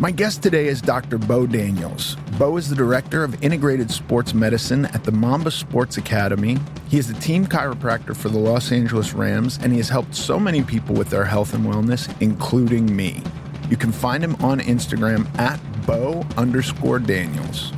My 0.00 0.10
guest 0.10 0.42
today 0.42 0.66
is 0.66 0.82
Dr. 0.82 1.18
Bo 1.18 1.46
Daniels. 1.46 2.16
Bo 2.36 2.56
is 2.56 2.68
the 2.68 2.74
director 2.74 3.22
of 3.22 3.40
integrated 3.44 3.92
sports 3.92 4.34
medicine 4.34 4.86
at 4.86 5.04
the 5.04 5.12
Mamba 5.12 5.52
Sports 5.52 5.98
Academy. 5.98 6.58
He 6.88 6.98
is 6.98 7.06
the 7.06 7.20
team 7.20 7.46
chiropractor 7.46 8.16
for 8.16 8.28
the 8.28 8.38
Los 8.38 8.72
Angeles 8.72 9.12
Rams, 9.14 9.56
and 9.62 9.70
he 9.70 9.78
has 9.78 9.88
helped 9.88 10.16
so 10.16 10.40
many 10.40 10.64
people 10.64 10.96
with 10.96 11.10
their 11.10 11.24
health 11.24 11.54
and 11.54 11.64
wellness, 11.64 12.12
including 12.20 12.94
me. 12.94 13.22
You 13.70 13.76
can 13.76 13.92
find 13.92 14.24
him 14.24 14.34
on 14.40 14.58
Instagram 14.58 15.32
at 15.38 15.60
Bo 15.86 16.26
underscore 16.36 16.98
Daniels. 16.98 17.72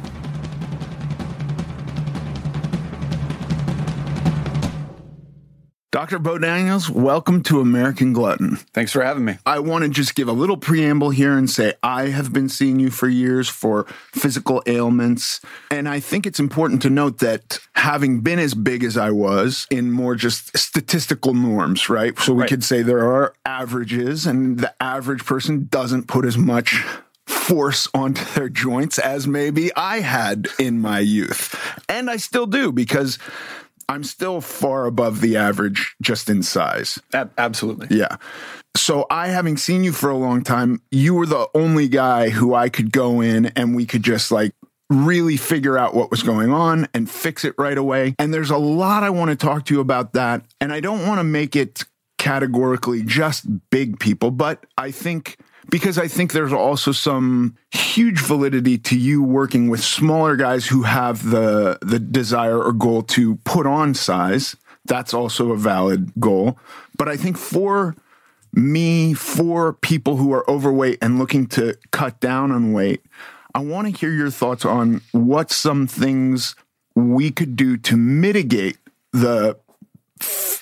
Dr. 6.07 6.21
Bo 6.21 6.39
Daniels, 6.39 6.89
welcome 6.89 7.43
to 7.43 7.59
American 7.61 8.13
Glutton. 8.13 8.59
Thanks 8.73 8.93
for 8.93 9.03
having 9.03 9.25
me. 9.25 9.39
I 9.45 9.59
want 9.59 9.83
to 9.83 9.91
just 9.91 10.15
give 10.15 10.29
a 10.29 10.33
little 10.33 10.57
preamble 10.57 11.11
here 11.11 11.37
and 11.37 11.51
say 11.51 11.75
I 11.83 12.11
have 12.11 12.33
been 12.33 12.49
seeing 12.49 12.79
you 12.79 12.91
for 12.91 13.09
years 13.09 13.49
for 13.49 13.87
physical 14.13 14.63
ailments. 14.67 15.41
And 15.69 15.89
I 15.89 15.99
think 15.99 16.25
it's 16.25 16.39
important 16.39 16.81
to 16.83 16.91
note 16.91 17.19
that 17.19 17.59
having 17.75 18.21
been 18.21 18.39
as 18.39 18.55
big 18.55 18.85
as 18.85 18.97
I 18.97 19.11
was 19.11 19.67
in 19.69 19.91
more 19.91 20.15
just 20.15 20.57
statistical 20.57 21.35
norms, 21.35 21.89
right? 21.89 22.17
So 22.21 22.35
we 22.35 22.43
Right. 22.43 22.51
could 22.51 22.63
say 22.63 22.83
there 22.83 23.05
are 23.13 23.33
averages, 23.45 24.27
and 24.27 24.61
the 24.61 24.73
average 24.81 25.25
person 25.25 25.67
doesn't 25.73 26.07
put 26.07 26.25
as 26.25 26.39
much 26.39 26.85
force 27.27 27.89
onto 27.93 28.25
their 28.35 28.49
joints 28.49 29.01
as 29.01 29.27
maybe 29.27 29.75
I 29.75 29.99
had 29.99 30.47
in 30.61 30.79
my 30.79 31.01
youth. 31.01 31.57
And 31.89 32.09
I 32.09 32.17
still 32.19 32.47
do 32.47 32.71
because 32.71 33.19
I'm 33.89 34.05
still 34.05 34.41
far 34.41 34.87
above 34.87 35.21
the 35.21 35.37
average 35.37 35.95
just 36.03 36.29
in 36.29 36.43
size. 36.43 37.01
Ab- 37.13 37.33
absolutely. 37.39 37.97
Yeah. 37.97 38.17
So 38.77 39.07
I 39.11 39.29
having 39.29 39.57
seen 39.57 39.85
you 39.85 39.93
for 39.93 40.11
a 40.11 40.17
long 40.17 40.43
time, 40.43 40.83
you 40.91 41.15
were 41.15 41.27
the 41.27 41.49
only 41.55 41.89
guy 41.89 42.29
who 42.29 42.55
I 42.55 42.69
could 42.69 42.93
go 42.93 43.21
in 43.21 43.47
and 43.47 43.75
we 43.75 43.87
could 43.87 44.03
just 44.03 44.31
like 44.31 44.53
really 44.91 45.37
figure 45.37 45.79
out 45.79 45.95
what 45.95 46.11
was 46.11 46.23
going 46.23 46.53
on 46.53 46.87
and 46.95 47.11
fix 47.11 47.45
it 47.45 47.55
right 47.59 47.79
away. 47.79 48.15
And 48.19 48.33
there's 48.33 48.51
a 48.51 48.59
lot 48.59 49.03
I 49.03 49.11
want 49.11 49.31
to 49.31 49.37
talk 49.37 49.65
to 49.67 49.75
you 49.75 49.81
about 49.81 50.13
that. 50.13 50.45
And 50.61 50.73
I 50.73 50.81
don't 50.81 51.07
want 51.07 51.19
to 51.19 51.25
make 51.25 51.57
it 51.57 51.85
categorically 52.19 53.03
just 53.03 53.47
big 53.71 53.99
people, 53.99 54.31
but 54.31 54.65
I 54.77 54.91
think 54.91 55.37
because 55.71 55.99
I 55.99 56.09
think 56.09 56.33
there's 56.33 56.53
also 56.53 56.93
some 56.93 57.57
huge 57.71 58.21
validity 58.21 58.79
to 58.79 58.99
you 58.99 59.23
working 59.23 59.69
with 59.69 59.83
smaller 59.83 60.37
guys 60.37 60.67
who 60.67 60.83
have 60.83 61.31
the 61.31 61.79
the 61.83 61.99
desire 61.99 62.63
or 62.63 62.73
goal 62.73 63.03
to 63.03 63.37
put 63.37 63.67
on 63.67 63.95
size. 63.95 64.57
That's 64.85 65.13
also 65.13 65.53
a 65.53 65.57
valid 65.57 66.13
goal. 66.21 66.59
But 66.97 67.09
I 67.09 67.17
think 67.17 67.37
for 67.37 67.97
me, 68.53 69.15
for 69.15 69.73
people 69.73 70.17
who 70.17 70.33
are 70.33 70.49
overweight 70.49 70.99
and 71.03 71.19
looking 71.19 71.47
to 71.49 71.77
cut 71.91 72.21
down 72.21 72.53
on 72.53 72.73
weight, 72.73 73.03
I 73.55 73.61
want 73.61 73.87
to 73.89 73.99
hear 73.99 74.13
your 74.13 74.31
thoughts 74.31 74.65
on 74.65 75.01
what 75.13 75.51
some 75.51 75.87
things 75.87 76.55
we 76.95 77.31
could 77.31 77.57
do 77.57 77.77
to 77.77 77.97
mitigate 77.97 78.79
the 79.13 79.59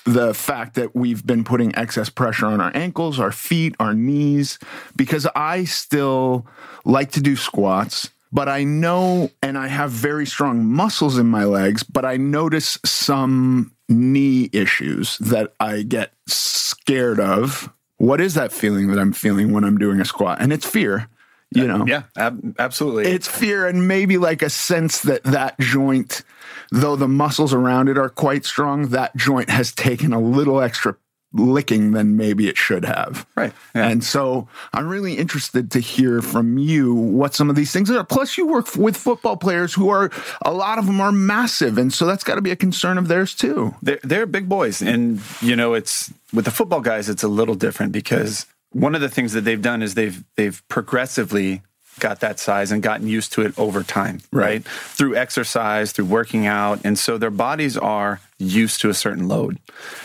the 0.05 0.33
fact 0.33 0.75
that 0.75 0.95
we've 0.95 1.25
been 1.25 1.43
putting 1.43 1.75
excess 1.75 2.09
pressure 2.09 2.45
on 2.45 2.61
our 2.61 2.71
ankles, 2.75 3.19
our 3.19 3.31
feet, 3.31 3.75
our 3.79 3.93
knees, 3.93 4.59
because 4.95 5.27
I 5.35 5.63
still 5.65 6.45
like 6.83 7.11
to 7.11 7.21
do 7.21 7.35
squats, 7.35 8.09
but 8.31 8.49
I 8.49 8.63
know 8.63 9.31
and 9.41 9.57
I 9.57 9.67
have 9.67 9.91
very 9.91 10.25
strong 10.25 10.65
muscles 10.65 11.17
in 11.17 11.27
my 11.27 11.45
legs, 11.45 11.83
but 11.83 12.05
I 12.05 12.17
notice 12.17 12.77
some 12.85 13.71
knee 13.87 14.49
issues 14.51 15.17
that 15.19 15.53
I 15.59 15.83
get 15.83 16.11
scared 16.27 17.19
of. 17.19 17.71
What 17.97 18.19
is 18.19 18.33
that 18.33 18.51
feeling 18.51 18.87
that 18.87 18.99
I'm 18.99 19.13
feeling 19.13 19.53
when 19.53 19.63
I'm 19.63 19.77
doing 19.77 20.01
a 20.01 20.05
squat? 20.05 20.41
And 20.41 20.51
it's 20.51 20.65
fear, 20.65 21.07
you 21.51 21.63
uh, 21.63 21.77
know? 21.77 21.85
Yeah, 21.87 22.03
ab- 22.17 22.55
absolutely. 22.59 23.05
It's 23.05 23.27
fear 23.27 23.67
and 23.67 23.87
maybe 23.87 24.17
like 24.17 24.41
a 24.41 24.49
sense 24.49 25.01
that 25.03 25.23
that 25.23 25.57
joint, 25.59 26.23
though 26.71 26.95
the 26.95 27.07
muscles 27.07 27.53
around 27.53 27.89
it 27.89 27.97
are 27.97 28.09
quite 28.09 28.45
strong, 28.45 28.89
that 28.89 29.15
joint 29.15 29.49
has 29.49 29.71
taken 29.71 30.13
a 30.13 30.19
little 30.19 30.61
extra 30.61 30.95
licking 31.35 31.91
than 31.91 32.15
maybe 32.15 32.47
it 32.47 32.57
should 32.57 32.85
have. 32.85 33.27
Right, 33.35 33.53
yeah. 33.75 33.89
And 33.89 34.03
so 34.03 34.47
I'm 34.73 34.87
really 34.87 35.15
interested 35.15 35.71
to 35.71 35.79
hear 35.79 36.21
from 36.21 36.57
you 36.57 36.93
what 36.93 37.35
some 37.35 37.49
of 37.49 37.55
these 37.55 37.71
things 37.71 37.91
are. 37.91 38.03
Plus, 38.03 38.37
you 38.37 38.47
work 38.47 38.75
with 38.75 38.95
football 38.95 39.35
players 39.37 39.73
who 39.73 39.89
are, 39.89 40.11
a 40.43 40.53
lot 40.53 40.77
of 40.77 40.85
them 40.85 41.01
are 41.01 41.11
massive. 41.11 41.77
And 41.77 41.93
so 41.93 42.05
that's 42.05 42.23
got 42.23 42.35
to 42.35 42.41
be 42.41 42.51
a 42.51 42.55
concern 42.55 42.97
of 42.97 43.07
theirs 43.07 43.35
too. 43.35 43.75
they're, 43.81 43.99
they're 44.03 44.25
big 44.25 44.47
boys, 44.47 44.81
and 44.81 45.21
you 45.41 45.55
know, 45.55 45.73
it's 45.73 46.13
with 46.33 46.45
the 46.45 46.51
football 46.51 46.81
guys, 46.81 47.09
it's 47.09 47.23
a 47.23 47.27
little 47.27 47.55
different 47.55 47.91
because 47.91 48.45
one 48.71 48.95
of 48.95 49.01
the 49.01 49.09
things 49.09 49.33
that 49.33 49.41
they've 49.41 49.61
done 49.61 49.81
is 49.81 49.95
they've 49.95 50.23
they've 50.35 50.61
progressively 50.67 51.61
got 51.99 52.19
that 52.21 52.39
size 52.39 52.71
and 52.71 52.83
gotten 52.83 53.07
used 53.07 53.33
to 53.33 53.41
it 53.41 53.57
over 53.57 53.83
time, 53.83 54.19
Right. 54.31 54.45
right? 54.45 54.63
Through 54.67 55.15
exercise, 55.15 55.91
through 55.91 56.05
working 56.05 56.45
out, 56.45 56.81
and 56.83 56.97
so 56.99 57.17
their 57.17 57.31
bodies 57.31 57.77
are 57.77 58.19
used 58.37 58.81
to 58.81 58.89
a 58.89 58.93
certain 58.93 59.27
load. 59.27 59.59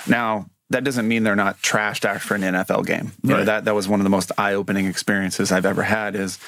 Now. 0.06 0.46
That 0.72 0.84
doesn't 0.84 1.08
mean 1.08 1.24
they're 1.24 1.34
not 1.34 1.60
trashed 1.62 2.04
after 2.04 2.36
an 2.36 2.42
NFL 2.42 2.86
game. 2.86 3.10
You 3.24 3.30
know, 3.30 3.44
that 3.44 3.64
that 3.64 3.74
was 3.74 3.88
one 3.88 3.98
of 3.98 4.04
the 4.04 4.08
most 4.10 4.30
eye-opening 4.38 4.86
experiences 4.86 5.50
I've 5.50 5.66
ever 5.66 5.82
had 5.82 6.14
is 6.14 6.38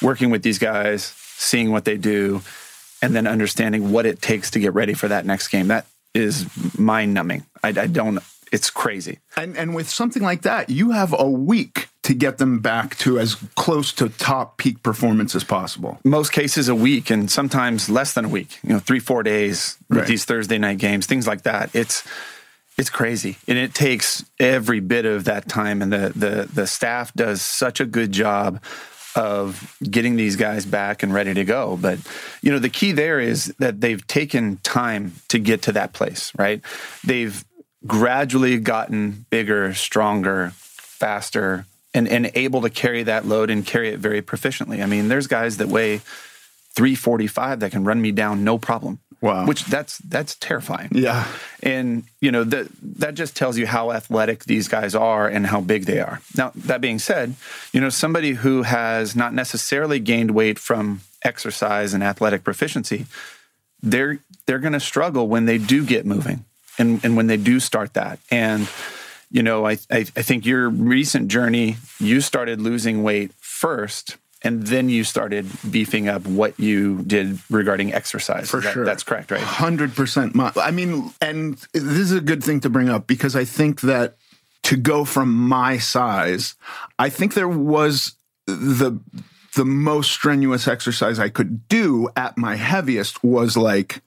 working 0.00 0.30
with 0.30 0.44
these 0.44 0.60
guys, 0.60 1.12
seeing 1.16 1.72
what 1.72 1.84
they 1.84 1.96
do, 1.96 2.40
and 3.02 3.16
then 3.16 3.26
understanding 3.26 3.90
what 3.90 4.06
it 4.06 4.22
takes 4.22 4.52
to 4.52 4.60
get 4.60 4.74
ready 4.74 4.94
for 4.94 5.08
that 5.08 5.26
next 5.26 5.48
game. 5.48 5.66
That 5.66 5.86
is 6.14 6.46
mind 6.78 7.14
numbing. 7.14 7.46
I, 7.64 7.70
I 7.70 7.88
don't. 7.88 8.20
It's 8.52 8.70
crazy. 8.70 9.18
And 9.36 9.56
and 9.56 9.74
with 9.74 9.88
something 9.90 10.22
like 10.22 10.42
that, 10.42 10.70
you 10.70 10.92
have 10.92 11.12
a 11.18 11.28
week 11.28 11.88
to 12.04 12.14
get 12.14 12.38
them 12.38 12.60
back 12.60 12.96
to 12.98 13.18
as 13.18 13.34
close 13.56 13.92
to 13.94 14.08
top 14.08 14.56
peak 14.58 14.82
performance 14.82 15.34
as 15.34 15.42
possible. 15.44 15.98
Most 16.04 16.32
cases 16.32 16.68
a 16.68 16.74
week, 16.74 17.10
and 17.10 17.30
sometimes 17.30 17.88
less 17.90 18.12
than 18.14 18.24
a 18.26 18.28
week. 18.28 18.58
You 18.62 18.74
know, 18.74 18.78
three 18.78 19.00
four 19.00 19.22
days 19.22 19.76
with 19.88 19.98
Right. 19.98 20.06
these 20.08 20.24
Thursday 20.24 20.58
night 20.58 20.78
games, 20.78 21.06
things 21.06 21.26
like 21.26 21.42
that. 21.42 21.70
It's 21.74 22.04
it's 22.76 22.90
crazy, 22.90 23.36
and 23.46 23.56
it 23.56 23.72
takes 23.72 24.24
every 24.40 24.80
bit 24.80 25.06
of 25.06 25.24
that 25.24 25.48
time. 25.48 25.80
And 25.82 25.92
the 25.92 26.12
the 26.14 26.48
the 26.52 26.66
staff 26.66 27.12
does 27.14 27.40
such 27.42 27.80
a 27.80 27.86
good 27.86 28.12
job 28.12 28.60
of 29.16 29.76
getting 29.88 30.16
these 30.16 30.34
guys 30.36 30.66
back 30.66 31.02
and 31.04 31.14
ready 31.14 31.32
to 31.34 31.44
go. 31.44 31.78
But 31.80 32.00
you 32.42 32.50
know, 32.52 32.58
the 32.58 32.68
key 32.68 32.92
there 32.92 33.20
is 33.20 33.54
that 33.60 33.80
they've 33.80 34.04
taken 34.08 34.58
time 34.62 35.12
to 35.28 35.38
get 35.38 35.62
to 35.62 35.72
that 35.72 35.92
place. 35.92 36.32
Right? 36.36 36.60
They've 37.04 37.44
gradually 37.86 38.58
gotten 38.58 39.24
bigger, 39.30 39.72
stronger, 39.74 40.52
faster, 40.54 41.64
and 41.94 42.08
and 42.08 42.30
able 42.34 42.60
to 42.62 42.70
carry 42.70 43.04
that 43.04 43.26
load 43.26 43.48
and 43.50 43.64
carry 43.64 43.88
it 43.90 43.98
very 43.98 44.20
proficiently. 44.20 44.82
I 44.82 44.86
mean, 44.86 45.08
there's 45.08 45.26
guys 45.26 45.56
that 45.58 45.68
weigh 45.68 45.98
345 46.74 47.60
that 47.60 47.70
can 47.70 47.84
run 47.84 48.02
me 48.02 48.10
down 48.10 48.44
no 48.44 48.58
problem. 48.58 48.98
Wow. 49.20 49.46
Which 49.46 49.64
that's 49.64 49.98
that's 49.98 50.34
terrifying. 50.34 50.90
Yeah. 50.92 51.26
And 51.62 52.02
you 52.20 52.30
know 52.30 52.44
that 52.44 52.66
that 52.98 53.14
just 53.14 53.34
tells 53.34 53.56
you 53.56 53.66
how 53.66 53.90
athletic 53.90 54.44
these 54.44 54.68
guys 54.68 54.94
are 54.94 55.26
and 55.26 55.46
how 55.46 55.62
big 55.62 55.86
they 55.86 56.00
are. 56.00 56.20
Now 56.36 56.52
that 56.54 56.82
being 56.82 56.98
said, 56.98 57.34
you 57.72 57.80
know 57.80 57.88
somebody 57.88 58.32
who 58.32 58.64
has 58.64 59.16
not 59.16 59.32
necessarily 59.32 59.98
gained 59.98 60.32
weight 60.32 60.58
from 60.58 61.00
exercise 61.22 61.94
and 61.94 62.02
athletic 62.02 62.44
proficiency, 62.44 63.06
they're 63.82 64.18
they're 64.46 64.58
going 64.58 64.74
to 64.74 64.80
struggle 64.80 65.26
when 65.26 65.46
they 65.46 65.56
do 65.56 65.86
get 65.86 66.04
moving 66.04 66.44
and 66.78 67.02
and 67.02 67.16
when 67.16 67.26
they 67.26 67.38
do 67.38 67.60
start 67.60 67.94
that. 67.94 68.18
And 68.30 68.68
you 69.34 69.42
know, 69.42 69.66
I 69.66 69.72
I, 69.90 70.06
I 70.16 70.22
think 70.22 70.46
your 70.46 70.70
recent 70.70 71.26
journey, 71.28 71.76
you 71.98 72.20
started 72.20 72.60
losing 72.60 73.02
weight 73.02 73.32
first. 73.40 74.16
And 74.46 74.66
then 74.66 74.90
you 74.90 75.04
started 75.04 75.46
beefing 75.70 76.06
up 76.06 76.26
what 76.26 76.60
you 76.60 77.00
did 77.06 77.38
regarding 77.48 77.94
exercise. 77.94 78.50
For 78.50 78.60
That- 78.60 78.74
sure. 78.74 78.84
That's 78.84 79.02
correct, 79.02 79.30
right? 79.30 79.40
Hundred 79.40 79.94
percent. 79.96 80.36
I 80.38 80.70
mean, 80.70 81.10
and 81.22 81.56
this 81.72 82.10
is 82.10 82.12
a 82.12 82.20
good 82.20 82.44
thing 82.44 82.60
to 82.60 82.68
bring 82.68 82.90
up 82.90 83.06
because 83.06 83.34
I 83.34 83.46
think 83.46 83.80
that 83.80 84.16
to 84.64 84.76
go 84.76 85.06
from 85.06 85.32
my 85.32 85.78
size, 85.78 86.56
I 86.98 87.08
think 87.08 87.32
there 87.32 87.48
was 87.48 88.16
the 88.46 89.00
the 89.56 89.64
most 89.64 90.10
strenuous 90.12 90.68
exercise 90.68 91.18
I 91.18 91.30
could 91.30 91.66
do 91.68 92.10
at 92.14 92.36
my 92.36 92.56
heaviest 92.56 93.24
was 93.24 93.56
like 93.56 94.02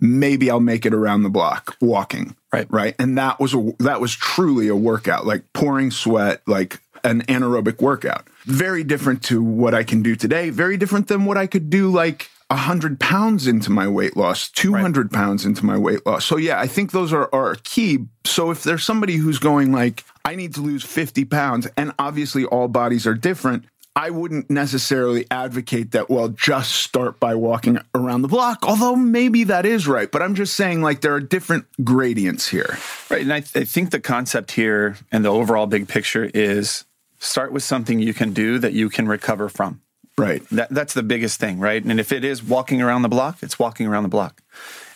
maybe 0.00 0.50
I'll 0.50 0.60
make 0.60 0.86
it 0.86 0.94
around 0.94 1.22
the 1.22 1.30
block 1.30 1.76
walking. 1.80 2.36
Right. 2.52 2.66
Right. 2.70 2.94
And 2.98 3.18
that 3.18 3.40
was 3.40 3.54
a 3.54 3.72
that 3.80 4.00
was 4.00 4.14
truly 4.14 4.68
a 4.68 4.76
workout, 4.76 5.26
like 5.26 5.44
pouring 5.52 5.90
sweat, 5.90 6.42
like 6.46 6.80
an 7.04 7.22
anaerobic 7.22 7.80
workout. 7.80 8.26
Very 8.44 8.84
different 8.84 9.22
to 9.24 9.42
what 9.42 9.74
I 9.74 9.84
can 9.84 10.02
do 10.02 10.16
today. 10.16 10.50
Very 10.50 10.76
different 10.76 11.08
than 11.08 11.24
what 11.24 11.36
I 11.36 11.46
could 11.46 11.70
do 11.70 11.90
like 11.90 12.30
a 12.50 12.56
hundred 12.56 12.98
pounds 12.98 13.46
into 13.46 13.70
my 13.70 13.86
weight 13.86 14.16
loss, 14.16 14.48
two 14.48 14.74
hundred 14.74 15.10
pounds 15.10 15.44
into 15.44 15.64
my 15.66 15.76
weight 15.76 16.06
loss. 16.06 16.24
So 16.24 16.36
yeah, 16.36 16.58
I 16.58 16.66
think 16.66 16.92
those 16.92 17.12
are, 17.12 17.28
are 17.34 17.56
key. 17.64 18.06
So 18.24 18.50
if 18.50 18.62
there's 18.62 18.84
somebody 18.84 19.16
who's 19.16 19.38
going 19.38 19.72
like, 19.72 20.04
I 20.24 20.34
need 20.34 20.54
to 20.54 20.60
lose 20.60 20.84
50 20.84 21.24
pounds, 21.26 21.66
and 21.76 21.92
obviously 21.98 22.44
all 22.44 22.68
bodies 22.68 23.06
are 23.06 23.14
different. 23.14 23.64
I 23.96 24.10
wouldn't 24.10 24.48
necessarily 24.48 25.26
advocate 25.30 25.90
that, 25.92 26.08
well, 26.08 26.28
just 26.28 26.72
start 26.72 27.18
by 27.18 27.34
walking 27.34 27.80
around 27.94 28.22
the 28.22 28.28
block, 28.28 28.60
although 28.62 28.94
maybe 28.94 29.44
that 29.44 29.66
is 29.66 29.88
right. 29.88 30.08
But 30.10 30.22
I'm 30.22 30.36
just 30.36 30.54
saying, 30.54 30.82
like, 30.82 31.00
there 31.00 31.14
are 31.14 31.20
different 31.20 31.66
gradients 31.82 32.48
here. 32.48 32.78
Right. 33.10 33.22
And 33.22 33.32
I, 33.32 33.38
I 33.38 33.64
think 33.64 33.90
the 33.90 33.98
concept 33.98 34.52
here 34.52 34.96
and 35.10 35.24
the 35.24 35.30
overall 35.30 35.66
big 35.66 35.88
picture 35.88 36.30
is 36.32 36.84
start 37.18 37.50
with 37.50 37.64
something 37.64 37.98
you 37.98 38.14
can 38.14 38.32
do 38.32 38.60
that 38.60 38.72
you 38.72 38.88
can 38.88 39.08
recover 39.08 39.48
from. 39.48 39.80
Right. 40.16 40.48
That, 40.50 40.70
that's 40.70 40.94
the 40.94 41.02
biggest 41.02 41.40
thing, 41.40 41.58
right? 41.58 41.84
And 41.84 41.98
if 41.98 42.12
it 42.12 42.24
is 42.24 42.42
walking 42.42 42.80
around 42.82 43.02
the 43.02 43.08
block, 43.08 43.38
it's 43.42 43.58
walking 43.58 43.86
around 43.86 44.04
the 44.04 44.08
block. 44.08 44.42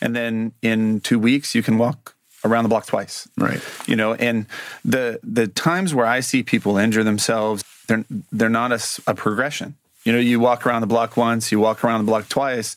And 0.00 0.14
then 0.14 0.52
in 0.62 1.00
two 1.00 1.18
weeks, 1.18 1.54
you 1.54 1.62
can 1.62 1.78
walk 1.78 2.14
around 2.44 2.64
the 2.64 2.68
block 2.68 2.86
twice. 2.86 3.28
Right. 3.36 3.60
You 3.86 3.96
know, 3.96 4.14
and 4.14 4.46
the 4.84 5.20
the 5.22 5.46
times 5.46 5.94
where 5.94 6.06
I 6.06 6.20
see 6.20 6.42
people 6.42 6.76
injure 6.76 7.04
themselves, 7.04 7.62
they're 7.86 8.04
they're 8.30 8.48
not 8.48 8.72
a 9.06 9.14
progression. 9.14 9.76
You 10.04 10.12
know, 10.12 10.18
you 10.18 10.40
walk 10.40 10.66
around 10.66 10.80
the 10.80 10.86
block 10.88 11.16
once, 11.16 11.52
you 11.52 11.60
walk 11.60 11.84
around 11.84 12.00
the 12.04 12.10
block 12.10 12.28
twice, 12.28 12.76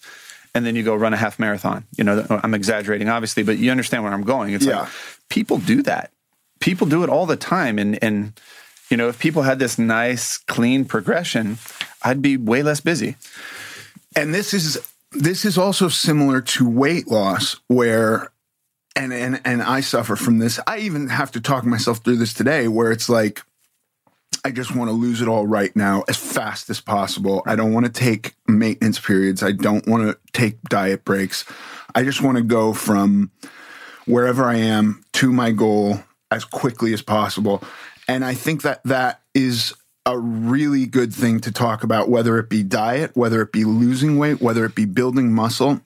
and 0.54 0.66
then 0.66 0.76
you 0.76 0.84
go 0.84 0.94
run 0.96 1.14
a 1.14 1.18
half 1.18 1.40
marathon. 1.40 1.86
You 1.98 2.04
know, 2.04 2.26
I'm 2.44 2.54
exaggerating, 2.54 3.10
obviously, 3.10 3.44
but 3.44 3.58
you 3.58 3.72
understand 3.72 4.04
where 4.04 4.14
I'm 4.14 4.24
going. 4.24 4.54
It's 4.54 4.66
Yeah. 4.66 4.82
like 4.82 4.90
people 5.30 5.58
do 5.58 5.82
that. 5.84 6.12
People 6.60 6.88
do 6.88 7.04
it 7.04 7.10
all 7.10 7.26
the 7.26 7.36
time, 7.36 7.80
and 7.80 7.98
and 8.04 8.40
you 8.90 8.98
know, 8.98 9.08
if 9.10 9.18
people 9.20 9.42
had 9.42 9.58
this 9.60 9.80
nice, 9.80 10.38
clean 10.38 10.86
progression, 10.86 11.58
I'd 12.04 12.22
be 12.22 12.38
way 12.38 12.62
less 12.64 12.80
busy. 12.82 13.16
and 14.16 14.34
this 14.34 14.54
is 14.54 14.78
this 15.12 15.46
is 15.46 15.58
also 15.58 15.90
similar 15.90 16.42
to 16.42 16.68
weight 16.70 17.08
loss 17.08 17.56
where 17.68 18.30
and 18.96 19.12
and 19.14 19.42
and 19.46 19.62
I 19.64 19.82
suffer 19.82 20.16
from 20.16 20.38
this. 20.40 20.60
I 20.68 20.78
even 20.80 21.10
have 21.10 21.32
to 21.32 21.42
talk 21.42 21.66
myself 21.66 22.00
through 22.04 22.18
this 22.18 22.34
today 22.34 22.68
where 22.68 22.92
it's 22.92 23.10
like 23.10 23.42
I 24.46 24.52
just 24.52 24.76
want 24.76 24.90
to 24.90 24.96
lose 24.96 25.22
it 25.22 25.28
all 25.28 25.48
right 25.48 25.76
now 25.76 26.04
as 26.08 26.18
fast 26.18 26.70
as 26.70 26.80
possible. 26.80 27.42
I 27.48 27.56
don't 27.56 27.74
want 27.74 27.88
to 27.88 27.92
take 27.92 28.36
maintenance 28.48 29.00
periods. 29.00 29.42
I 29.42 29.52
don't 29.52 29.88
want 29.88 30.04
to 30.04 30.20
take 30.34 30.62
diet 30.70 31.04
breaks. 31.04 31.46
I 31.96 32.04
just 32.04 32.22
want 32.22 32.38
to 32.38 32.44
go 32.44 32.72
from 32.72 33.32
wherever 34.06 34.46
I 34.46 34.58
am 34.58 35.04
to 35.14 35.34
my 35.34 35.50
goal 35.50 36.04
as 36.30 36.46
quickly 36.46 36.94
as 36.94 37.02
possible. 37.02 37.64
And 38.08 38.24
I 38.24 38.36
think 38.36 38.62
that 38.62 38.84
that 38.84 39.22
is 39.34 39.74
a 40.06 40.16
really 40.16 40.86
good 40.86 41.12
thing 41.12 41.40
to 41.40 41.52
talk 41.52 41.84
about, 41.84 42.10
whether 42.10 42.38
it 42.38 42.48
be 42.48 42.62
diet, 42.62 43.16
whether 43.16 43.42
it 43.42 43.52
be 43.52 43.64
losing 43.64 44.20
weight, 44.20 44.42
whether 44.42 44.64
it 44.64 44.76
be 44.76 44.86
building 44.86 45.34
muscle. 45.34 45.82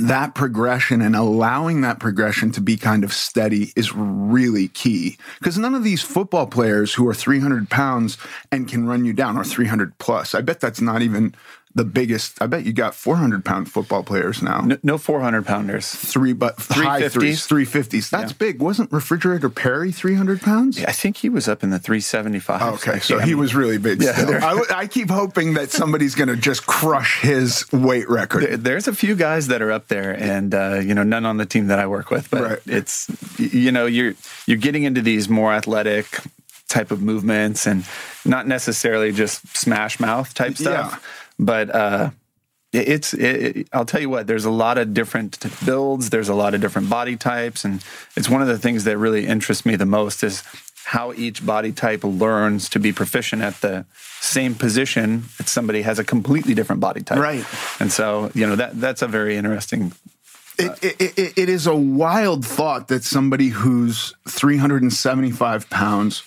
That 0.00 0.34
progression 0.34 1.02
and 1.02 1.16
allowing 1.16 1.80
that 1.80 1.98
progression 1.98 2.50
to 2.52 2.60
be 2.60 2.76
kind 2.76 3.04
of 3.04 3.12
steady 3.12 3.72
is 3.76 3.94
really 3.94 4.68
key. 4.68 5.18
Because 5.38 5.58
none 5.58 5.74
of 5.74 5.84
these 5.84 6.02
football 6.02 6.46
players 6.46 6.94
who 6.94 7.08
are 7.08 7.14
300 7.14 7.68
pounds 7.68 8.16
and 8.52 8.68
can 8.68 8.86
run 8.86 9.04
you 9.04 9.12
down 9.12 9.36
are 9.36 9.44
300 9.44 9.98
plus. 9.98 10.34
I 10.34 10.40
bet 10.40 10.60
that's 10.60 10.80
not 10.80 11.02
even 11.02 11.34
the 11.74 11.84
biggest. 11.84 12.40
I 12.42 12.46
bet 12.46 12.64
you 12.64 12.72
got 12.72 12.94
400 12.94 13.44
pound 13.44 13.70
football 13.70 14.02
players 14.02 14.42
now 14.42 14.60
No, 14.62 14.78
no 14.82 14.98
400 14.98 15.44
pounders. 15.46 15.88
three 15.88 16.32
but 16.32 16.54
high 16.58 17.02
350s? 17.02 17.10
threes, 17.12 17.46
three 17.46 17.64
fifties. 17.64 18.10
That's 18.10 18.32
big. 18.32 18.60
Wasn't 18.60 18.90
Refrigerator 18.90 19.48
Perry 19.50 19.92
three 19.92 20.14
hundred 20.14 20.40
pounds? 20.40 20.78
Yeah, 20.80 20.88
I 20.88 20.92
think 20.92 21.18
he 21.18 21.28
was 21.28 21.46
up 21.48 21.62
in 21.62 21.70
the 21.70 21.78
375. 21.78 22.74
Okay, 22.74 22.98
so 23.00 23.18
he 23.18 23.34
was 23.34 23.54
really 23.54 23.78
big. 23.78 24.02
Yeah, 24.02 24.40
I, 24.42 24.80
I 24.82 24.86
keep 24.86 25.10
hoping 25.10 25.54
that 25.54 25.70
somebody's 25.70 26.14
going 26.14 26.28
to 26.28 26.36
just 26.36 26.66
crush 26.66 27.20
his 27.20 27.64
weight 27.72 28.08
record. 28.08 28.42
There- 28.44 28.56
There's 28.56 28.88
a 28.88 28.92
few 28.94 29.14
guys 29.14 29.48
that 29.48 29.62
are 29.62 29.70
up 29.72 29.88
there, 29.88 30.12
and 30.12 30.54
uh, 30.54 30.80
you 30.82 30.94
know, 30.94 31.02
none 31.02 31.24
on 31.26 31.36
the 31.36 31.46
team 31.46 31.66
that 31.68 31.78
I 31.78 31.86
work 31.86 32.10
with. 32.10 32.30
But 32.30 32.42
Right. 32.42 32.58
it's 32.66 33.08
you 33.38 33.70
know, 33.72 33.86
you're 33.86 34.14
you're 34.46 34.56
getting 34.58 34.84
into 34.84 35.02
these 35.02 35.28
more 35.28 35.52
athletic 35.52 36.06
type 36.68 36.90
of 36.90 37.00
movements, 37.02 37.66
and 37.66 37.84
not 38.24 38.46
necessarily 38.46 39.12
just 39.12 39.46
smash 39.56 39.98
mouth 40.00 40.32
type 40.34 40.56
stuff. 40.56 40.92
Yeah. 40.92 40.98
But 41.38 41.74
uh, 41.74 42.10
it's 42.72 43.14
it, 43.14 43.56
it- 43.56 43.68
I'll 43.72 43.84
tell 43.84 44.00
you 44.00 44.10
what. 44.10 44.26
There's 44.26 44.44
a 44.44 44.50
lot 44.50 44.78
of 44.78 44.92
different 44.94 45.38
builds. 45.64 46.10
There's 46.10 46.28
a 46.28 46.34
lot 46.34 46.54
of 46.54 46.60
different 46.60 46.90
body 46.90 47.16
types, 47.16 47.64
and 47.64 47.82
it's 48.16 48.28
one 48.28 48.42
of 48.42 48.48
the 48.48 48.58
things 48.58 48.84
that 48.84 48.98
really 48.98 49.26
interests 49.26 49.64
me 49.64 49.76
the 49.76 49.86
most 49.86 50.22
is 50.22 50.42
how 50.84 51.12
each 51.12 51.44
body 51.44 51.70
type 51.70 52.02
learns 52.02 52.68
to 52.70 52.78
be 52.80 52.92
proficient 52.94 53.42
at 53.42 53.60
the 53.60 53.84
same 54.20 54.54
position 54.54 55.24
that 55.36 55.46
somebody 55.46 55.82
has 55.82 55.98
a 55.98 56.04
completely 56.04 56.54
different 56.54 56.80
body 56.80 57.02
type. 57.02 57.18
Right. 57.18 57.44
And 57.78 57.92
so, 57.92 58.30
you 58.34 58.46
know, 58.46 58.56
that 58.56 58.80
that's 58.80 59.02
a 59.02 59.06
very 59.08 59.36
interesting. 59.36 59.92
It, 60.58 60.82
it, 60.82 61.18
it, 61.18 61.38
it 61.38 61.48
is 61.48 61.66
a 61.66 61.76
wild 61.76 62.44
thought 62.44 62.88
that 62.88 63.04
somebody 63.04 63.48
who's 63.48 64.14
375 64.28 65.70
pounds 65.70 66.24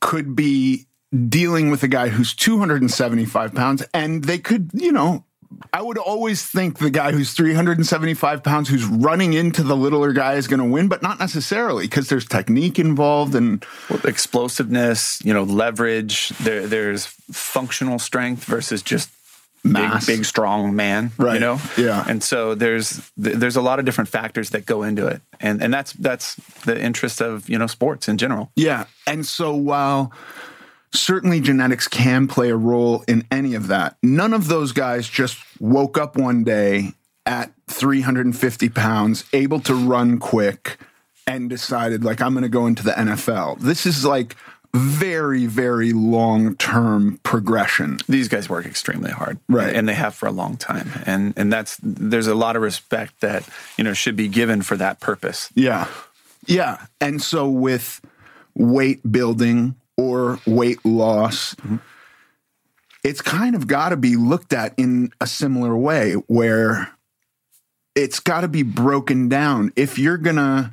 could 0.00 0.34
be 0.34 0.86
dealing 1.28 1.70
with 1.70 1.82
a 1.82 1.88
guy 1.88 2.08
who's 2.08 2.34
275 2.34 3.54
pounds 3.54 3.82
and 3.94 4.24
they 4.24 4.38
could, 4.38 4.70
you 4.74 4.92
know, 4.92 5.24
I 5.72 5.80
would 5.80 5.98
always 5.98 6.44
think 6.44 6.78
the 6.78 6.90
guy 6.90 7.12
who's 7.12 7.32
375 7.32 8.42
pounds 8.42 8.68
who's 8.68 8.84
running 8.84 9.32
into 9.32 9.62
the 9.62 9.76
littler 9.76 10.12
guy 10.12 10.34
is 10.34 10.46
going 10.46 10.60
to 10.60 10.66
win, 10.66 10.88
but 10.88 11.02
not 11.02 11.18
necessarily 11.18 11.86
because 11.86 12.08
there's 12.08 12.26
technique 12.26 12.78
involved 12.78 13.34
and 13.34 13.64
explosiveness, 14.04 15.20
you 15.24 15.32
know, 15.32 15.44
leverage. 15.44 16.28
There, 16.40 16.66
there's 16.66 17.06
functional 17.06 17.98
strength 17.98 18.44
versus 18.44 18.82
just 18.82 19.10
Mass. 19.64 20.06
big, 20.06 20.18
big, 20.18 20.26
strong 20.26 20.76
man. 20.76 21.12
right. 21.16 21.34
You 21.34 21.40
know, 21.40 21.60
Yeah. 21.76 22.04
And 22.06 22.22
so 22.22 22.54
there's 22.54 23.10
there's 23.16 23.56
a 23.56 23.62
lot 23.62 23.78
of 23.78 23.84
different 23.84 24.08
factors 24.08 24.50
that 24.50 24.66
go 24.66 24.82
into 24.82 25.06
it, 25.06 25.20
and 25.40 25.62
and 25.62 25.72
that's 25.72 25.92
that's 25.94 26.36
the 26.64 26.80
interest 26.80 27.20
of 27.20 27.48
you 27.48 27.58
know 27.58 27.66
sports 27.66 28.08
in 28.08 28.18
general. 28.18 28.50
Yeah. 28.54 28.84
And 29.06 29.26
so 29.26 29.54
while 29.54 30.12
certainly 30.92 31.40
genetics 31.40 31.88
can 31.88 32.28
play 32.28 32.50
a 32.50 32.56
role 32.56 33.04
in 33.08 33.26
any 33.30 33.54
of 33.54 33.68
that, 33.68 33.96
none 34.02 34.32
of 34.32 34.48
those 34.48 34.72
guys 34.72 35.08
just 35.08 35.38
woke 35.60 35.98
up 35.98 36.16
one 36.16 36.44
day 36.44 36.92
at 37.26 37.52
350 37.68 38.68
pounds, 38.70 39.24
able 39.32 39.60
to 39.60 39.74
run 39.74 40.18
quick, 40.18 40.78
and 41.26 41.50
decided, 41.50 42.04
like, 42.04 42.22
I'm 42.22 42.32
going 42.32 42.42
to 42.42 42.48
go 42.48 42.66
into 42.66 42.82
the 42.82 42.92
NFL. 42.92 43.60
This 43.60 43.84
is 43.84 44.04
like 44.04 44.34
very, 44.74 45.46
very 45.46 45.92
long 45.92 46.56
term 46.56 47.20
progression. 47.22 47.98
These 48.08 48.28
guys 48.28 48.48
work 48.48 48.66
extremely 48.66 49.10
hard, 49.10 49.38
Right. 49.48 49.74
And 49.74 49.88
they 49.88 49.94
have 49.94 50.14
for 50.14 50.26
a 50.26 50.32
long 50.32 50.56
time, 50.56 50.90
and 51.06 51.34
and 51.36 51.52
that's 51.52 51.78
there's 51.82 52.26
a 52.26 52.34
lot 52.34 52.56
of 52.56 52.62
respect 52.62 53.20
that 53.20 53.48
you 53.76 53.84
know 53.84 53.92
should 53.92 54.16
be 54.16 54.28
given 54.28 54.62
for 54.62 54.76
that 54.76 55.00
purpose. 55.00 55.50
Yeah. 55.54 55.86
Yeah. 56.46 56.86
And 57.00 57.20
so 57.20 57.48
with 57.48 58.00
weight 58.54 59.00
building 59.10 59.76
or 59.98 60.40
weight 60.46 60.82
loss, 60.86 61.54
it's 63.04 63.20
kind 63.20 63.54
of 63.54 63.66
got 63.66 63.90
to 63.90 63.96
be 63.96 64.16
looked 64.16 64.54
at 64.54 64.72
in 64.78 65.12
a 65.20 65.26
similar 65.26 65.76
way 65.76 66.14
where 66.28 66.90
it's 67.94 68.20
got 68.20 68.42
to 68.42 68.48
be 68.48 68.62
broken 68.62 69.28
down. 69.28 69.72
If 69.76 69.98
you're 69.98 70.16
going 70.16 70.36
to 70.36 70.72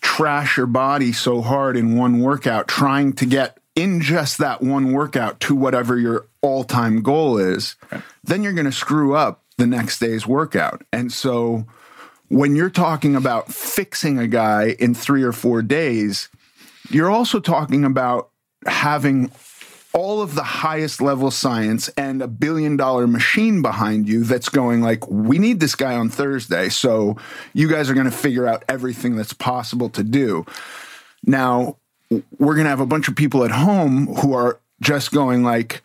trash 0.00 0.56
your 0.56 0.66
body 0.66 1.12
so 1.12 1.40
hard 1.40 1.76
in 1.76 1.96
one 1.96 2.20
workout, 2.20 2.68
trying 2.68 3.14
to 3.14 3.26
get 3.26 3.58
in 3.74 4.00
just 4.00 4.38
that 4.38 4.60
one 4.60 4.92
workout 4.92 5.40
to 5.40 5.54
whatever 5.54 5.98
your 5.98 6.26
all 6.42 6.64
time 6.64 7.02
goal 7.02 7.38
is, 7.38 7.76
then 8.22 8.42
you're 8.42 8.52
going 8.52 8.66
to 8.66 8.72
screw 8.72 9.14
up 9.14 9.42
the 9.56 9.66
next 9.66 9.98
day's 9.98 10.26
workout. 10.26 10.82
And 10.92 11.12
so 11.12 11.64
when 12.28 12.56
you're 12.56 12.70
talking 12.70 13.16
about 13.16 13.52
fixing 13.52 14.18
a 14.18 14.26
guy 14.26 14.76
in 14.78 14.94
three 14.94 15.22
or 15.22 15.32
four 15.32 15.62
days, 15.62 16.28
you're 16.90 17.10
also 17.10 17.40
talking 17.40 17.84
about 17.84 18.31
having 18.66 19.30
all 19.92 20.22
of 20.22 20.34
the 20.34 20.42
highest 20.42 21.00
level 21.02 21.30
science 21.30 21.88
and 21.96 22.22
a 22.22 22.28
billion 22.28 22.76
dollar 22.76 23.06
machine 23.06 23.60
behind 23.60 24.08
you 24.08 24.24
that's 24.24 24.48
going 24.48 24.80
like 24.80 25.06
we 25.08 25.38
need 25.38 25.60
this 25.60 25.74
guy 25.74 25.94
on 25.94 26.08
Thursday 26.08 26.68
so 26.68 27.16
you 27.52 27.68
guys 27.68 27.90
are 27.90 27.94
going 27.94 28.06
to 28.06 28.16
figure 28.16 28.46
out 28.46 28.64
everything 28.68 29.16
that's 29.16 29.34
possible 29.34 29.90
to 29.90 30.02
do. 30.02 30.46
Now 31.24 31.76
we're 32.38 32.54
going 32.54 32.64
to 32.64 32.70
have 32.70 32.80
a 32.80 32.86
bunch 32.86 33.08
of 33.08 33.16
people 33.16 33.44
at 33.44 33.50
home 33.50 34.06
who 34.06 34.32
are 34.32 34.60
just 34.80 35.12
going 35.12 35.42
like 35.42 35.82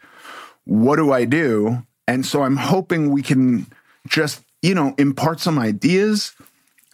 what 0.63 0.97
do 0.97 1.13
I 1.13 1.23
do? 1.23 1.83
And 2.09 2.25
so 2.25 2.43
I'm 2.43 2.57
hoping 2.57 3.11
we 3.11 3.21
can 3.21 3.67
just 4.07 4.41
you 4.61 4.73
know 4.73 4.95
impart 4.97 5.41
some 5.41 5.59
ideas. 5.59 6.33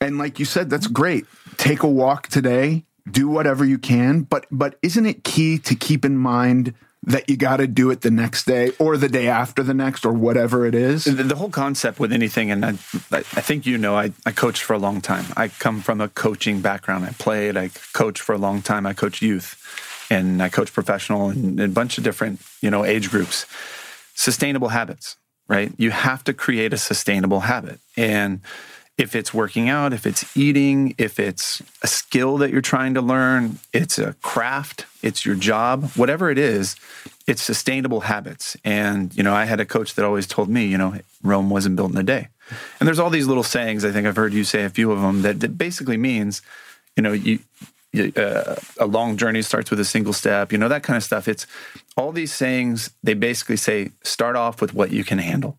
And 0.01 0.17
like 0.17 0.39
you 0.39 0.45
said 0.45 0.69
that's 0.69 0.87
great. 0.87 1.25
Take 1.57 1.83
a 1.83 1.87
walk 1.87 2.27
today 2.27 2.85
do 3.11 3.27
whatever 3.27 3.65
you 3.65 3.77
can 3.77 4.21
but 4.21 4.45
but 4.51 4.77
isn't 4.81 5.05
it 5.05 5.23
key 5.23 5.57
to 5.57 5.75
keep 5.75 6.05
in 6.05 6.17
mind 6.17 6.73
that 7.05 7.29
you 7.29 7.35
got 7.35 7.57
to 7.57 7.67
do 7.67 7.91
it 7.91 8.01
the 8.01 8.11
next 8.11 8.45
day 8.45 8.71
or 8.79 8.95
the 8.95 9.09
day 9.09 9.27
after 9.27 9.61
the 9.61 9.73
next 9.73 10.05
or 10.05 10.13
whatever 10.13 10.65
it 10.65 10.73
is 10.73 11.03
The, 11.03 11.23
the 11.23 11.35
whole 11.35 11.49
concept 11.49 11.99
with 11.99 12.13
anything, 12.13 12.49
and 12.49 12.65
I, 12.65 12.69
I 13.11 13.21
think 13.21 13.65
you 13.65 13.77
know, 13.77 13.95
I, 13.95 14.13
I 14.25 14.31
coached 14.31 14.63
for 14.63 14.73
a 14.73 14.77
long 14.77 15.01
time. 15.01 15.25
I 15.35 15.49
come 15.49 15.81
from 15.81 15.99
a 15.99 16.07
coaching 16.07 16.61
background. 16.61 17.05
I 17.05 17.11
played, 17.11 17.57
I 17.57 17.69
coached 17.91 18.21
for 18.21 18.33
a 18.33 18.37
long 18.37 18.61
time. 18.61 18.85
I 18.85 18.93
coach 18.93 19.21
youth, 19.21 20.07
and 20.09 20.41
I 20.41 20.49
coach 20.49 20.71
professional 20.71 21.29
and 21.29 21.59
a 21.59 21.67
bunch 21.67 21.97
of 21.97 22.03
different 22.03 22.41
you 22.61 22.71
know 22.71 22.85
age 22.85 23.09
groups. 23.09 23.45
Sustainable 24.15 24.69
habits, 24.69 25.17
right? 25.47 25.73
You 25.77 25.91
have 25.91 26.23
to 26.25 26.33
create 26.33 26.71
a 26.71 26.77
sustainable 26.77 27.41
habit, 27.41 27.79
and 27.97 28.41
if 28.97 29.15
it's 29.15 29.33
working 29.33 29.69
out, 29.69 29.91
if 29.91 30.05
it's 30.05 30.37
eating, 30.37 30.93
if 30.97 31.19
it's 31.19 31.61
a 31.81 31.87
skill 31.87 32.37
that 32.37 32.51
you're 32.51 32.61
trying 32.61 32.93
to 32.93 33.01
learn, 33.01 33.57
it's 33.73 33.97
a 33.97 34.13
craft, 34.21 34.85
it's 35.01 35.25
your 35.25 35.35
job, 35.35 35.89
whatever 35.95 36.29
it 36.29 36.37
is, 36.37 36.75
it's 37.25 37.41
sustainable 37.41 38.01
habits. 38.01 38.55
And, 38.63 39.15
you 39.15 39.23
know, 39.23 39.33
I 39.33 39.45
had 39.45 39.59
a 39.59 39.65
coach 39.65 39.95
that 39.95 40.05
always 40.05 40.27
told 40.27 40.47
me, 40.47 40.65
you 40.65 40.77
know, 40.77 40.99
Rome 41.23 41.49
wasn't 41.49 41.75
built 41.75 41.91
in 41.91 41.97
a 41.97 42.03
day. 42.03 42.27
And 42.79 42.87
there's 42.87 42.99
all 42.99 43.09
these 43.09 43.25
little 43.25 43.43
sayings, 43.43 43.83
I 43.83 43.91
think 43.91 44.05
I've 44.05 44.15
heard 44.15 44.33
you 44.33 44.43
say 44.43 44.63
a 44.63 44.69
few 44.69 44.91
of 44.91 45.01
them, 45.01 45.23
that, 45.23 45.39
that 45.39 45.57
basically 45.57 45.97
means, 45.97 46.43
you 46.95 47.01
know, 47.01 47.13
you, 47.13 47.39
uh, 48.15 48.55
a 48.79 48.85
long 48.85 49.17
journey 49.17 49.41
starts 49.41 49.71
with 49.71 49.79
a 49.79 49.85
single 49.85 50.13
step, 50.13 50.51
you 50.51 50.57
know, 50.57 50.67
that 50.67 50.83
kind 50.83 50.97
of 50.97 51.03
stuff. 51.03 51.27
It's 51.27 51.47
all 51.97 52.11
these 52.11 52.33
sayings, 52.33 52.91
they 53.01 53.13
basically 53.15 53.57
say, 53.57 53.91
start 54.03 54.35
off 54.35 54.61
with 54.61 54.73
what 54.73 54.91
you 54.91 55.03
can 55.03 55.17
handle 55.17 55.57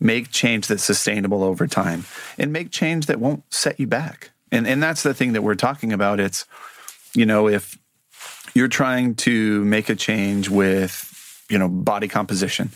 make 0.00 0.30
change 0.30 0.66
that's 0.66 0.84
sustainable 0.84 1.42
over 1.42 1.66
time 1.66 2.04
and 2.38 2.52
make 2.52 2.70
change 2.70 3.06
that 3.06 3.20
won't 3.20 3.42
set 3.52 3.78
you 3.80 3.86
back. 3.86 4.30
And 4.52 4.66
and 4.66 4.82
that's 4.82 5.02
the 5.02 5.14
thing 5.14 5.32
that 5.32 5.42
we're 5.42 5.54
talking 5.54 5.92
about. 5.92 6.20
It's 6.20 6.44
you 7.14 7.26
know, 7.26 7.48
if 7.48 7.78
you're 8.54 8.68
trying 8.68 9.14
to 9.14 9.64
make 9.64 9.88
a 9.88 9.94
change 9.94 10.48
with, 10.48 11.44
you 11.50 11.58
know, 11.58 11.68
body 11.68 12.08
composition, 12.08 12.70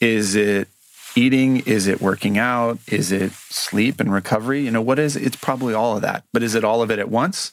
is 0.00 0.34
it 0.34 0.68
eating? 1.14 1.58
Is 1.60 1.86
it 1.86 2.00
working 2.00 2.38
out? 2.38 2.78
Is 2.86 3.12
it 3.12 3.32
sleep 3.32 4.00
and 4.00 4.12
recovery? 4.12 4.62
You 4.62 4.70
know, 4.70 4.82
what 4.82 4.98
is 4.98 5.16
it? 5.16 5.22
It's 5.22 5.36
probably 5.36 5.74
all 5.74 5.96
of 5.96 6.02
that. 6.02 6.24
But 6.32 6.42
is 6.42 6.54
it 6.54 6.64
all 6.64 6.82
of 6.82 6.90
it 6.90 6.98
at 6.98 7.08
once? 7.08 7.52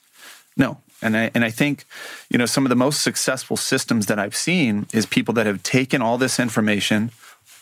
No. 0.58 0.78
And 1.02 1.18
I, 1.18 1.32
and 1.34 1.44
I 1.44 1.50
think, 1.50 1.86
you 2.30 2.38
know, 2.38 2.46
some 2.46 2.66
of 2.66 2.70
the 2.70 2.76
most 2.76 3.04
successful 3.04 3.58
systems 3.58 4.06
that 4.06 4.20
I've 4.20 4.36
seen 4.36 4.86
is 4.94 5.06
people 5.06 5.34
that 5.34 5.46
have 5.46 5.62
taken 5.62 6.02
all 6.02 6.18
this 6.18 6.40
information, 6.40 7.12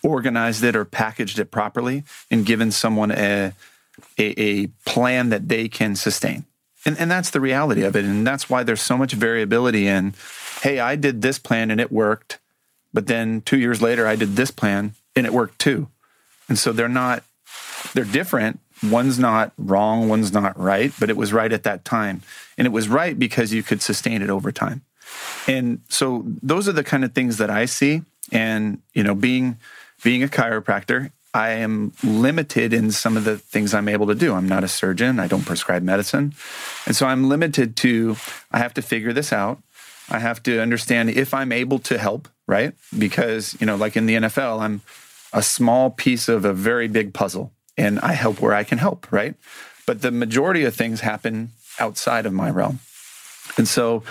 organized 0.04 0.64
it 0.64 0.76
or 0.76 0.86
packaged 0.86 1.40
it 1.40 1.52
properly 1.52 2.04
and 2.30 2.46
given 2.46 2.72
someone 2.72 3.12
a, 3.12 3.54
a, 4.18 4.42
a 4.42 4.68
plan 4.86 5.30
that 5.30 5.48
they 5.48 5.68
can 5.68 5.96
sustain. 5.96 6.46
And, 6.86 6.98
and 6.98 7.12
that's 7.12 7.30
the 7.30 7.42
reality 7.42 7.84
of 7.84 7.96
it. 7.96 8.06
And 8.06 8.26
that's 8.26 8.50
why 8.50 8.64
there's 8.64 8.82
so 8.82 8.98
much 8.98 9.14
variability 9.14 9.88
in, 9.88 10.16
hey, 10.62 10.80
I 10.80 10.96
did 10.96 11.22
this 11.22 11.38
plan 11.38 11.70
and 11.70 11.80
it 11.80 11.92
worked. 11.92 12.40
But 12.94 13.08
then 13.08 13.42
two 13.42 13.60
years 13.60 13.82
later, 13.82 14.08
I 14.08 14.16
did 14.16 14.36
this 14.36 14.52
plan 14.52 14.94
and 15.16 15.26
it 15.26 15.34
worked 15.34 15.60
too. 15.60 15.88
And 16.50 16.58
so 16.58 16.72
they're 16.72 16.90
not, 16.90 17.24
they're 17.94 18.04
different. 18.04 18.60
One's 18.84 19.20
not 19.20 19.54
wrong, 19.60 20.10
one's 20.10 20.34
not 20.34 20.60
right, 20.60 20.92
but 21.00 21.12
it 21.12 21.16
was 21.16 21.32
right 21.32 21.54
at 21.54 21.64
that 21.64 21.86
time. 21.86 22.24
And 22.58 22.66
it 22.66 22.72
was 22.72 22.90
right 22.90 23.18
because 23.18 23.54
you 23.54 23.62
could 23.62 23.82
sustain 23.82 24.24
it 24.24 24.30
over 24.32 24.52
time. 24.52 24.82
And 25.48 25.82
so 25.88 26.24
those 26.42 26.68
are 26.68 26.74
the 26.74 26.84
kind 26.84 27.06
of 27.06 27.14
things 27.14 27.38
that 27.38 27.52
I 27.52 27.66
see. 27.66 28.02
And, 28.32 28.82
you 28.94 29.04
know, 29.04 29.14
being, 29.14 29.58
being 30.04 30.24
a 30.24 30.28
chiropractor, 30.28 31.12
I 31.34 31.52
am 31.52 31.94
limited 32.04 32.74
in 32.74 32.92
some 32.92 33.16
of 33.16 33.24
the 33.24 33.38
things 33.38 33.74
I'm 33.74 33.88
able 33.88 34.08
to 34.08 34.16
do. 34.16 34.34
I'm 34.34 34.50
not 34.50 34.64
a 34.64 34.68
surgeon. 34.68 35.20
I 35.20 35.28
don't 35.28 35.46
prescribe 35.46 35.82
medicine. 35.82 36.34
And 36.86 36.96
so 36.96 37.06
I'm 37.06 37.30
limited 37.30 37.78
to, 37.78 38.18
I 38.52 38.58
have 38.58 38.74
to 38.74 38.82
figure 38.82 39.14
this 39.14 39.32
out. 39.32 39.62
I 40.10 40.20
have 40.20 40.44
to 40.44 40.62
understand 40.62 41.10
if 41.10 41.34
I'm 41.34 41.54
able 41.54 41.80
to 41.80 41.98
help, 41.98 42.28
right? 42.48 42.74
Because, 42.98 43.56
you 43.62 43.66
know, 43.66 43.78
like 43.78 43.96
in 43.96 44.08
the 44.08 44.16
NFL, 44.16 44.60
I'm 44.60 44.82
a 45.32 45.42
small 45.42 45.90
piece 45.90 46.28
of 46.28 46.44
a 46.44 46.52
very 46.52 46.90
big 46.90 47.14
puzzle 47.14 47.54
and 47.78 48.00
I 48.02 48.12
help 48.12 48.42
where 48.42 48.54
I 48.54 48.66
can 48.66 48.78
help, 48.78 49.10
right? 49.10 49.36
But 49.86 50.02
the 50.02 50.12
majority 50.12 50.66
of 50.66 50.76
things 50.76 51.00
happen 51.00 51.52
outside 51.80 52.26
of 52.26 52.34
my 52.34 52.50
realm. 52.50 52.80
And 53.58 53.70
so 53.70 54.04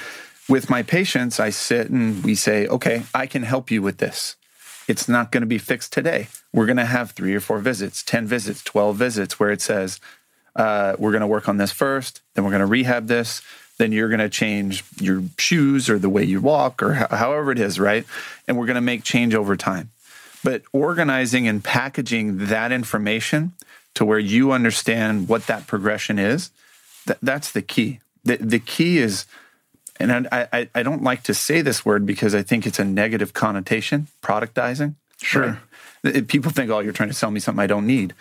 with 0.49 0.71
my 0.71 0.83
patients, 0.83 1.39
I 1.39 1.51
sit 1.51 1.91
and 1.91 2.25
we 2.25 2.35
say, 2.35 2.67
okay, 2.67 3.03
I 3.15 3.27
can 3.27 3.43
help 3.43 3.71
you 3.71 3.83
with 3.83 3.99
this 3.99 4.37
it's 4.91 5.09
not 5.09 5.31
going 5.31 5.43
to 5.43 5.47
be 5.47 5.57
fixed 5.57 5.93
today. 5.93 6.27
We're 6.53 6.67
going 6.67 6.77
to 6.77 6.85
have 6.85 7.13
three 7.13 7.33
or 7.33 7.39
four 7.39 7.61
visits, 7.61 8.03
10 8.03 8.27
visits, 8.27 8.65
12 8.65 8.97
visits, 8.97 9.39
where 9.39 9.53
it 9.53 9.63
says, 9.63 10.01
uh, 10.57 10.97
we're 10.99 11.13
going 11.13 11.21
to 11.21 11.29
work 11.29 11.49
on 11.49 11.59
this 11.59 11.71
first, 11.71 12.23
then 12.35 12.45
we're 12.45 12.51
going 12.51 12.59
to 12.59 12.67
rehab 12.67 13.07
this, 13.07 13.41
then 13.79 13.93
you're 13.93 14.09
going 14.09 14.19
to 14.19 14.29
change 14.29 14.83
your 15.01 15.23
shoes 15.39 15.89
or 15.89 15.97
the 15.97 16.09
way 16.09 16.25
you 16.25 16.41
walk 16.41 16.83
or 16.83 16.95
ho- 16.95 17.17
however 17.17 17.53
it 17.53 17.61
is, 17.61 17.79
right? 17.79 18.05
And 18.49 18.59
we're 18.59 18.67
going 18.67 18.75
to 18.75 18.81
make 18.81 19.05
change 19.05 19.33
over 19.33 19.57
time. 19.57 19.91
But 20.43 20.63
organizing 20.73 21.47
and 21.47 21.63
packaging 21.63 22.47
that 22.47 22.73
information 22.73 23.53
to 23.95 24.05
where 24.05 24.19
you 24.19 24.51
understand 24.51 25.29
what 25.29 25.47
that 25.47 25.69
progression 25.69 26.19
is, 26.19 26.51
that, 27.07 27.19
that's 27.23 27.53
the 27.53 27.63
key. 27.63 28.01
The, 28.25 28.39
the 28.39 28.59
key 28.59 28.99
is 28.99 29.25
and 30.01 30.29
I, 30.33 30.49
I, 30.53 30.69
I 30.75 30.83
don't 30.83 31.03
like 31.03 31.23
to 31.25 31.35
say 31.35 31.61
this 31.63 31.85
word 31.85 32.07
because 32.07 32.35
I 32.35 32.43
think 32.43 32.67
it's 32.67 32.79
a 32.79 32.85
negative 32.85 33.33
connotation, 33.33 34.09
productizing. 34.23 34.95
Sure. 35.21 35.59
Right? 36.03 36.27
People 36.27 36.51
think, 36.51 36.71
oh, 36.71 36.81
you're 36.81 36.95
trying 36.95 37.11
to 37.11 37.15
sell 37.15 37.31
me 37.31 37.41
something 37.41 37.63
I 37.63 37.67
don't 37.67 37.87
need. 37.87 38.15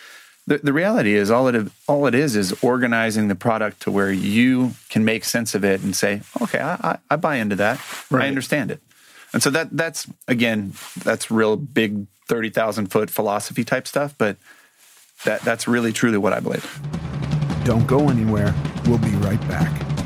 The, 0.48 0.58
the 0.58 0.74
reality 0.74 1.14
is 1.14 1.30
all 1.30 1.48
it 1.48 1.72
all 1.88 2.08
it 2.08 2.16
is 2.16 2.36
is 2.36 2.52
organizing 2.64 3.28
the 3.28 3.36
product 3.36 3.82
to 3.84 3.92
where 3.92 4.12
you 4.12 4.72
can 4.90 5.06
make 5.06 5.24
sense 5.24 5.56
of 5.56 5.64
it 5.64 5.82
and 5.82 5.96
say, 5.96 6.22
okay, 6.42 6.60
I, 6.60 6.74
I, 6.74 6.98
I 7.12 7.16
buy 7.16 7.36
into 7.36 7.56
that. 7.58 7.80
Right. 8.10 8.26
I 8.26 8.28
understand 8.28 8.72
it. 8.72 8.82
And 9.32 9.44
so 9.44 9.50
that 9.52 9.70
that's 9.78 10.08
again, 10.28 10.74
that's 11.04 11.30
real 11.30 11.56
big 11.56 12.08
thirty 12.28 12.50
thousand 12.50 12.88
foot 12.88 13.10
philosophy 13.10 13.64
type 13.64 13.88
stuff, 13.88 14.16
but 14.18 14.38
that 15.24 15.42
that's 15.42 15.68
really 15.68 15.94
truly 15.94 16.18
what 16.18 16.34
I 16.34 16.40
believe. 16.40 16.82
Don't 17.64 17.86
go 17.86 18.10
anywhere. 18.10 18.54
We'll 18.86 18.98
be 18.98 19.12
right 19.12 19.40
back. 19.48 19.99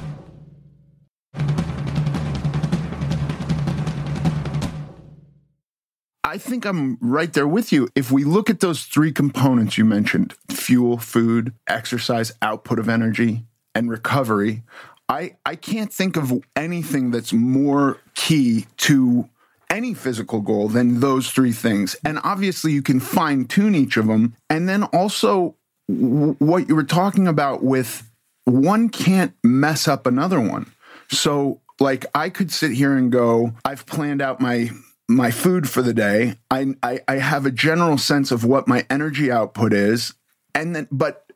I 6.34 6.40
think 6.40 6.66
I'm 6.66 6.98
right 7.00 7.32
there 7.32 7.48
with 7.48 7.72
you. 7.72 7.90
If 7.94 8.12
we 8.12 8.24
look 8.24 8.50
at 8.50 8.60
those 8.60 8.86
three 8.86 9.12
components 9.12 9.78
you 9.78 9.86
mentioned 9.86 10.34
fuel, 10.50 10.98
food, 10.98 11.54
exercise, 11.68 12.32
output 12.42 12.80
of 12.80 12.90
energy, 12.90 13.44
and 13.76 13.88
recovery 13.88 14.64
I, 15.08 15.36
I 15.46 15.56
can't 15.56 15.94
think 15.94 16.18
of 16.18 16.34
anything 16.56 17.12
that's 17.12 17.34
more 17.34 18.00
key 18.16 18.66
to 18.78 19.30
any 19.70 19.94
physical 19.94 20.42
goal 20.42 20.70
than 20.70 21.02
those 21.02 21.30
three 21.30 21.52
things. 21.52 21.96
And 22.04 22.20
obviously, 22.24 22.72
you 22.72 22.82
can 22.82 23.00
fine 23.00 23.46
tune 23.46 23.76
each 23.76 23.96
of 23.96 24.08
them. 24.08 24.36
And 24.50 24.68
then 24.68 24.86
also, 24.86 25.56
w- 25.88 26.36
what 26.40 26.68
you 26.68 26.76
were 26.76 26.84
talking 26.84 27.28
about 27.28 27.64
with 27.64 28.10
one 28.46 28.90
can't 28.90 29.36
mess 29.44 29.88
up 29.88 30.08
another 30.08 30.40
one. 30.40 30.72
So 31.12 31.62
like 31.80 32.08
I 32.16 32.30
could 32.30 32.52
sit 32.52 32.72
here 32.72 32.98
and 32.98 33.12
go, 33.12 33.54
I've 33.66 33.86
planned 33.86 34.22
out 34.22 34.42
my 34.42 34.72
my 35.08 35.32
food 35.32 35.70
for 35.70 35.82
the 35.82 35.94
day. 35.94 36.36
I, 36.50 36.76
I 36.82 37.02
I 37.08 37.16
have 37.16 37.46
a 37.46 37.52
general 37.52 37.98
sense 37.98 38.32
of 38.32 38.44
what 38.44 38.68
my 38.68 38.86
energy 38.90 39.32
output 39.32 39.74
is. 39.74 40.14
And 40.56 40.76
then 40.76 40.88
but 40.92 41.32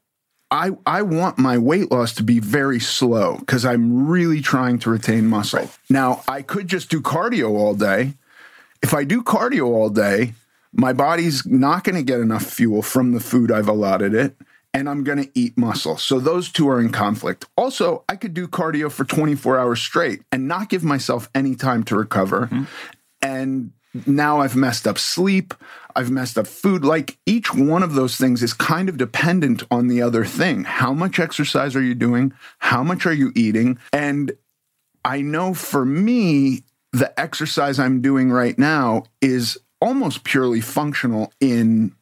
I 0.49 0.71
I 0.85 1.01
want 1.01 1.37
my 1.37 1.57
weight 1.57 1.91
loss 1.91 2.13
to 2.15 2.23
be 2.23 2.39
very 2.39 2.79
slow 2.79 3.37
because 3.37 3.65
I'm 3.65 4.07
really 4.07 4.41
trying 4.41 4.79
to 4.79 4.89
retain 4.89 5.27
muscle. 5.27 5.69
Now 5.89 6.23
I 6.27 6.41
could 6.41 6.67
just 6.67 6.89
do 6.89 7.01
cardio 7.01 7.51
all 7.51 7.73
day. 7.73 8.13
If 8.81 8.93
I 8.93 9.03
do 9.03 9.23
cardio 9.23 9.65
all 9.65 9.89
day, 9.89 10.33
my 10.71 10.93
body's 10.93 11.45
not 11.45 11.83
going 11.83 11.95
to 11.95 12.03
get 12.03 12.19
enough 12.19 12.43
fuel 12.43 12.81
from 12.81 13.11
the 13.11 13.19
food 13.19 13.51
I've 13.51 13.67
allotted 13.67 14.13
it, 14.13 14.35
and 14.73 14.87
I'm 14.87 15.03
going 15.03 15.23
to 15.23 15.29
eat 15.33 15.57
muscle. 15.57 15.97
So 15.97 16.19
those 16.19 16.51
two 16.51 16.69
are 16.69 16.79
in 16.79 16.91
conflict. 16.91 17.45
Also, 17.57 18.03
I 18.07 18.15
could 18.15 18.35
do 18.35 18.47
cardio 18.47 18.91
for 18.91 19.03
24 19.03 19.57
hours 19.57 19.81
straight 19.81 20.21
and 20.31 20.47
not 20.47 20.69
give 20.69 20.83
myself 20.83 21.29
any 21.33 21.55
time 21.55 21.83
to 21.85 21.95
recover. 21.95 22.41
Mm-hmm. 22.41 22.63
And 23.21 23.71
now 24.05 24.41
I've 24.41 24.55
messed 24.55 24.87
up 24.87 24.97
sleep, 24.97 25.53
I've 25.95 26.11
messed 26.11 26.37
up 26.37 26.47
food. 26.47 26.83
Like 26.85 27.17
each 27.25 27.53
one 27.53 27.83
of 27.83 27.93
those 27.93 28.17
things 28.17 28.43
is 28.43 28.53
kind 28.53 28.89
of 28.89 28.97
dependent 28.97 29.63
on 29.71 29.87
the 29.87 30.01
other 30.01 30.25
thing. 30.25 30.63
How 30.63 30.93
much 30.93 31.19
exercise 31.19 31.75
are 31.75 31.81
you 31.81 31.95
doing? 31.95 32.33
How 32.59 32.83
much 32.83 33.05
are 33.05 33.13
you 33.13 33.31
eating? 33.35 33.79
And 33.91 34.33
I 35.03 35.21
know 35.21 35.53
for 35.53 35.85
me, 35.85 36.63
the 36.91 37.17
exercise 37.19 37.79
I'm 37.79 38.01
doing 38.01 38.31
right 38.31 38.57
now 38.57 39.03
is 39.21 39.57
almost 39.81 40.23
purely 40.23 40.61
functional 40.61 41.31
in 41.39 41.95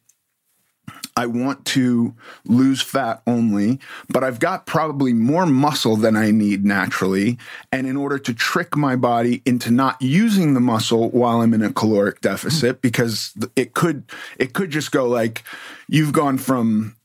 I 1.18 1.26
want 1.26 1.64
to 1.66 2.14
lose 2.44 2.82
fat 2.82 3.22
only, 3.26 3.80
but 4.08 4.22
I've 4.22 4.38
got 4.38 4.66
probably 4.66 5.14
more 5.14 5.46
muscle 5.46 5.96
than 5.96 6.14
I 6.14 6.30
need 6.30 6.64
naturally. 6.64 7.38
And 7.72 7.86
in 7.86 7.96
order 7.96 8.18
to 8.18 8.34
trick 8.34 8.76
my 8.76 8.96
body 8.96 9.40
into 9.46 9.70
not 9.70 10.00
using 10.00 10.52
the 10.52 10.60
muscle 10.60 11.10
while 11.10 11.40
I'm 11.40 11.54
in 11.54 11.62
a 11.62 11.72
caloric 11.72 12.20
deficit, 12.20 12.82
because 12.82 13.32
it 13.56 13.72
could, 13.72 14.04
it 14.38 14.52
could 14.52 14.70
just 14.70 14.92
go 14.92 15.08
like 15.08 15.42
you've 15.88 16.12
gone 16.12 16.36
from 16.36 16.95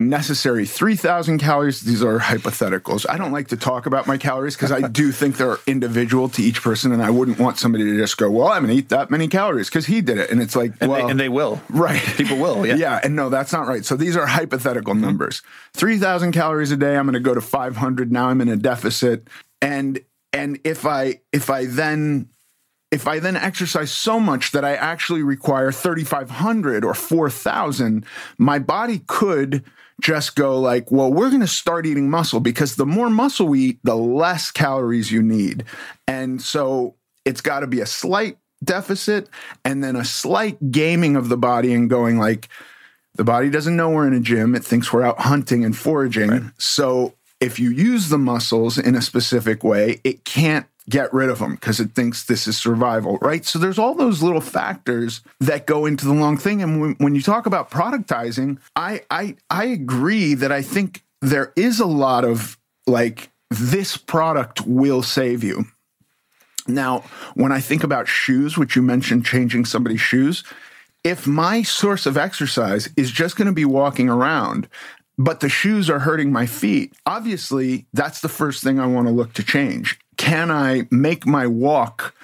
necessary 0.00 0.66
3,000 0.66 1.38
calories. 1.38 1.80
These 1.80 2.02
are 2.02 2.18
hypotheticals. 2.18 3.06
I 3.08 3.16
don't 3.16 3.32
like 3.32 3.48
to 3.48 3.56
talk 3.56 3.86
about 3.86 4.06
my 4.06 4.18
calories 4.18 4.56
because 4.56 4.72
I 4.72 4.80
do 4.88 5.12
think 5.12 5.36
they're 5.36 5.58
individual 5.66 6.28
to 6.30 6.42
each 6.42 6.62
person. 6.62 6.92
And 6.92 7.02
I 7.02 7.10
wouldn't 7.10 7.38
want 7.38 7.58
somebody 7.58 7.84
to 7.84 7.96
just 7.96 8.16
go, 8.16 8.30
well, 8.30 8.48
I'm 8.48 8.64
going 8.64 8.74
to 8.74 8.78
eat 8.78 8.88
that 8.90 9.10
many 9.10 9.28
calories 9.28 9.68
because 9.68 9.86
he 9.86 10.00
did 10.00 10.18
it. 10.18 10.30
And 10.30 10.42
it's 10.42 10.56
like, 10.56 10.72
And, 10.80 10.90
well, 10.90 11.04
they, 11.04 11.10
and 11.10 11.20
they 11.20 11.28
will. 11.28 11.60
Right. 11.68 12.00
People 12.16 12.38
will. 12.38 12.66
Yeah. 12.66 12.76
Yeah. 12.76 13.00
And 13.02 13.16
no, 13.16 13.28
that's 13.28 13.52
not 13.52 13.66
right. 13.66 13.84
So 13.84 13.96
these 13.96 14.16
are 14.16 14.26
hypothetical 14.26 14.94
mm-hmm. 14.94 15.02
numbers. 15.02 15.42
3,000 15.74 16.32
calories 16.32 16.70
a 16.70 16.76
day. 16.76 16.96
I'm 16.96 17.06
going 17.06 17.14
to 17.14 17.20
go 17.20 17.34
to 17.34 17.40
500. 17.40 18.12
Now 18.12 18.28
I'm 18.28 18.40
in 18.40 18.48
a 18.48 18.56
deficit. 18.56 19.28
And, 19.62 20.00
and 20.32 20.60
if 20.64 20.84
I, 20.86 21.20
if 21.32 21.50
I 21.50 21.66
then, 21.66 22.28
if 22.94 23.08
I 23.08 23.18
then 23.18 23.34
exercise 23.34 23.90
so 23.90 24.20
much 24.20 24.52
that 24.52 24.64
I 24.64 24.76
actually 24.76 25.24
require 25.24 25.72
3,500 25.72 26.84
or 26.84 26.94
4,000, 26.94 28.06
my 28.38 28.60
body 28.60 29.00
could 29.08 29.64
just 30.00 30.36
go 30.36 30.60
like, 30.60 30.92
well, 30.92 31.12
we're 31.12 31.28
going 31.28 31.40
to 31.40 31.48
start 31.48 31.86
eating 31.86 32.08
muscle 32.08 32.38
because 32.38 32.76
the 32.76 32.86
more 32.86 33.10
muscle 33.10 33.48
we 33.48 33.60
eat, 33.60 33.80
the 33.82 33.96
less 33.96 34.52
calories 34.52 35.10
you 35.10 35.24
need. 35.24 35.64
And 36.06 36.40
so 36.40 36.94
it's 37.24 37.40
got 37.40 37.60
to 37.60 37.66
be 37.66 37.80
a 37.80 37.86
slight 37.86 38.38
deficit 38.62 39.28
and 39.64 39.82
then 39.82 39.96
a 39.96 40.04
slight 40.04 40.70
gaming 40.70 41.16
of 41.16 41.28
the 41.28 41.36
body 41.36 41.74
and 41.74 41.90
going 41.90 42.16
like, 42.16 42.48
the 43.16 43.24
body 43.24 43.50
doesn't 43.50 43.76
know 43.76 43.90
we're 43.90 44.06
in 44.06 44.14
a 44.14 44.20
gym. 44.20 44.54
It 44.54 44.64
thinks 44.64 44.92
we're 44.92 45.02
out 45.02 45.18
hunting 45.18 45.64
and 45.64 45.76
foraging. 45.76 46.52
So 46.58 47.14
if 47.40 47.58
you 47.58 47.70
use 47.70 48.08
the 48.08 48.18
muscles 48.18 48.78
in 48.78 48.94
a 48.94 49.02
specific 49.02 49.64
way, 49.64 50.00
it 50.04 50.24
can't 50.24 50.66
get 50.88 51.12
rid 51.12 51.30
of 51.30 51.38
them 51.38 51.54
because 51.54 51.80
it 51.80 51.94
thinks 51.94 52.24
this 52.24 52.46
is 52.46 52.58
survival, 52.58 53.18
right? 53.18 53.44
So 53.44 53.58
there's 53.58 53.78
all 53.78 53.94
those 53.94 54.22
little 54.22 54.40
factors 54.40 55.22
that 55.40 55.66
go 55.66 55.86
into 55.86 56.04
the 56.04 56.12
long 56.12 56.36
thing. 56.36 56.62
And 56.62 56.80
when, 56.80 56.94
when 56.98 57.14
you 57.14 57.22
talk 57.22 57.46
about 57.46 57.70
productizing, 57.70 58.58
I, 58.76 59.02
I 59.10 59.36
I 59.50 59.64
agree 59.66 60.34
that 60.34 60.52
I 60.52 60.62
think 60.62 61.02
there 61.22 61.52
is 61.56 61.80
a 61.80 61.86
lot 61.86 62.24
of 62.24 62.58
like 62.86 63.30
this 63.50 63.96
product 63.96 64.66
will 64.66 65.02
save 65.02 65.42
you. 65.42 65.64
Now, 66.66 67.04
when 67.34 67.52
I 67.52 67.60
think 67.60 67.84
about 67.84 68.08
shoes, 68.08 68.56
which 68.56 68.74
you 68.74 68.82
mentioned 68.82 69.26
changing 69.26 69.66
somebody's 69.66 70.00
shoes, 70.00 70.44
if 71.02 71.26
my 71.26 71.62
source 71.62 72.06
of 72.06 72.16
exercise 72.16 72.88
is 72.96 73.10
just 73.10 73.36
going 73.36 73.46
to 73.46 73.52
be 73.52 73.66
walking 73.66 74.08
around, 74.08 74.68
but 75.18 75.40
the 75.40 75.48
shoes 75.48 75.90
are 75.90 75.98
hurting 75.98 76.32
my 76.32 76.46
feet, 76.46 76.94
obviously 77.04 77.86
that's 77.92 78.20
the 78.20 78.28
first 78.28 78.64
thing 78.64 78.80
I 78.80 78.86
want 78.86 79.06
to 79.06 79.12
look 79.12 79.34
to 79.34 79.44
change. 79.44 79.98
Can 80.16 80.50
I 80.50 80.86
make 80.90 81.26
my 81.26 81.46
walk 81.46 82.14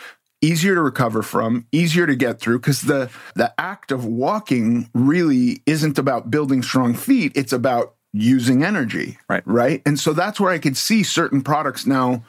easier 0.43 0.75
to 0.75 0.81
recover 0.83 1.23
from, 1.23 1.67
easier 1.73 2.07
to 2.07 2.17
get 2.17 2.41
through? 2.41 2.61
Because 2.61 2.83
the 2.83 3.11
the 3.35 3.53
act 3.59 3.93
of 3.93 4.05
walking 4.05 4.89
really 4.95 5.63
isn't 5.67 5.99
about 5.99 6.31
building 6.31 6.63
strong 6.63 6.95
feet, 6.95 7.33
it's 7.35 7.53
about 7.53 7.95
using 8.13 8.65
energy. 8.65 9.19
Right. 9.29 9.43
Right? 9.47 9.83
And 9.87 9.99
so 9.99 10.13
that's 10.13 10.41
where 10.41 10.53
I 10.53 10.59
could 10.59 10.77
see 10.77 11.03
certain 11.03 11.43
products. 11.43 11.87
Now 11.87 12.23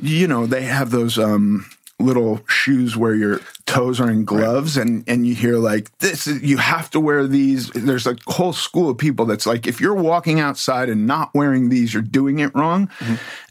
you 0.00 0.28
know, 0.28 0.46
they 0.46 0.62
have 0.62 0.90
those 0.90 1.18
um 1.18 1.66
little 2.00 2.40
shoes 2.46 2.96
where 2.96 3.14
your 3.14 3.40
toes 3.66 4.00
are 4.00 4.08
in 4.08 4.24
gloves 4.24 4.76
and 4.76 5.02
and 5.08 5.26
you 5.26 5.34
hear 5.34 5.56
like 5.56 5.96
this 5.98 6.28
is, 6.28 6.40
you 6.42 6.56
have 6.56 6.88
to 6.90 7.00
wear 7.00 7.26
these. 7.26 7.70
There's 7.70 8.06
a 8.06 8.16
whole 8.26 8.52
school 8.52 8.90
of 8.90 8.98
people 8.98 9.26
that's 9.26 9.46
like 9.46 9.66
if 9.66 9.80
you're 9.80 9.94
walking 9.94 10.38
outside 10.38 10.88
and 10.88 11.06
not 11.06 11.34
wearing 11.34 11.68
these 11.68 11.92
you're 11.92 12.02
doing 12.02 12.38
it 12.38 12.54
wrong 12.54 12.88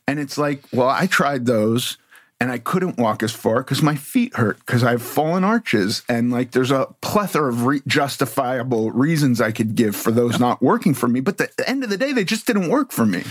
and 0.08 0.20
it's 0.20 0.38
like 0.38 0.64
well 0.72 0.90
i 0.90 1.06
tried 1.06 1.46
those 1.46 1.98
and 2.40 2.52
i 2.52 2.58
couldn't 2.58 2.98
walk 2.98 3.24
as 3.24 3.32
far 3.32 3.58
because 3.64 3.82
my 3.82 3.96
feet 3.96 4.36
hurt 4.36 4.58
because 4.60 4.84
i 4.84 4.92
have 4.92 5.02
fallen 5.02 5.44
arches 5.44 6.04
and 6.08 6.32
like 6.32 6.52
there's 6.52 6.72
a 6.72 6.88
plethora 7.02 7.50
of 7.50 7.66
re- 7.66 7.82
justifiable 7.88 8.92
reasons 8.92 9.42
i 9.42 9.52
could 9.52 9.76
give 9.76 9.96
for 9.96 10.12
those 10.12 10.40
not 10.40 10.62
working 10.62 10.94
for 10.94 11.08
me 11.08 11.20
but 11.20 11.40
at 11.42 11.58
the 11.58 11.68
end 11.70 11.84
of 11.84 11.90
the 11.90 11.98
day 11.98 12.14
they 12.14 12.24
just 12.24 12.46
didn't 12.48 12.70
work 12.70 12.92
for 12.92 13.06
me 13.06 13.24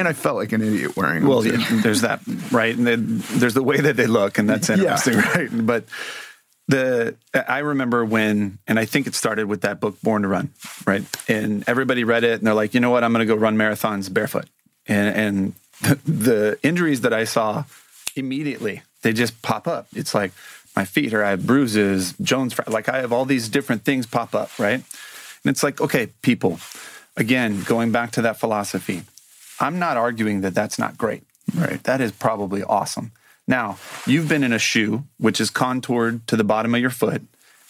and 0.00 0.06
i 0.08 0.12
felt 0.12 0.36
like 0.36 0.52
an 0.52 0.62
idiot 0.62 0.96
wearing 0.96 1.20
them 1.20 1.28
Well, 1.28 1.46
yeah, 1.46 1.80
there's 1.82 2.02
that, 2.02 2.20
right? 2.52 2.76
And 2.76 2.86
then 2.86 3.22
there's 3.32 3.54
the 3.54 3.62
way 3.62 3.80
that 3.80 3.96
they 3.96 4.06
look, 4.06 4.38
and 4.38 4.48
that's 4.48 4.68
interesting, 4.74 5.16
right? 5.16 5.48
But 5.66 5.84
the 6.68 7.16
I 7.34 7.58
remember 7.58 8.04
when, 8.04 8.58
and 8.68 8.78
I 8.78 8.84
think 8.84 9.06
it 9.06 9.14
started 9.14 9.46
with 9.46 9.62
that 9.62 9.80
book, 9.80 10.00
Born 10.02 10.22
to 10.22 10.28
Run, 10.28 10.52
right? 10.86 11.02
And 11.28 11.64
everybody 11.66 12.04
read 12.04 12.22
it, 12.22 12.38
and 12.38 12.46
they're 12.46 12.54
like, 12.54 12.74
you 12.74 12.80
know 12.80 12.90
what? 12.90 13.02
I'm 13.02 13.12
going 13.12 13.26
to 13.26 13.34
go 13.34 13.38
run 13.38 13.56
marathons 13.56 14.12
barefoot, 14.12 14.46
and 14.86 15.16
and 15.16 15.54
the, 16.04 16.58
injuries 16.62 17.00
that 17.02 17.12
I 17.12 17.24
saw 17.24 17.64
immediately 18.16 18.82
they 19.02 19.12
just 19.12 19.40
pop 19.42 19.66
up. 19.66 19.86
It's 19.94 20.14
like 20.14 20.32
my 20.76 20.84
feet, 20.84 21.14
or 21.14 21.24
I 21.24 21.30
have 21.30 21.46
bruises, 21.46 22.14
Jones, 22.20 22.54
like 22.66 22.88
I 22.88 22.98
have 22.98 23.12
all 23.12 23.24
these 23.24 23.48
different 23.48 23.84
things 23.84 24.06
pop 24.06 24.34
up, 24.34 24.58
right? 24.58 24.74
And 24.74 25.50
it's 25.50 25.62
like, 25.62 25.80
okay, 25.80 26.08
people, 26.22 26.60
again, 27.16 27.62
going 27.62 27.92
back 27.92 28.12
to 28.12 28.22
that 28.22 28.38
philosophy, 28.38 29.02
I'm 29.58 29.78
not 29.78 29.96
arguing 29.96 30.42
that 30.42 30.54
that's 30.54 30.78
not 30.78 30.98
great. 30.98 31.22
Right. 31.54 31.82
That 31.84 32.00
is 32.00 32.12
probably 32.12 32.62
awesome. 32.62 33.12
Now, 33.48 33.78
you've 34.06 34.28
been 34.28 34.44
in 34.44 34.52
a 34.52 34.58
shoe 34.58 35.04
which 35.18 35.40
is 35.40 35.50
contoured 35.50 36.26
to 36.28 36.36
the 36.36 36.44
bottom 36.44 36.74
of 36.74 36.80
your 36.80 36.90
foot, 36.90 37.22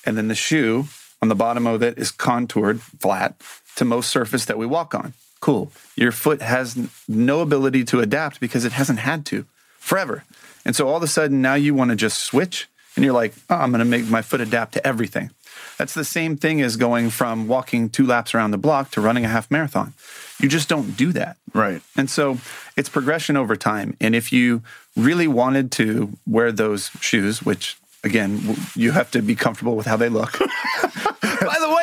and 0.05 0.18
then 0.18 0.29
the 0.29 0.35
shoe 0.35 0.87
on 1.23 1.29
the 1.29 1.35
bottom 1.35 1.66
of 1.66 1.83
it 1.83 1.96
is 1.96 2.11
contoured 2.11 2.83
flat 2.83 3.37
to 3.77 3.85
most 3.85 4.11
surface 4.11 4.44
that 4.46 4.59
we 4.59 4.66
walk 4.66 4.94
on. 4.94 5.14
Cool. 5.40 5.72
Your 5.96 6.12
foot 6.12 6.42
has 6.42 6.76
no 7.09 7.40
ability 7.40 7.85
to 7.85 8.00
adapt 8.00 8.40
because 8.40 8.64
it 8.64 8.72
hasn't 8.72 8.98
had 8.98 9.24
to 9.26 9.46
forever. 9.79 10.24
And 10.64 10.76
so 10.76 10.88
all 10.88 10.96
of 10.96 11.03
a 11.03 11.09
sudden 11.09 11.40
now 11.40 11.55
you 11.55 11.74
want 11.74 11.90
to 11.90 11.96
just 11.96 12.22
switch 12.22 12.68
and 12.94 13.05
you're 13.05 13.14
like, 13.14 13.35
oh, 13.48 13.57
I'm 13.57 13.70
going 13.70 13.79
to 13.81 13.85
make 13.85 14.07
my 14.07 14.22
foot 14.22 14.40
adapt 14.40 14.74
to 14.74 14.87
everything. 14.87 15.31
That's 15.79 15.94
the 15.94 16.05
same 16.05 16.37
thing 16.37 16.61
as 16.61 16.76
going 16.76 17.11
from 17.11 17.48
walking 17.48 17.88
two 17.88 18.07
laps 18.07 18.35
around 18.35 18.50
the 18.50 18.59
block 18.59 18.90
to 18.92 19.00
running 19.00 19.24
a 19.24 19.29
half 19.29 19.50
marathon. 19.50 19.94
You 20.38 20.48
just 20.48 20.68
don't 20.68 20.96
do 20.96 21.12
that. 21.12 21.37
Right. 21.55 21.81
And 21.96 22.11
so 22.11 22.38
it's 22.76 22.88
progression 22.88 23.37
over 23.37 23.57
time. 23.57 23.96
And 24.00 24.14
if 24.14 24.33
you 24.33 24.62
really 24.96 25.26
wanted 25.26 25.72
to 25.72 26.12
wear 26.26 26.53
those 26.53 26.90
shoes, 27.00 27.42
which 27.42 27.79
again, 28.05 28.57
you 28.74 28.92
have 28.92 29.11
to 29.12 29.22
be 29.22 29.35
comfortable 29.35 29.76
with 29.76 29.87
how 29.87 29.96
they 29.96 30.09
look. 30.09 30.38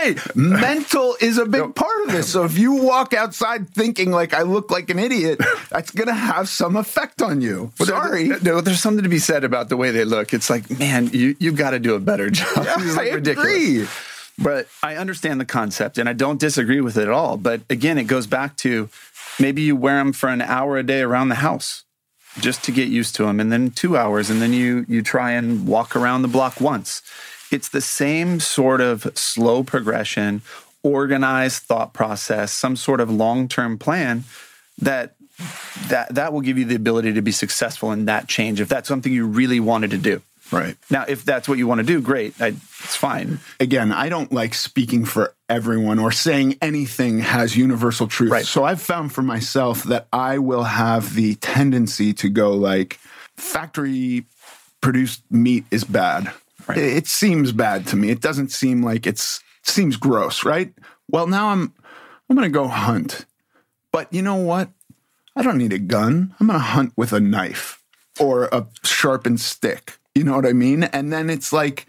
Way, 0.03 0.15
mental 0.35 1.15
is 1.21 1.37
a 1.37 1.45
big 1.45 1.73
part 1.75 2.05
of 2.05 2.11
this. 2.11 2.31
So 2.31 2.43
if 2.43 2.57
you 2.57 2.73
walk 2.83 3.13
outside 3.13 3.69
thinking 3.69 4.11
like 4.11 4.33
I 4.33 4.41
look 4.43 4.69
like 4.71 4.89
an 4.89 4.99
idiot, 4.99 5.41
that's 5.69 5.91
going 5.91 6.07
to 6.07 6.13
have 6.13 6.49
some 6.49 6.75
effect 6.75 7.21
on 7.21 7.41
you. 7.41 7.71
Sorry. 7.81 8.27
There- 8.29 8.37
there- 8.39 8.61
there's 8.61 8.79
something 8.81 9.03
to 9.03 9.09
be 9.09 9.19
said 9.19 9.43
about 9.43 9.69
the 9.69 9.77
way 9.77 9.91
they 9.91 10.05
look. 10.05 10.33
It's 10.33 10.49
like, 10.49 10.69
man, 10.79 11.07
you 11.13 11.35
you've 11.39 11.55
got 11.57 11.71
to 11.71 11.79
do 11.79 11.95
a 11.95 11.99
better 11.99 12.29
job. 12.39 12.47
Yeah, 12.65 12.75
It's 12.79 12.95
like 12.95 13.11
I 13.11 13.15
ridiculous. 13.15 13.51
agree. 13.53 13.87
But 14.39 14.67
I 14.83 14.95
understand 14.97 15.39
the 15.41 15.45
concept 15.45 15.97
and 15.97 16.07
I 16.07 16.13
don't 16.13 16.39
disagree 16.39 16.79
with 16.81 16.95
it 16.97 17.03
at 17.03 17.09
all. 17.09 17.37
But 17.37 17.61
again, 17.69 17.97
it 17.97 18.03
goes 18.05 18.27
back 18.27 18.55
to 18.57 18.89
maybe 19.39 19.63
you 19.63 19.75
wear 19.75 19.97
them 19.97 20.13
for 20.13 20.29
an 20.29 20.41
hour 20.41 20.77
a 20.77 20.83
day 20.83 21.01
around 21.01 21.29
the 21.29 21.35
house 21.35 21.83
just 22.39 22.63
to 22.65 22.71
get 22.71 22.87
used 22.87 23.15
to 23.15 23.23
them 23.23 23.39
and 23.39 23.51
then 23.51 23.71
2 23.71 23.97
hours 23.97 24.29
and 24.29 24.39
then 24.43 24.53
you 24.53 24.85
you 24.87 25.01
try 25.01 25.31
and 25.31 25.65
walk 25.65 25.95
around 25.95 26.21
the 26.21 26.27
block 26.27 26.61
once. 26.61 27.01
It's 27.51 27.69
the 27.69 27.81
same 27.81 28.39
sort 28.39 28.81
of 28.81 29.17
slow 29.17 29.63
progression 29.63 30.41
organized 30.83 31.63
thought 31.63 31.93
process, 31.93 32.51
some 32.51 32.75
sort 32.75 33.01
of 33.01 33.09
long-term 33.09 33.77
plan 33.77 34.23
that 34.77 35.15
that 35.87 36.15
that 36.15 36.33
will 36.33 36.41
give 36.41 36.57
you 36.57 36.65
the 36.65 36.75
ability 36.75 37.13
to 37.13 37.21
be 37.21 37.31
successful 37.31 37.91
in 37.91 38.05
that 38.05 38.27
change 38.27 38.59
if 38.59 38.67
that's 38.67 38.87
something 38.87 39.13
you 39.13 39.25
really 39.25 39.59
wanted 39.59 39.91
to 39.91 39.97
do. 39.97 40.21
Right. 40.51 40.77
Now, 40.89 41.05
if 41.07 41.25
that's 41.25 41.49
what 41.49 41.57
you 41.57 41.67
want 41.67 41.79
to 41.79 41.85
do, 41.85 42.01
great. 42.01 42.39
I, 42.41 42.47
it's 42.47 42.95
fine. 42.95 43.39
Again, 43.59 43.91
I 43.91 44.07
don't 44.07 44.31
like 44.31 44.53
speaking 44.53 45.03
for 45.03 45.33
everyone 45.49 45.99
or 45.99 46.11
saying 46.11 46.57
anything 46.61 47.19
has 47.19 47.57
universal 47.57 48.07
truth. 48.07 48.31
Right. 48.31 48.45
So 48.45 48.63
I've 48.63 48.81
found 48.81 49.11
for 49.11 49.21
myself 49.21 49.83
that 49.83 50.07
I 50.13 50.37
will 50.37 50.63
have 50.63 51.15
the 51.15 51.35
tendency 51.35 52.13
to 52.13 52.29
go 52.29 52.53
like 52.53 52.99
factory 53.35 54.25
produced 54.79 55.21
meat 55.29 55.65
is 55.69 55.83
bad. 55.83 56.31
Right. 56.67 56.77
It, 56.77 57.07
seems 57.07 57.51
bad 57.51 57.87
to 57.87 57.95
me. 57.95 58.09
It 58.09 58.21
doesn't 58.21 58.51
seem 58.51 58.83
like 58.83 59.07
it's 59.07 59.41
it 59.63 59.69
seems 59.69 59.95
gross, 59.95 60.43
right? 60.43 60.73
Well, 61.09 61.27
now 61.27 61.49
I'm 61.49 61.73
I'm 62.29 62.35
going 62.35 62.49
to 62.49 62.53
go 62.53 62.67
hunt. 62.67 63.25
But 63.91 64.11
you 64.13 64.21
know 64.21 64.35
what? 64.35 64.69
I 65.35 65.43
don't 65.43 65.57
need 65.57 65.73
a 65.73 65.79
gun. 65.79 66.35
I'm 66.39 66.47
going 66.47 66.59
to 66.59 66.65
hunt 66.65 66.93
with 66.95 67.13
a 67.13 67.19
knife 67.19 67.81
or 68.19 68.45
a 68.45 68.67
sharpened 68.83 69.39
stick. 69.39 69.97
You 70.15 70.23
know 70.23 70.35
what 70.35 70.45
I 70.45 70.53
mean? 70.53 70.83
And 70.83 71.13
then 71.13 71.29
it's 71.29 71.53
like, 71.53 71.87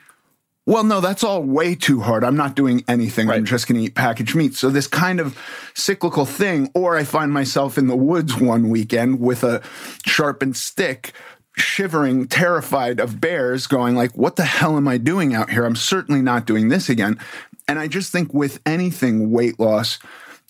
well, 0.66 0.84
no, 0.84 1.00
that's 1.00 1.24
all 1.24 1.42
way 1.42 1.74
too 1.74 2.00
hard. 2.00 2.24
I'm 2.24 2.36
not 2.36 2.54
doing 2.54 2.84
anything. 2.86 3.30
I'm 3.30 3.46
just 3.46 3.66
going 3.66 3.80
to 3.80 3.86
eat 3.86 3.94
packaged 3.94 4.34
meat. 4.34 4.54
So 4.54 4.68
this 4.68 4.86
kind 4.86 5.18
of 5.18 5.38
cyclical 5.72 6.26
thing, 6.26 6.70
or 6.74 6.94
I 6.94 7.04
find 7.04 7.32
myself 7.32 7.78
in 7.78 7.86
the 7.86 7.96
woods 7.96 8.36
one 8.38 8.68
weekend 8.68 9.18
with 9.18 9.44
a 9.44 9.62
sharpened 10.04 10.58
stick, 10.58 11.12
shivering, 11.58 12.26
terrified 12.26 13.00
of 13.00 13.20
bears, 13.20 13.66
going 13.66 13.94
like, 13.94 14.16
what 14.16 14.36
the 14.36 14.44
hell 14.44 14.76
am 14.76 14.88
I 14.88 14.98
doing 14.98 15.34
out 15.34 15.50
here? 15.50 15.64
I'm 15.64 15.76
certainly 15.76 16.22
not 16.22 16.46
doing 16.46 16.68
this 16.68 16.88
again. 16.88 17.18
And 17.66 17.78
I 17.78 17.88
just 17.88 18.12
think 18.12 18.32
with 18.32 18.60
anything 18.64 19.30
weight 19.30 19.60
loss, 19.60 19.98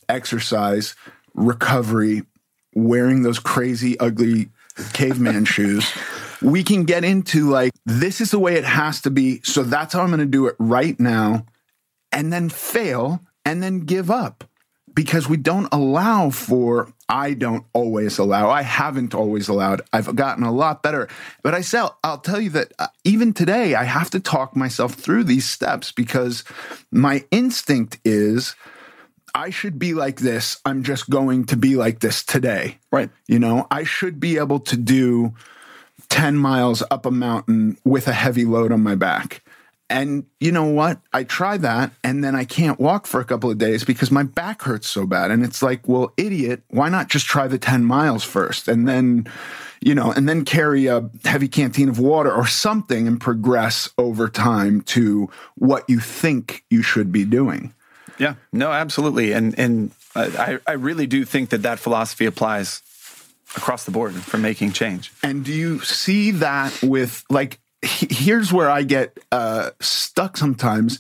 exercise, 0.09 0.95
recovery, 1.35 2.23
wearing 2.75 3.23
those 3.23 3.39
crazy, 3.39 3.99
ugly 3.99 4.49
caveman 4.93 5.45
shoes, 5.47 5.93
we 6.41 6.63
can 6.63 6.85
get 6.85 7.05
into 7.05 7.51
like, 7.51 7.73
this 7.85 8.21
is 8.21 8.31
the 8.31 8.39
way 8.39 8.55
it 8.55 8.65
has 8.65 9.01
to 9.03 9.11
be. 9.11 9.41
So 9.43 9.63
that's 9.63 9.93
how 9.93 10.03
I'm 10.03 10.09
going 10.09 10.21
to 10.21 10.27
do 10.27 10.47
it 10.47 10.55
right 10.59 10.99
now. 11.01 11.45
And 12.13 12.33
then 12.33 12.49
fail 12.49 13.21
and 13.45 13.63
then 13.63 13.81
give 13.81 14.11
up 14.11 14.45
because 14.99 15.29
we 15.29 15.37
don't 15.37 15.69
allow 15.71 16.29
for, 16.29 16.93
I 17.09 17.35
don't 17.35 17.65
always 17.73 18.19
allow, 18.19 18.51
I 18.51 18.63
haven't 18.63 19.15
always 19.15 19.47
allowed. 19.47 19.81
I've 19.93 20.17
gotten 20.17 20.43
a 20.43 20.51
lot 20.51 20.83
better. 20.83 21.07
But 21.45 21.55
I 21.55 21.61
say, 21.61 21.87
I'll 22.03 22.19
tell 22.19 22.41
you 22.41 22.51
that 22.51 22.73
uh, 22.81 22.89
even 23.05 23.33
today, 23.33 23.77
I 23.77 23.85
have 23.85 24.11
to 24.11 24.19
talk 24.19 24.57
myself 24.57 24.95
through 24.95 25.23
these 25.23 25.49
steps 25.49 25.93
because 25.93 26.43
my 26.91 27.25
instinct 27.31 28.01
is, 28.05 28.57
I 29.37 29.51
should 29.51 29.79
be 29.79 29.95
like 29.95 30.19
this. 30.19 30.61
I'm 30.65 30.83
just 30.83 31.09
going 31.09 31.45
to 31.45 31.57
be 31.57 31.77
like 31.77 32.01
this 32.01 32.25
today. 32.25 32.79
Right. 32.91 33.11
You 33.29 33.39
know, 33.39 33.69
I 33.71 33.85
should 33.85 34.19
be 34.19 34.37
able 34.37 34.59
to 34.59 34.77
do 34.77 35.33
10 36.09 36.37
miles 36.37 36.83
up 36.91 37.07
a 37.07 37.13
mountain 37.13 37.79
with 37.85 38.09
a 38.09 38.13
heavy 38.13 38.45
load 38.45 38.73
on 38.73 38.83
my 38.83 38.97
back. 38.97 39.45
And 39.91 40.27
you 40.39 40.53
know 40.53 40.67
what? 40.67 41.01
I 41.13 41.25
try 41.25 41.57
that 41.57 41.93
and 42.05 42.23
then 42.23 42.37
I 42.37 42.45
can't 42.45 42.79
walk 42.79 43.07
for 43.07 43.21
a 43.21 43.25
couple 43.25 43.51
of 43.51 43.57
days 43.57 43.85
because 43.85 44.11
my 44.11 44.23
back 44.23 44.63
hurts 44.63 44.89
so 44.89 45.07
bad. 45.07 45.31
And 45.31 45.45
it's 45.45 45.63
like, 45.63 45.89
well, 45.89 46.13
idiot, 46.17 46.63
why 46.69 46.91
not 46.91 47.09
just 47.09 47.27
try 47.27 47.49
the 47.49 47.59
10 47.59 47.85
miles 47.85 48.23
first 48.23 48.69
and 48.69 48.87
then, 48.87 49.27
you 49.81 49.95
know, 49.95 50.13
and 50.13 50.29
then 50.29 50.45
carry 50.45 50.87
a 50.87 51.09
heavy 51.25 51.49
canteen 51.49 51.89
of 51.89 51.99
water 51.99 52.33
or 52.33 52.47
something 52.47 53.09
and 53.09 53.19
progress 53.21 53.89
over 53.97 54.29
time 54.29 54.83
to 54.83 55.31
what 55.55 55.85
you 55.89 56.01
think 56.01 56.65
you 56.69 56.83
should 56.83 57.11
be 57.11 57.25
doing. 57.25 57.73
Yeah, 58.19 58.35
no, 58.53 58.73
absolutely, 58.73 59.33
and 59.33 59.57
and 59.59 59.93
I 60.17 60.59
I 60.67 60.73
really 60.73 61.07
do 61.07 61.25
think 61.25 61.51
that 61.51 61.63
that 61.63 61.79
philosophy 61.79 62.27
applies 62.27 62.83
across 63.57 63.85
the 63.85 63.91
board 63.91 64.15
for 64.15 64.39
making 64.39 64.73
change. 64.73 65.13
And 65.23 65.45
do 65.45 65.53
you 65.53 65.81
see 65.81 66.33
that 66.33 66.83
with 66.83 67.25
like 67.31 67.61
here's 67.83 68.53
where 68.53 68.71
I 68.71 68.83
get 68.83 69.19
uh, 69.31 69.71
stuck 69.81 70.37
sometimes 70.37 70.99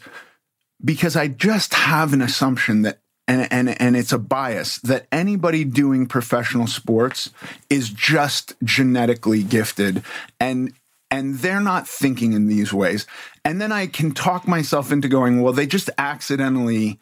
because 0.84 1.16
I 1.16 1.28
just 1.28 1.74
have 1.74 2.12
an 2.12 2.22
assumption 2.22 2.82
that 2.82 3.00
and 3.26 3.46
and 3.52 3.80
and 3.80 3.96
it's 3.96 4.12
a 4.12 4.18
bias 4.18 4.78
that 4.78 5.06
anybody 5.12 5.64
doing 5.64 6.06
professional 6.06 6.66
sports 6.66 7.30
is 7.68 7.90
just 7.90 8.54
genetically 8.64 9.42
gifted 9.42 10.02
and 10.40 10.72
and 11.10 11.36
they're 11.38 11.60
not 11.60 11.88
thinking 11.88 12.32
in 12.32 12.48
these 12.48 12.72
ways. 12.72 13.06
And 13.44 13.60
then 13.60 13.72
I 13.72 13.86
can 13.86 14.12
talk 14.12 14.46
myself 14.46 14.92
into 14.92 15.08
going, 15.08 15.40
well, 15.40 15.54
they 15.54 15.66
just 15.66 15.88
accidentally 15.96 17.00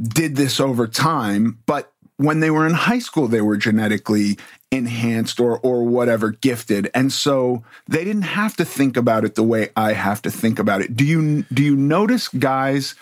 did 0.00 0.34
this 0.34 0.58
over 0.58 0.88
time, 0.88 1.60
but 1.66 1.91
when 2.22 2.40
they 2.40 2.50
were 2.50 2.66
in 2.66 2.74
high 2.74 2.98
school, 2.98 3.28
they 3.28 3.40
were 3.40 3.56
genetically 3.56 4.38
enhanced 4.70 5.40
or 5.40 5.58
or 5.60 5.84
whatever 5.84 6.30
gifted, 6.30 6.90
and 6.94 7.12
so 7.12 7.62
they 7.88 8.04
didn't 8.04 8.22
have 8.22 8.56
to 8.56 8.64
think 8.64 8.96
about 8.96 9.24
it 9.24 9.34
the 9.34 9.42
way 9.42 9.70
I 9.76 9.92
have 9.92 10.22
to 10.22 10.30
think 10.30 10.58
about 10.58 10.80
it. 10.80 10.96
Do 10.96 11.04
you 11.04 11.42
do 11.52 11.62
you 11.62 11.76
notice 11.76 12.28
guys 12.28 12.94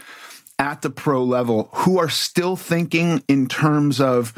at 0.58 0.82
the 0.82 0.90
pro 0.90 1.24
level 1.24 1.70
who 1.72 1.98
are 1.98 2.10
still 2.10 2.56
thinking 2.56 3.22
in 3.28 3.48
terms 3.48 4.00
of 4.00 4.34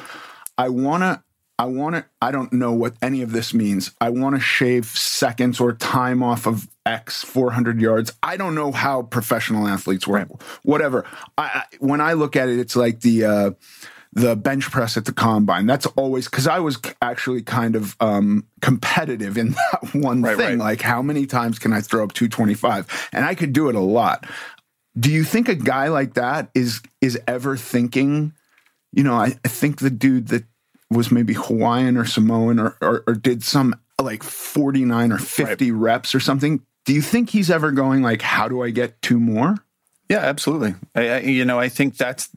I 0.56 0.68
want 0.68 1.02
to 1.02 1.22
I 1.58 1.66
want 1.66 1.96
to 1.96 2.04
I 2.20 2.30
don't 2.30 2.52
know 2.52 2.72
what 2.72 2.94
any 3.02 3.22
of 3.22 3.32
this 3.32 3.52
means. 3.52 3.92
I 4.00 4.10
want 4.10 4.36
to 4.36 4.40
shave 4.40 4.86
seconds 4.86 5.60
or 5.60 5.72
time 5.72 6.22
off 6.22 6.46
of 6.46 6.68
X 6.84 7.22
400 7.22 7.80
yards. 7.80 8.12
I 8.22 8.36
don't 8.36 8.54
know 8.54 8.72
how 8.72 9.02
professional 9.02 9.66
athletes 9.68 10.06
were 10.06 10.18
work. 10.18 10.42
Whatever. 10.62 11.04
I, 11.38 11.44
I 11.44 11.62
when 11.78 12.00
I 12.00 12.14
look 12.14 12.36
at 12.36 12.48
it 12.48 12.58
it's 12.58 12.76
like 12.76 13.00
the 13.00 13.24
uh 13.24 13.50
the 14.14 14.36
bench 14.36 14.70
press 14.70 14.96
at 14.96 15.04
the 15.06 15.12
combine. 15.12 15.66
That's 15.66 15.86
always 15.86 16.26
because 16.28 16.46
I 16.46 16.58
was 16.58 16.78
actually 17.00 17.42
kind 17.42 17.74
of 17.76 17.96
um, 18.00 18.46
competitive 18.60 19.38
in 19.38 19.50
that 19.72 19.94
one 19.94 20.22
Right, 20.22 20.36
thing. 20.36 20.58
right. 20.58 20.58
Like, 20.58 20.80
how 20.82 21.00
many 21.02 21.26
times 21.26 21.58
can 21.58 21.72
I 21.72 21.80
throw 21.80 22.04
up 22.04 22.12
225? 22.12 23.08
And 23.12 23.24
I 23.24 23.34
could 23.34 23.52
do 23.52 23.68
it 23.70 23.74
a 23.74 23.80
lot. 23.80 24.26
Do 24.98 25.10
you 25.10 25.24
think 25.24 25.48
a 25.48 25.54
guy 25.54 25.88
like 25.88 26.14
that 26.14 26.50
is 26.54 26.82
is 27.00 27.18
ever 27.26 27.56
thinking? 27.56 28.34
You 28.92 29.04
know, 29.04 29.14
I, 29.14 29.32
I 29.44 29.48
think 29.48 29.78
the 29.78 29.88
dude 29.88 30.28
that 30.28 30.44
was 30.90 31.10
maybe 31.10 31.32
Hawaiian 31.32 31.96
or 31.96 32.04
Samoan 32.04 32.58
or, 32.58 32.76
or, 32.82 33.02
or 33.06 33.14
did 33.14 33.42
some 33.42 33.74
like 33.98 34.22
49 34.22 35.12
or 35.12 35.16
50 35.18 35.72
reps 35.72 36.14
or 36.14 36.20
something. 36.20 36.60
Do 36.84 36.92
you 36.92 37.00
think 37.00 37.30
he's 37.30 37.50
ever 37.50 37.70
going 37.72 38.02
like, 38.02 38.20
how 38.20 38.48
do 38.48 38.62
I 38.62 38.68
get 38.68 39.00
two 39.00 39.18
more? 39.18 39.54
Yeah, 40.12 40.18
absolutely. 40.18 40.74
I, 40.94 41.08
I, 41.08 41.18
you 41.20 41.46
know, 41.46 41.58
I 41.58 41.70
think 41.70 41.96
that's 41.96 42.28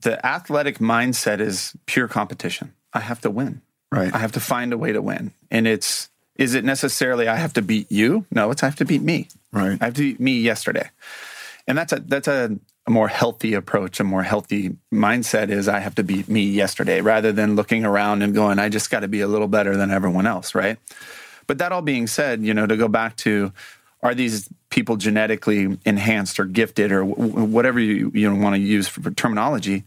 the 0.00 0.24
athletic 0.24 0.78
mindset 0.78 1.38
is 1.40 1.76
pure 1.84 2.08
competition. 2.08 2.72
I 2.94 3.00
have 3.00 3.20
to 3.20 3.30
win. 3.30 3.60
Right. 3.92 4.14
I 4.14 4.16
have 4.18 4.32
to 4.32 4.40
find 4.40 4.72
a 4.72 4.78
way 4.78 4.92
to 4.92 5.02
win. 5.02 5.32
And 5.50 5.66
it's 5.66 6.08
is 6.36 6.54
it 6.54 6.64
necessarily 6.64 7.28
I 7.28 7.36
have 7.36 7.52
to 7.54 7.62
beat 7.62 7.92
you? 7.92 8.24
No, 8.30 8.50
it's 8.50 8.62
I 8.62 8.66
have 8.66 8.76
to 8.76 8.86
beat 8.86 9.02
me. 9.02 9.28
Right. 9.52 9.76
I 9.82 9.84
have 9.84 9.94
to 9.94 10.00
beat 10.00 10.18
me 10.18 10.40
yesterday. 10.40 10.88
And 11.66 11.76
that's 11.76 11.92
a 11.92 12.00
that's 12.00 12.26
a, 12.26 12.56
a 12.86 12.90
more 12.90 13.08
healthy 13.08 13.52
approach, 13.52 14.00
a 14.00 14.04
more 14.04 14.22
healthy 14.22 14.76
mindset 14.90 15.50
is 15.50 15.68
I 15.68 15.80
have 15.80 15.96
to 15.96 16.02
beat 16.02 16.26
me 16.26 16.44
yesterday 16.44 17.02
rather 17.02 17.32
than 17.32 17.54
looking 17.54 17.84
around 17.84 18.22
and 18.22 18.34
going, 18.34 18.58
I 18.58 18.70
just 18.70 18.90
got 18.90 19.00
to 19.00 19.08
be 19.08 19.20
a 19.20 19.28
little 19.28 19.48
better 19.48 19.76
than 19.76 19.90
everyone 19.90 20.26
else, 20.26 20.54
right? 20.54 20.78
But 21.46 21.58
that 21.58 21.70
all 21.70 21.82
being 21.82 22.06
said, 22.06 22.42
you 22.42 22.54
know, 22.54 22.66
to 22.66 22.78
go 22.78 22.88
back 22.88 23.16
to 23.18 23.52
are 24.02 24.14
these 24.14 24.48
people 24.70 24.96
genetically 24.96 25.78
enhanced 25.84 26.40
or 26.40 26.44
gifted 26.44 26.92
or 26.92 27.04
w- 27.04 27.44
whatever 27.44 27.78
you, 27.78 28.10
you 28.14 28.34
want 28.34 28.54
to 28.54 28.60
use 28.60 28.88
for 28.88 29.10
terminology? 29.10 29.84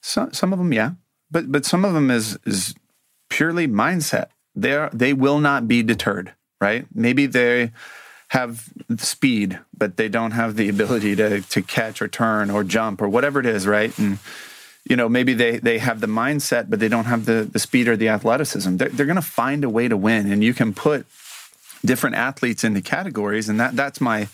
Some 0.00 0.32
some 0.32 0.52
of 0.52 0.58
them, 0.58 0.72
yeah, 0.72 0.92
but 1.30 1.52
but 1.52 1.64
some 1.64 1.84
of 1.84 1.94
them 1.94 2.10
is 2.10 2.38
is 2.44 2.74
purely 3.28 3.68
mindset. 3.68 4.28
They 4.54 4.72
are 4.72 4.90
they 4.92 5.12
will 5.12 5.38
not 5.38 5.68
be 5.68 5.82
deterred, 5.82 6.32
right? 6.60 6.86
Maybe 6.94 7.26
they 7.26 7.72
have 8.28 8.70
speed, 8.96 9.58
but 9.76 9.96
they 9.98 10.08
don't 10.08 10.30
have 10.30 10.56
the 10.56 10.68
ability 10.68 11.14
to 11.16 11.42
to 11.42 11.62
catch 11.62 12.00
or 12.02 12.08
turn 12.08 12.50
or 12.50 12.64
jump 12.64 13.02
or 13.02 13.08
whatever 13.08 13.40
it 13.40 13.46
is, 13.46 13.66
right? 13.66 13.96
And 13.98 14.18
you 14.88 14.96
know, 14.96 15.08
maybe 15.08 15.34
they 15.34 15.58
they 15.58 15.78
have 15.78 16.00
the 16.00 16.06
mindset, 16.06 16.68
but 16.68 16.80
they 16.80 16.88
don't 16.88 17.04
have 17.04 17.26
the 17.26 17.48
the 17.50 17.58
speed 17.58 17.88
or 17.88 17.96
the 17.96 18.08
athleticism. 18.08 18.76
They're, 18.76 18.88
they're 18.88 19.06
going 19.06 19.16
to 19.16 19.22
find 19.22 19.64
a 19.64 19.68
way 19.68 19.86
to 19.86 19.96
win, 19.96 20.32
and 20.32 20.42
you 20.42 20.54
can 20.54 20.74
put 20.74 21.06
different 21.84 22.16
athletes 22.16 22.64
into 22.64 22.80
categories, 22.80 23.48
and 23.48 23.58
that 23.60 23.76
that's 23.76 24.00
my 24.00 24.28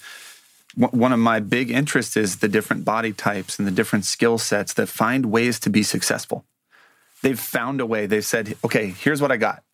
one 0.77 1.13
of 1.13 1.19
my 1.19 1.41
big 1.41 1.71
interests 1.71 2.17
is 2.17 2.37
the 2.37 2.49
different 2.49 2.85
body 2.85 3.13
types 3.13 3.59
and 3.59 3.67
the 3.67 3.73
different 3.73 4.05
skill 4.05 4.39
sets 4.39 4.75
that 4.75 4.89
find 4.89 5.27
ways 5.27 5.59
to 5.61 5.71
be 5.71 5.83
successful. 5.83 6.45
They've 7.23 7.41
found 7.41 7.81
a 7.81 7.87
way. 7.87 8.07
They've 8.07 8.25
said, 8.25 8.57
okay, 8.65 8.89
here's 8.89 9.21
what 9.21 9.33
I 9.33 9.39
got. 9.39 9.65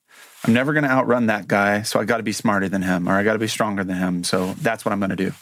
I'm 0.45 0.55
never 0.55 0.73
going 0.73 0.85
to 0.85 0.91
outrun 0.91 1.27
that 1.27 1.49
guy, 1.49 1.83
so 1.83 1.99
I 1.99 2.05
got 2.05 2.19
to 2.19 2.23
be 2.23 2.33
smarter 2.33 2.69
than 2.69 2.83
him, 2.83 3.09
or 3.09 3.13
I 3.13 3.23
got 3.23 3.35
to 3.35 3.39
be 3.39 3.49
stronger 3.49 3.85
than 3.85 3.97
him. 3.97 4.25
So 4.25 4.55
that's 4.55 4.85
what 4.85 4.93
I'm 4.93 5.01
going 5.01 5.11
to 5.11 5.17
do. 5.17 5.33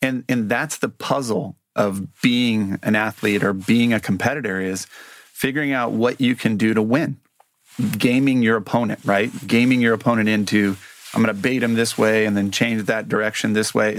And 0.00 0.24
and 0.28 0.48
that's 0.48 0.78
the 0.78 0.88
puzzle 0.88 1.56
of 1.76 2.20
being 2.20 2.78
an 2.82 2.96
athlete 2.96 3.44
or 3.44 3.52
being 3.52 3.92
a 3.92 4.00
competitor 4.00 4.60
is 4.60 4.86
figuring 5.32 5.72
out 5.72 5.92
what 5.92 6.20
you 6.20 6.34
can 6.34 6.56
do 6.56 6.74
to 6.74 6.82
win. 6.82 7.18
Gaming 7.96 8.42
your 8.42 8.56
opponent, 8.56 9.00
right? 9.04 9.30
Gaming 9.46 9.80
your 9.80 9.94
opponent 9.94 10.28
into 10.28 10.76
I'm 11.14 11.22
going 11.22 11.34
to 11.34 11.40
bait 11.40 11.62
him 11.62 11.74
this 11.74 11.96
way 11.96 12.26
and 12.26 12.36
then 12.36 12.50
change 12.50 12.84
that 12.84 13.08
direction 13.08 13.52
this 13.52 13.74
way. 13.74 13.98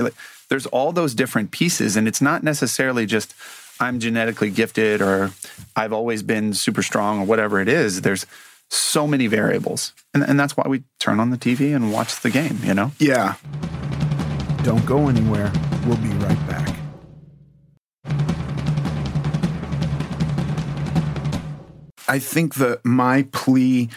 There's 0.50 0.66
all 0.68 0.92
those 0.92 1.14
different 1.14 1.52
pieces, 1.52 1.96
and 1.96 2.08
it's 2.08 2.22
not 2.22 2.44
necessarily 2.44 3.06
just 3.06 3.34
I'm 3.80 4.00
genetically 4.00 4.50
gifted 4.50 5.02
or 5.02 5.32
I've 5.76 5.94
always 5.94 6.22
been 6.22 6.54
super 6.54 6.84
strong 6.84 7.22
or 7.22 7.26
whatever 7.26 7.62
it 7.62 7.70
is. 7.70 8.02
There's 8.02 8.26
so 8.70 9.08
many 9.08 9.28
variables. 9.28 9.94
And, 10.14 10.24
and 10.24 10.40
that's 10.40 10.58
why 10.58 10.68
we 10.68 10.84
turn 11.00 11.20
on 11.20 11.30
the 11.30 11.38
TV 11.38 11.76
and 11.76 11.92
watch 11.92 12.20
the 12.22 12.30
game, 12.30 12.60
you 12.64 12.74
know? 12.74 12.92
Yeah. 13.00 13.36
Don't 14.64 14.86
go 14.86 15.08
anywhere. 15.08 15.52
We'll 15.86 15.98
be 15.98 16.10
right 16.10 16.48
back. 16.48 16.76
I 22.08 22.20
think 22.20 22.56
that 22.56 22.84
my 22.84 23.28
plea 23.32 23.90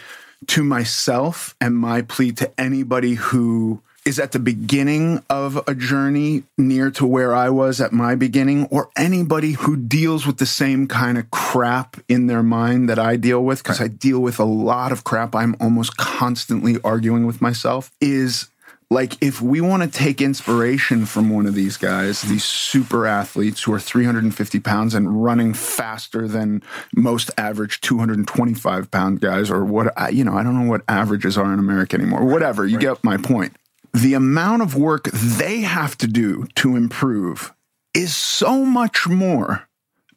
to 0.47 0.63
myself 0.63 1.55
and 1.59 1.75
my 1.75 2.01
plea 2.01 2.31
to 2.33 2.51
anybody 2.59 3.15
who 3.15 3.81
is 4.05 4.19
at 4.19 4.33
the 4.33 4.39
beginning 4.39 5.23
of 5.29 5.57
a 5.65 5.73
journey 5.73 6.43
near 6.57 6.91
to 6.91 7.05
where 7.05 7.33
I 7.33 7.49
was 7.49 7.79
at 7.79 7.93
my 7.93 8.15
beginning, 8.15 8.65
or 8.65 8.89
anybody 8.97 9.53
who 9.53 9.77
deals 9.77 10.27
with 10.27 10.39
the 10.39 10.45
same 10.45 10.87
kind 10.87 11.17
of 11.17 11.31
crap 11.31 11.95
in 12.09 12.27
their 12.27 12.43
mind 12.43 12.89
that 12.89 12.99
I 12.99 13.15
deal 13.15 13.43
with, 13.43 13.63
because 13.63 13.79
I 13.79 13.87
deal 13.87 14.19
with 14.19 14.39
a 14.39 14.43
lot 14.43 14.91
of 14.91 15.05
crap. 15.05 15.33
I'm 15.33 15.55
almost 15.61 15.95
constantly 15.95 16.77
arguing 16.83 17.25
with 17.25 17.41
myself, 17.41 17.91
is 18.01 18.49
like 18.93 19.17
if 19.21 19.41
we 19.41 19.59
want 19.59 19.83
to 19.83 19.89
take 19.89 20.21
inspiration 20.21 21.05
from 21.05 21.29
one 21.29 21.45
of 21.45 21.55
these 21.55 21.77
guys, 21.77 22.21
these 22.21 22.45
super 22.45 23.07
athletes 23.07 23.63
who 23.63 23.73
are 23.73 23.79
350 23.79 24.59
pounds 24.59 24.93
and 24.93 25.23
running 25.23 25.53
faster 25.53 26.27
than 26.27 26.61
most 26.95 27.31
average 27.37 27.81
225 27.81 28.91
pound 28.91 29.19
guys, 29.19 29.49
or 29.49 29.65
what, 29.65 29.91
I, 29.97 30.09
you 30.09 30.23
know, 30.23 30.35
I 30.35 30.43
don't 30.43 30.57
know 30.57 30.69
what 30.69 30.83
averages 30.87 31.37
are 31.37 31.51
in 31.51 31.59
America 31.59 31.97
anymore. 31.97 32.23
Whatever, 32.23 32.65
you 32.65 32.77
get 32.77 33.03
my 33.03 33.17
point. 33.17 33.55
The 33.93 34.13
amount 34.13 34.61
of 34.61 34.75
work 34.75 35.09
they 35.11 35.61
have 35.61 35.97
to 35.97 36.07
do 36.07 36.47
to 36.55 36.75
improve 36.75 37.53
is 37.93 38.15
so 38.15 38.63
much 38.63 39.07
more 39.07 39.67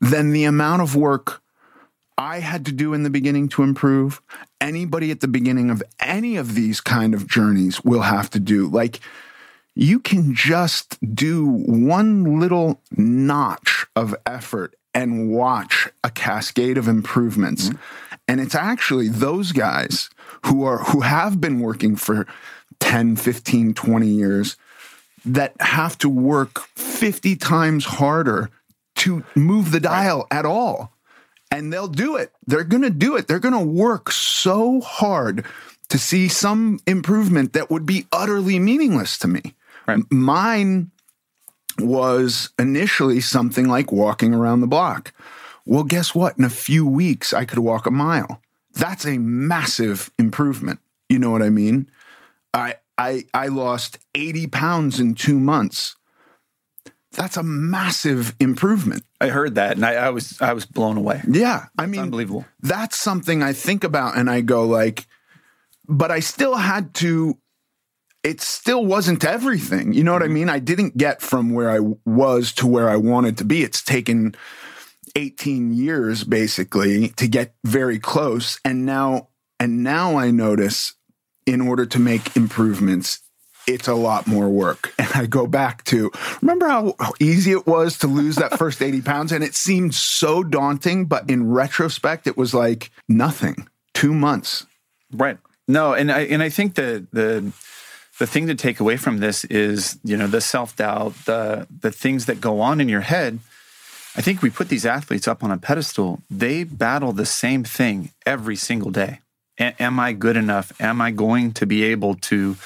than 0.00 0.32
the 0.32 0.44
amount 0.44 0.82
of 0.82 0.94
work 0.94 1.42
I 2.18 2.40
had 2.40 2.64
to 2.66 2.72
do 2.72 2.94
in 2.94 3.02
the 3.02 3.10
beginning 3.10 3.48
to 3.50 3.62
improve. 3.62 4.22
Anybody 4.60 5.10
at 5.10 5.20
the 5.20 5.28
beginning 5.28 5.70
of 5.70 5.82
any 6.00 6.36
of 6.36 6.54
these 6.54 6.80
kind 6.80 7.14
of 7.14 7.26
journeys 7.26 7.84
will 7.84 8.02
have 8.02 8.30
to 8.30 8.40
do. 8.40 8.68
Like, 8.68 9.00
you 9.74 10.00
can 10.00 10.34
just 10.34 10.98
do 11.14 11.46
one 11.46 12.40
little 12.40 12.80
notch 12.96 13.86
of 13.94 14.14
effort 14.24 14.74
and 14.94 15.30
watch 15.30 15.88
a 16.02 16.10
cascade 16.10 16.78
of 16.78 16.88
improvements. 16.88 17.68
Mm-hmm. 17.68 18.14
And 18.28 18.40
it's 18.40 18.54
actually 18.54 19.08
those 19.08 19.52
guys 19.52 20.08
who 20.46 20.64
are 20.64 20.78
who 20.78 21.02
have 21.02 21.40
been 21.40 21.60
working 21.60 21.96
for 21.96 22.26
10, 22.80 23.16
15, 23.16 23.74
20 23.74 24.06
years 24.08 24.56
that 25.26 25.52
have 25.60 25.98
to 25.98 26.08
work 26.08 26.60
50 26.76 27.36
times 27.36 27.84
harder 27.84 28.50
to 28.96 29.22
move 29.34 29.70
the 29.70 29.80
dial 29.80 30.26
at 30.30 30.46
all 30.46 30.95
and 31.50 31.72
they'll 31.72 31.88
do 31.88 32.16
it. 32.16 32.32
They're 32.46 32.64
going 32.64 32.82
to 32.82 32.90
do 32.90 33.16
it. 33.16 33.28
They're 33.28 33.38
going 33.38 33.54
to 33.54 33.60
work 33.60 34.10
so 34.10 34.80
hard 34.80 35.44
to 35.88 35.98
see 35.98 36.28
some 36.28 36.80
improvement 36.86 37.52
that 37.52 37.70
would 37.70 37.86
be 37.86 38.06
utterly 38.12 38.58
meaningless 38.58 39.18
to 39.18 39.28
me. 39.28 39.54
Right. 39.86 40.00
Mine 40.10 40.90
was 41.78 42.50
initially 42.58 43.20
something 43.20 43.68
like 43.68 43.92
walking 43.92 44.34
around 44.34 44.60
the 44.60 44.66
block. 44.66 45.12
Well, 45.64 45.84
guess 45.84 46.14
what? 46.14 46.38
In 46.38 46.44
a 46.44 46.50
few 46.50 46.86
weeks, 46.86 47.32
I 47.32 47.44
could 47.44 47.58
walk 47.58 47.86
a 47.86 47.90
mile. 47.90 48.40
That's 48.72 49.04
a 49.04 49.18
massive 49.18 50.10
improvement. 50.18 50.80
You 51.08 51.18
know 51.18 51.30
what 51.30 51.42
I 51.42 51.50
mean? 51.50 51.90
I 52.52 52.76
I 52.98 53.24
I 53.34 53.48
lost 53.48 53.98
80 54.14 54.46
pounds 54.48 55.00
in 55.00 55.14
two 55.14 55.38
months. 55.38 55.95
That's 57.16 57.36
a 57.38 57.42
massive 57.42 58.36
improvement. 58.38 59.02
I 59.20 59.28
heard 59.28 59.54
that 59.54 59.76
and 59.76 59.84
I, 59.84 59.94
I 59.94 60.10
was 60.10 60.40
I 60.40 60.52
was 60.52 60.66
blown 60.66 60.98
away. 60.98 61.22
Yeah, 61.26 61.66
I 61.78 61.86
mean, 61.86 62.02
unbelievable. 62.02 62.44
That's 62.60 62.96
something 62.96 63.42
I 63.42 63.54
think 63.54 63.84
about, 63.84 64.16
and 64.16 64.30
I 64.30 64.42
go 64.42 64.64
like, 64.64 65.06
but 65.88 66.10
I 66.10 66.20
still 66.20 66.56
had 66.56 66.94
to. 66.96 67.38
It 68.22 68.40
still 68.40 68.84
wasn't 68.84 69.24
everything. 69.24 69.92
You 69.92 70.04
know 70.04 70.12
what 70.12 70.22
I 70.22 70.26
mm-hmm. 70.26 70.34
mean? 70.34 70.48
I 70.50 70.58
didn't 70.58 70.96
get 70.96 71.22
from 71.22 71.54
where 71.54 71.70
I 71.70 71.78
was 72.04 72.52
to 72.54 72.66
where 72.66 72.90
I 72.90 72.96
wanted 72.96 73.38
to 73.38 73.44
be. 73.44 73.62
It's 73.62 73.82
taken 73.82 74.34
18 75.14 75.72
years 75.72 76.24
basically 76.24 77.10
to 77.10 77.28
get 77.28 77.54
very 77.64 77.98
close, 77.98 78.60
and 78.64 78.84
now 78.84 79.28
and 79.58 79.82
now 79.82 80.16
I 80.16 80.30
notice 80.30 80.94
in 81.46 81.60
order 81.60 81.86
to 81.86 81.98
make 81.98 82.36
improvements, 82.36 83.20
it's 83.66 83.88
a 83.88 83.94
lot 83.94 84.26
more 84.26 84.48
work. 84.48 84.92
And 85.06 85.12
I 85.14 85.26
go 85.26 85.46
back 85.46 85.84
to 85.84 86.10
remember 86.42 86.68
how, 86.68 86.94
easy 87.20 87.52
it 87.52 87.66
was 87.66 87.98
to 87.98 88.06
lose 88.06 88.36
that 88.36 88.58
first 88.58 88.82
80 88.82 89.02
pounds? 89.02 89.30
And 89.30 89.44
it 89.44 89.54
seemed 89.54 89.94
so 89.94 90.42
daunting, 90.42 91.04
but 91.04 91.30
in 91.30 91.50
retrospect, 91.50 92.26
it 92.26 92.36
was 92.36 92.52
like 92.52 92.90
nothing. 93.08 93.68
Two 93.94 94.12
months. 94.12 94.66
Right. 95.12 95.38
No, 95.68 95.94
and 95.94 96.10
I 96.10 96.20
and 96.20 96.42
I 96.42 96.48
think 96.48 96.74
the 96.74 97.06
the 97.12 97.52
the 98.18 98.26
thing 98.26 98.46
to 98.46 98.54
take 98.54 98.80
away 98.80 98.96
from 98.96 99.18
this 99.18 99.44
is, 99.44 99.98
you 100.02 100.16
know, 100.16 100.26
the 100.26 100.40
self-doubt, 100.40 101.14
the 101.24 101.66
the 101.80 101.92
things 101.92 102.26
that 102.26 102.40
go 102.40 102.60
on 102.60 102.80
in 102.80 102.88
your 102.88 103.00
head. 103.02 103.38
I 104.16 104.22
think 104.22 104.40
we 104.40 104.48
put 104.48 104.70
these 104.70 104.86
athletes 104.86 105.28
up 105.28 105.44
on 105.44 105.50
a 105.50 105.58
pedestal. 105.58 106.22
They 106.30 106.64
battle 106.64 107.12
the 107.12 107.26
same 107.26 107.64
thing 107.64 108.10
every 108.24 108.56
single 108.56 108.90
day. 108.90 109.20
A- 109.60 109.80
am 109.82 110.00
I 110.00 110.14
good 110.14 110.36
enough? 110.36 110.72
Am 110.80 111.00
I 111.00 111.10
going 111.10 111.52
to 111.52 111.66
be 111.66 111.82
able 111.84 112.14
to 112.14 112.56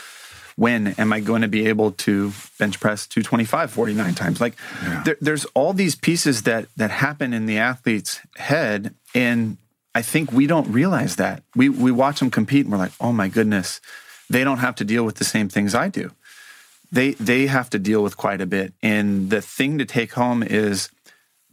when 0.60 0.88
am 0.98 1.10
I 1.12 1.20
going 1.20 1.40
to 1.42 1.48
be 1.48 1.66
able 1.68 1.92
to 2.06 2.32
bench 2.58 2.78
press 2.80 3.06
225 3.06 3.70
49 3.70 4.14
times? 4.14 4.40
Like 4.40 4.54
Yeah. 4.82 5.02
there, 5.06 5.16
there's 5.20 5.46
all 5.58 5.72
these 5.72 5.96
pieces 5.96 6.42
that 6.42 6.66
that 6.76 6.90
happen 6.90 7.32
in 7.32 7.46
the 7.46 7.58
athlete's 7.58 8.20
head 8.36 8.94
and 9.14 9.56
I 9.94 10.02
think 10.02 10.30
we 10.32 10.46
don't 10.46 10.68
realize 10.70 11.16
that. 11.16 11.42
We 11.56 11.68
we 11.86 11.90
watch 11.90 12.18
them 12.20 12.30
compete 12.30 12.64
and 12.66 12.72
we're 12.72 12.84
like, 12.86 12.92
"Oh 13.00 13.12
my 13.12 13.28
goodness, 13.28 13.80
they 14.28 14.44
don't 14.44 14.58
have 14.66 14.76
to 14.76 14.84
deal 14.84 15.04
with 15.04 15.16
the 15.16 15.24
same 15.24 15.48
things 15.48 15.74
I 15.74 15.88
do." 15.88 16.12
They 16.92 17.12
they 17.30 17.46
have 17.48 17.68
to 17.70 17.78
deal 17.78 18.02
with 18.02 18.16
quite 18.16 18.40
a 18.40 18.46
bit. 18.46 18.72
And 18.82 19.30
the 19.30 19.40
thing 19.56 19.78
to 19.78 19.84
take 19.84 20.12
home 20.12 20.42
is 20.44 20.90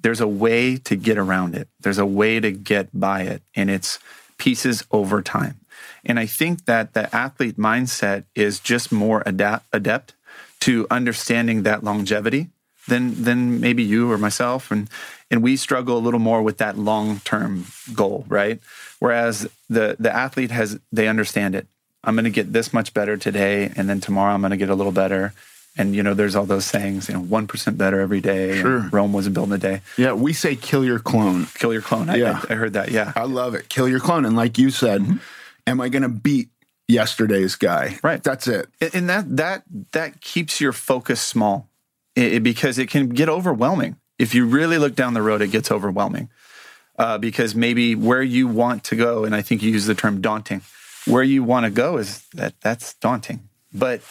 there's 0.04 0.22
a 0.22 0.28
way 0.28 0.78
to 0.78 0.96
get 0.96 1.18
around 1.18 1.56
it. 1.56 1.68
There's 1.80 1.98
a 1.98 2.06
way 2.06 2.40
to 2.40 2.52
get 2.52 2.88
by 2.94 3.22
it 3.34 3.42
and 3.56 3.70
it's 3.70 3.98
pieces 4.38 4.84
over 4.92 5.22
time. 5.24 5.56
And 6.08 6.20
I 6.20 6.26
think 6.26 6.66
that 6.66 6.94
the 6.94 7.14
athlete 7.16 7.58
mindset 7.58 8.24
is 8.34 8.60
just 8.60 8.92
more 8.92 9.22
adapt, 9.26 9.66
adept 9.74 10.14
to 10.62 10.88
understanding 10.90 11.64
that 11.64 11.84
longevity 11.84 12.50
than 12.88 13.24
than 13.24 13.60
maybe 13.60 13.84
you 13.84 14.12
or 14.12 14.18
myself 14.18 14.72
and 14.72 14.90
and 15.30 15.44
we 15.44 15.58
struggle 15.58 15.98
a 15.98 16.00
little 16.00 16.22
more 16.22 16.42
with 16.42 16.58
that 16.60 16.78
long-term 16.78 17.66
goal, 17.94 18.26
right? 18.30 18.60
Whereas 19.00 19.48
the 19.70 19.98
the 20.00 20.14
athlete 20.16 20.52
has 20.52 20.80
they 20.92 21.08
understand 21.08 21.54
it. 21.54 21.68
I'm 22.04 22.16
going 22.16 22.24
to 22.24 22.32
get 22.32 22.54
this 22.54 22.74
much 22.74 22.94
better 22.94 23.18
today 23.18 23.72
and 23.76 23.90
then 23.90 24.00
tomorrow 24.00 24.34
I'm 24.34 24.42
going 24.42 24.52
to 24.52 24.58
get 24.58 24.70
a 24.70 24.76
little 24.76 24.94
better. 24.94 25.34
And 25.80 25.94
you 25.94 26.02
know 26.02 26.16
there's 26.16 26.36
all 26.36 26.46
those 26.46 26.66
sayings, 26.66 27.08
you 27.08 27.14
know, 27.14 27.22
1% 27.22 27.78
better 27.78 28.00
every 28.00 28.20
day. 28.20 28.60
Sure. 28.60 28.90
Rome 28.92 29.14
wasn't 29.14 29.36
built 29.36 29.48
in 29.48 29.54
a 29.54 29.58
day. 29.60 29.82
Yeah, 29.96 30.14
we 30.14 30.34
say 30.34 30.56
kill 30.56 30.84
your 30.84 30.98
clone. 30.98 31.46
Kill 31.54 31.72
your 31.72 31.84
clone. 31.84 32.10
I, 32.10 32.16
Yeah. 32.16 32.42
I, 32.50 32.54
I 32.54 32.56
heard 32.56 32.74
that. 32.74 32.90
Yeah. 32.90 33.12
I 33.16 33.26
love 33.26 33.54
it. 33.54 33.70
Kill 33.70 33.88
your 33.88 34.00
clone. 34.00 34.26
And 34.26 34.36
like 34.36 34.58
you 34.58 34.72
said, 34.72 35.02
mm-hmm. 35.02 35.18
Am 35.68 35.80
I 35.82 35.90
going 35.90 36.02
to 36.04 36.10
beat 36.10 36.50
yesterday's 36.88 37.56
guy? 37.56 38.00
Right. 38.02 38.24
That's 38.24 38.48
it. 38.48 38.68
And- 38.94 39.10
that 39.10 39.38
that 39.38 39.64
that 39.92 40.22
keeps 40.22 40.60
your 40.62 40.72
focus 40.74 41.22
small 41.22 41.70
it, 42.16 42.34
it- 42.36 42.44
because 42.44 42.78
it 42.80 42.90
can 42.90 43.10
get 43.10 43.30
overwhelming 43.30 43.98
if 44.18 44.34
you 44.34 44.46
really 44.48 44.78
look 44.80 44.96
down 44.96 45.14
the 45.14 45.22
road 45.22 45.42
it 45.42 45.50
gets 45.52 45.70
overwhelming 45.72 46.30
uh, 46.98 47.18
because 47.20 47.54
maybe 47.54 47.94
where 47.94 48.24
you 48.24 48.48
want 48.48 48.84
to 48.86 48.96
go 48.96 49.24
and 49.26 49.36
i 49.36 49.42
think 49.44 49.62
you 49.62 49.70
use 49.72 49.86
the 49.86 49.94
term 49.94 50.22
daunting 50.22 50.62
where 51.06 51.22
you 51.24 51.44
want 51.44 51.66
to 51.66 51.70
go 51.70 51.98
is 51.98 52.26
that 52.34 52.54
that's 52.62 52.96
daunting 52.96 53.48
but 53.74 54.02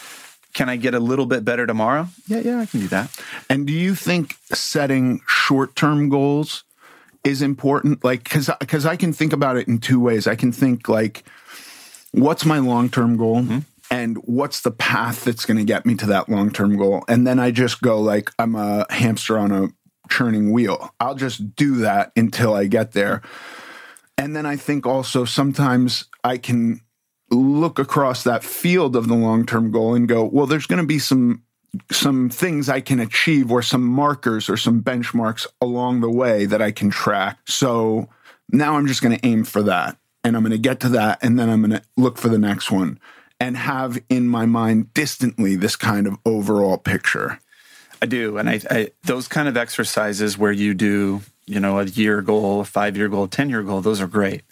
can 0.54 0.68
i 0.68 0.76
get 0.76 0.94
a 0.94 1.00
little 1.00 1.26
bit 1.26 1.44
better 1.44 1.66
tomorrow 1.66 2.06
yeah 2.28 2.38
yeah 2.38 2.60
i 2.60 2.66
can 2.66 2.78
do 2.80 2.86
that 2.88 3.10
And 3.50 3.66
do 3.66 3.72
you 3.72 3.96
think 3.96 4.36
setting 4.52 5.20
short 5.26 5.74
term 5.74 6.08
goals 6.08 6.62
is 7.24 7.42
important? 7.42 8.04
Like, 8.04 8.22
because 8.22 8.48
because 8.60 8.86
I 8.86 8.94
can 8.94 9.12
think 9.12 9.32
about 9.32 9.56
it 9.56 9.66
in 9.66 9.78
two 9.78 9.98
ways. 9.98 10.28
I 10.28 10.36
can 10.36 10.52
think 10.52 10.88
like, 10.88 11.24
what's 12.16 12.44
my 12.44 12.58
long 12.58 12.88
term 12.88 13.16
goal, 13.16 13.42
mm-hmm. 13.42 13.58
and 13.90 14.16
what's 14.24 14.62
the 14.62 14.70
path 14.70 15.24
that's 15.24 15.44
going 15.44 15.58
to 15.58 15.64
get 15.64 15.86
me 15.86 15.94
to 15.96 16.06
that 16.06 16.28
long 16.28 16.50
term 16.50 16.76
goal, 16.76 17.04
and 17.08 17.26
then 17.26 17.38
I 17.38 17.50
just 17.50 17.80
go 17.80 18.00
like 18.00 18.30
I'm 18.38 18.54
a 18.54 18.86
hamster 18.90 19.38
on 19.38 19.52
a 19.52 19.68
churning 20.08 20.52
wheel. 20.52 20.94
I'll 21.00 21.14
just 21.14 21.54
do 21.56 21.76
that 21.76 22.12
until 22.16 22.54
I 22.54 22.66
get 22.66 22.92
there. 22.92 23.22
And 24.18 24.34
then 24.34 24.46
I 24.46 24.56
think 24.56 24.86
also 24.86 25.24
sometimes 25.24 26.06
I 26.24 26.38
can 26.38 26.80
look 27.30 27.78
across 27.78 28.22
that 28.24 28.44
field 28.44 28.96
of 28.96 29.08
the 29.08 29.14
long 29.14 29.44
term 29.44 29.70
goal 29.70 29.94
and 29.94 30.08
go, 30.08 30.24
well, 30.24 30.46
there's 30.46 30.66
going 30.66 30.80
to 30.80 30.86
be 30.86 30.98
some 30.98 31.42
some 31.90 32.30
things 32.30 32.70
I 32.70 32.80
can 32.80 33.00
achieve 33.00 33.52
or 33.52 33.60
some 33.60 33.84
markers 33.84 34.48
or 34.48 34.56
some 34.56 34.82
benchmarks 34.82 35.46
along 35.60 36.00
the 36.00 36.10
way 36.10 36.46
that 36.46 36.62
I 36.62 36.70
can 36.70 36.88
track. 36.88 37.38
So 37.46 38.08
now 38.50 38.78
I'm 38.78 38.86
just 38.86 39.02
going 39.02 39.18
to 39.18 39.26
aim 39.26 39.44
for 39.44 39.62
that 39.64 39.98
and 40.26 40.36
I'm 40.36 40.42
going 40.42 40.50
to 40.50 40.58
get 40.58 40.80
to 40.80 40.88
that 40.90 41.22
and 41.22 41.38
then 41.38 41.48
I'm 41.48 41.60
going 41.60 41.80
to 41.80 41.82
look 41.96 42.18
for 42.18 42.28
the 42.28 42.38
next 42.38 42.70
one 42.70 42.98
and 43.38 43.56
have 43.56 43.98
in 44.08 44.26
my 44.26 44.44
mind 44.44 44.92
distantly 44.92 45.54
this 45.54 45.76
kind 45.76 46.06
of 46.06 46.18
overall 46.24 46.78
picture. 46.78 47.38
I 48.02 48.06
do, 48.06 48.36
and 48.36 48.50
I, 48.50 48.60
I 48.70 48.90
those 49.04 49.28
kind 49.28 49.48
of 49.48 49.56
exercises 49.56 50.36
where 50.36 50.52
you 50.52 50.74
do, 50.74 51.22
you 51.46 51.60
know, 51.60 51.78
a 51.78 51.84
year 51.84 52.20
goal, 52.22 52.60
a 52.60 52.64
five 52.64 52.96
year 52.96 53.08
goal, 53.08 53.28
ten 53.28 53.48
year 53.48 53.62
goal. 53.62 53.80
Those 53.80 54.00
are 54.00 54.06
great. 54.06 54.42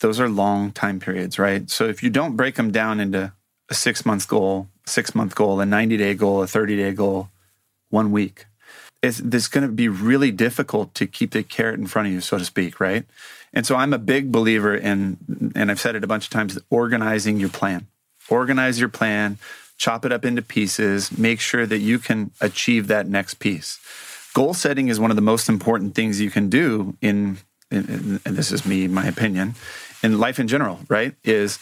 Those 0.00 0.20
are 0.20 0.28
long 0.28 0.70
time 0.70 1.00
periods, 1.00 1.38
right? 1.38 1.68
So 1.70 1.86
if 1.86 2.02
you 2.02 2.10
don't 2.10 2.36
break 2.36 2.56
them 2.56 2.70
down 2.70 3.00
into 3.00 3.32
a 3.70 3.74
six 3.74 4.04
month 4.04 4.28
goal, 4.28 4.68
six 4.86 5.14
month 5.14 5.34
goal, 5.34 5.60
a 5.60 5.66
ninety 5.66 5.96
day 5.96 6.14
goal, 6.14 6.42
a 6.42 6.46
thirty 6.46 6.76
day 6.76 6.92
goal, 6.92 7.30
one 7.90 8.12
week, 8.12 8.46
it's, 9.02 9.18
it's 9.18 9.48
going 9.48 9.66
to 9.66 9.72
be 9.72 9.88
really 9.88 10.30
difficult 10.30 10.94
to 10.94 11.06
keep 11.06 11.32
the 11.32 11.42
carrot 11.42 11.80
in 11.80 11.86
front 11.86 12.06
of 12.06 12.14
you, 12.14 12.20
so 12.20 12.38
to 12.38 12.44
speak, 12.44 12.78
right? 12.78 13.04
And 13.52 13.66
so 13.66 13.76
I'm 13.76 13.92
a 13.92 13.98
big 13.98 14.32
believer 14.32 14.74
in, 14.74 15.52
and 15.54 15.70
I've 15.70 15.80
said 15.80 15.94
it 15.94 16.04
a 16.04 16.06
bunch 16.06 16.24
of 16.24 16.30
times, 16.30 16.58
organizing 16.70 17.38
your 17.38 17.50
plan. 17.50 17.86
Organize 18.28 18.80
your 18.80 18.88
plan, 18.88 19.38
chop 19.76 20.04
it 20.04 20.12
up 20.12 20.24
into 20.24 20.42
pieces, 20.42 21.16
make 21.18 21.40
sure 21.40 21.66
that 21.66 21.78
you 21.78 21.98
can 21.98 22.30
achieve 22.40 22.86
that 22.88 23.08
next 23.08 23.34
piece. 23.34 23.78
Goal 24.32 24.54
setting 24.54 24.88
is 24.88 24.98
one 24.98 25.10
of 25.10 25.16
the 25.16 25.22
most 25.22 25.48
important 25.48 25.94
things 25.94 26.20
you 26.20 26.30
can 26.30 26.48
do 26.48 26.96
in, 27.02 27.38
in 27.70 28.20
and 28.24 28.36
this 28.36 28.52
is 28.52 28.64
me, 28.64 28.88
my 28.88 29.06
opinion, 29.06 29.54
in 30.02 30.18
life 30.18 30.38
in 30.38 30.48
general, 30.48 30.80
right? 30.88 31.14
Is 31.24 31.58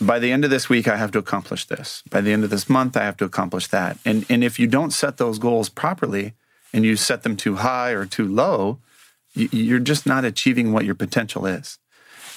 by 0.00 0.18
the 0.18 0.32
end 0.32 0.44
of 0.44 0.50
this 0.50 0.68
week, 0.68 0.88
I 0.88 0.96
have 0.96 1.12
to 1.12 1.18
accomplish 1.18 1.66
this. 1.66 2.02
By 2.10 2.22
the 2.22 2.32
end 2.32 2.42
of 2.42 2.50
this 2.50 2.68
month, 2.68 2.96
I 2.96 3.04
have 3.04 3.18
to 3.18 3.24
accomplish 3.24 3.68
that. 3.68 3.98
And, 4.04 4.24
and 4.30 4.42
if 4.42 4.58
you 4.58 4.66
don't 4.66 4.92
set 4.92 5.18
those 5.18 5.38
goals 5.38 5.68
properly 5.68 6.32
and 6.72 6.84
you 6.84 6.96
set 6.96 7.22
them 7.22 7.36
too 7.36 7.56
high 7.56 7.90
or 7.90 8.06
too 8.06 8.26
low, 8.26 8.78
you're 9.52 9.78
just 9.78 10.06
not 10.06 10.24
achieving 10.24 10.72
what 10.72 10.84
your 10.84 10.94
potential 10.94 11.46
is. 11.46 11.78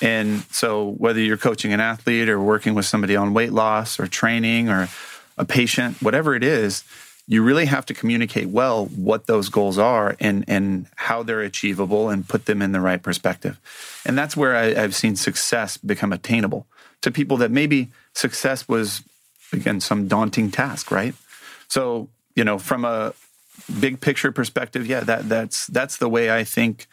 And 0.02 0.42
so, 0.52 0.90
whether 0.98 1.20
you're 1.20 1.38
coaching 1.38 1.72
an 1.72 1.80
athlete 1.80 2.30
or 2.30 2.40
working 2.40 2.74
with 2.74 2.86
somebody 2.86 3.16
on 3.16 3.34
weight 3.34 3.54
loss 3.54 4.00
or 4.00 4.08
training 4.08 4.70
or 4.70 4.90
a 5.38 5.46
patient, 5.46 6.02
whatever 6.02 6.36
it 6.36 6.44
is, 6.44 6.84
you 7.28 7.42
really 7.42 7.66
have 7.66 7.86
to 7.86 7.94
communicate 7.94 8.48
well 8.48 8.88
what 8.88 9.28
those 9.28 9.50
goals 9.50 9.78
are 9.78 10.16
and, 10.20 10.44
and 10.48 10.88
how 10.96 11.24
they're 11.24 11.42
achievable 11.42 12.10
and 12.10 12.28
put 12.28 12.46
them 12.46 12.62
in 12.62 12.74
the 12.74 12.82
right 12.82 13.02
perspective. 13.02 13.60
And 14.06 14.18
that's 14.18 14.36
where 14.36 14.56
I, 14.56 14.84
I've 14.84 14.96
seen 14.96 15.16
success 15.16 15.78
become 15.78 16.12
attainable 16.12 16.68
to 17.02 17.12
people 17.12 17.38
that 17.38 17.52
maybe 17.52 17.90
success 18.14 18.68
was, 18.68 19.04
again, 19.54 19.80
some 19.80 20.08
daunting 20.08 20.52
task, 20.52 20.92
right? 20.92 21.16
So, 21.70 22.10
you 22.36 22.44
know, 22.44 22.60
from 22.60 22.84
a 22.84 23.14
big 23.80 24.02
picture 24.02 24.32
perspective, 24.32 24.88
yeah, 24.88 25.02
that 25.02 25.30
that's 25.30 25.68
that's 25.68 25.98
the 25.98 26.10
way 26.10 26.32
I 26.32 26.44
think 26.44 26.88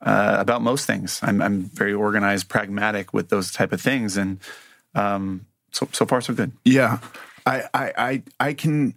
uh, 0.00 0.36
about 0.38 0.62
most 0.62 0.86
things. 0.86 1.20
I'm, 1.22 1.40
I'm 1.40 1.62
very 1.62 1.92
organized, 1.92 2.48
pragmatic 2.48 3.12
with 3.12 3.28
those 3.28 3.50
type 3.50 3.72
of 3.72 3.80
things, 3.80 4.16
and 4.16 4.38
um, 4.94 5.46
so 5.72 5.88
so 5.92 6.06
far 6.06 6.20
so 6.20 6.34
good. 6.34 6.52
Yeah, 6.64 6.98
I 7.44 7.64
I 7.72 7.92
I, 7.96 8.22
I 8.40 8.52
can. 8.52 8.94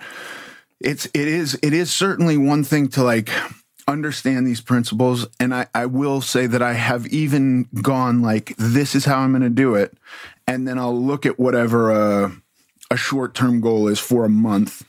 It's 0.80 1.06
it 1.08 1.28
is 1.28 1.60
it 1.62 1.74
is 1.74 1.92
certainly 1.94 2.38
one 2.38 2.64
thing 2.64 2.88
to 2.90 3.04
like 3.04 3.30
understand 3.88 4.46
these 4.46 4.62
principles 4.62 5.26
and 5.40 5.54
I, 5.54 5.66
I 5.74 5.88
will 5.88 6.22
say 6.22 6.46
that 6.46 6.62
i 6.62 6.74
have 6.74 7.08
even 7.08 7.68
gone 7.82 8.22
like 8.22 8.56
this 8.56 8.94
is 8.94 9.06
how 9.06 9.18
i'm 9.18 9.32
going 9.32 9.42
to 9.42 9.50
do 9.50 9.74
it 9.74 9.98
and 10.46 10.68
then 10.68 10.78
i'll 10.78 10.96
look 10.96 11.26
at 11.26 11.40
whatever 11.40 11.90
a, 11.90 12.32
a 12.92 12.96
short-term 12.96 13.62
goal 13.62 13.88
is 13.88 13.98
for 13.98 14.26
a 14.26 14.30
month 14.30 14.84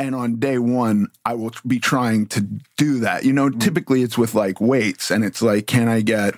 and 0.00 0.14
on 0.14 0.36
day 0.36 0.58
one 0.58 1.06
i 1.24 1.34
will 1.34 1.52
be 1.66 1.78
trying 1.78 2.26
to 2.26 2.40
do 2.76 2.98
that 2.98 3.24
you 3.24 3.32
know 3.32 3.48
mm-hmm. 3.48 3.58
typically 3.58 4.02
it's 4.02 4.16
with 4.18 4.34
like 4.34 4.60
weights 4.60 5.10
and 5.10 5.24
it's 5.24 5.42
like 5.42 5.66
can 5.66 5.88
i 5.88 6.00
get 6.00 6.34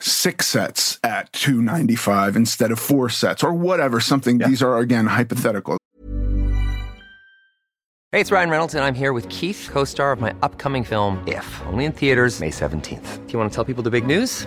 six 0.00 0.46
sets 0.46 0.98
at 1.04 1.32
295 1.32 2.36
instead 2.36 2.70
of 2.70 2.78
four 2.78 3.08
sets 3.08 3.44
or 3.44 3.52
whatever 3.52 4.00
something 4.00 4.40
Yeah. 4.40 4.48
these 4.48 4.62
are 4.62 4.78
again 4.78 5.06
hypothetical 5.06 5.76
Hey, 8.10 8.22
it's 8.22 8.32
Ryan 8.32 8.48
Reynolds, 8.48 8.74
and 8.74 8.82
I'm 8.82 8.94
here 8.94 9.12
with 9.12 9.28
Keith, 9.28 9.68
co 9.70 9.84
star 9.84 10.12
of 10.12 10.18
my 10.18 10.34
upcoming 10.40 10.82
film, 10.82 11.22
If, 11.26 11.60
only 11.66 11.84
in 11.84 11.92
theaters, 11.92 12.40
May 12.40 12.48
17th. 12.48 13.26
Do 13.26 13.32
you 13.34 13.38
want 13.38 13.52
to 13.52 13.54
tell 13.54 13.66
people 13.66 13.82
the 13.82 13.90
big 13.90 14.06
news? 14.06 14.46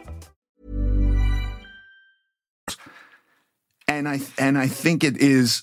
and 4.01 4.09
I 4.09 4.19
and 4.39 4.57
I 4.57 4.65
think 4.65 5.03
it 5.03 5.17
is 5.17 5.61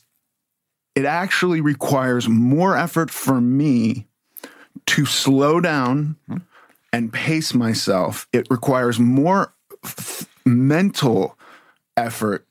it 0.94 1.04
actually 1.04 1.60
requires 1.60 2.28
more 2.28 2.76
effort 2.76 3.10
for 3.10 3.40
me 3.40 4.06
to 4.86 5.04
slow 5.04 5.60
down 5.60 6.14
and 6.92 7.12
pace 7.12 7.52
myself. 7.52 8.28
It 8.32 8.46
requires 8.48 9.00
more 9.00 9.54
f- 9.84 10.28
mental 10.46 11.36
effort 11.96 12.46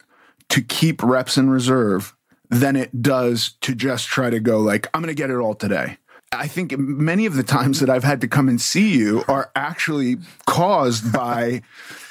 to 0.49 0.61
keep 0.61 1.01
reps 1.01 1.37
in 1.37 1.49
reserve 1.49 2.13
than 2.49 2.75
it 2.75 3.01
does 3.01 3.53
to 3.61 3.73
just 3.73 4.07
try 4.07 4.29
to 4.29 4.41
go 4.41 4.59
like 4.59 4.87
I'm 4.93 5.01
going 5.01 5.15
to 5.15 5.15
get 5.15 5.29
it 5.29 5.37
all 5.37 5.55
today. 5.55 5.99
I 6.33 6.47
think 6.47 6.77
many 6.77 7.25
of 7.25 7.35
the 7.35 7.43
times 7.43 7.79
that 7.79 7.89
I've 7.89 8.03
had 8.03 8.19
to 8.19 8.27
come 8.27 8.49
and 8.49 8.59
see 8.59 8.93
you 8.97 9.23
are 9.29 9.49
actually 9.55 10.17
caused 10.45 11.13
by, 11.13 11.61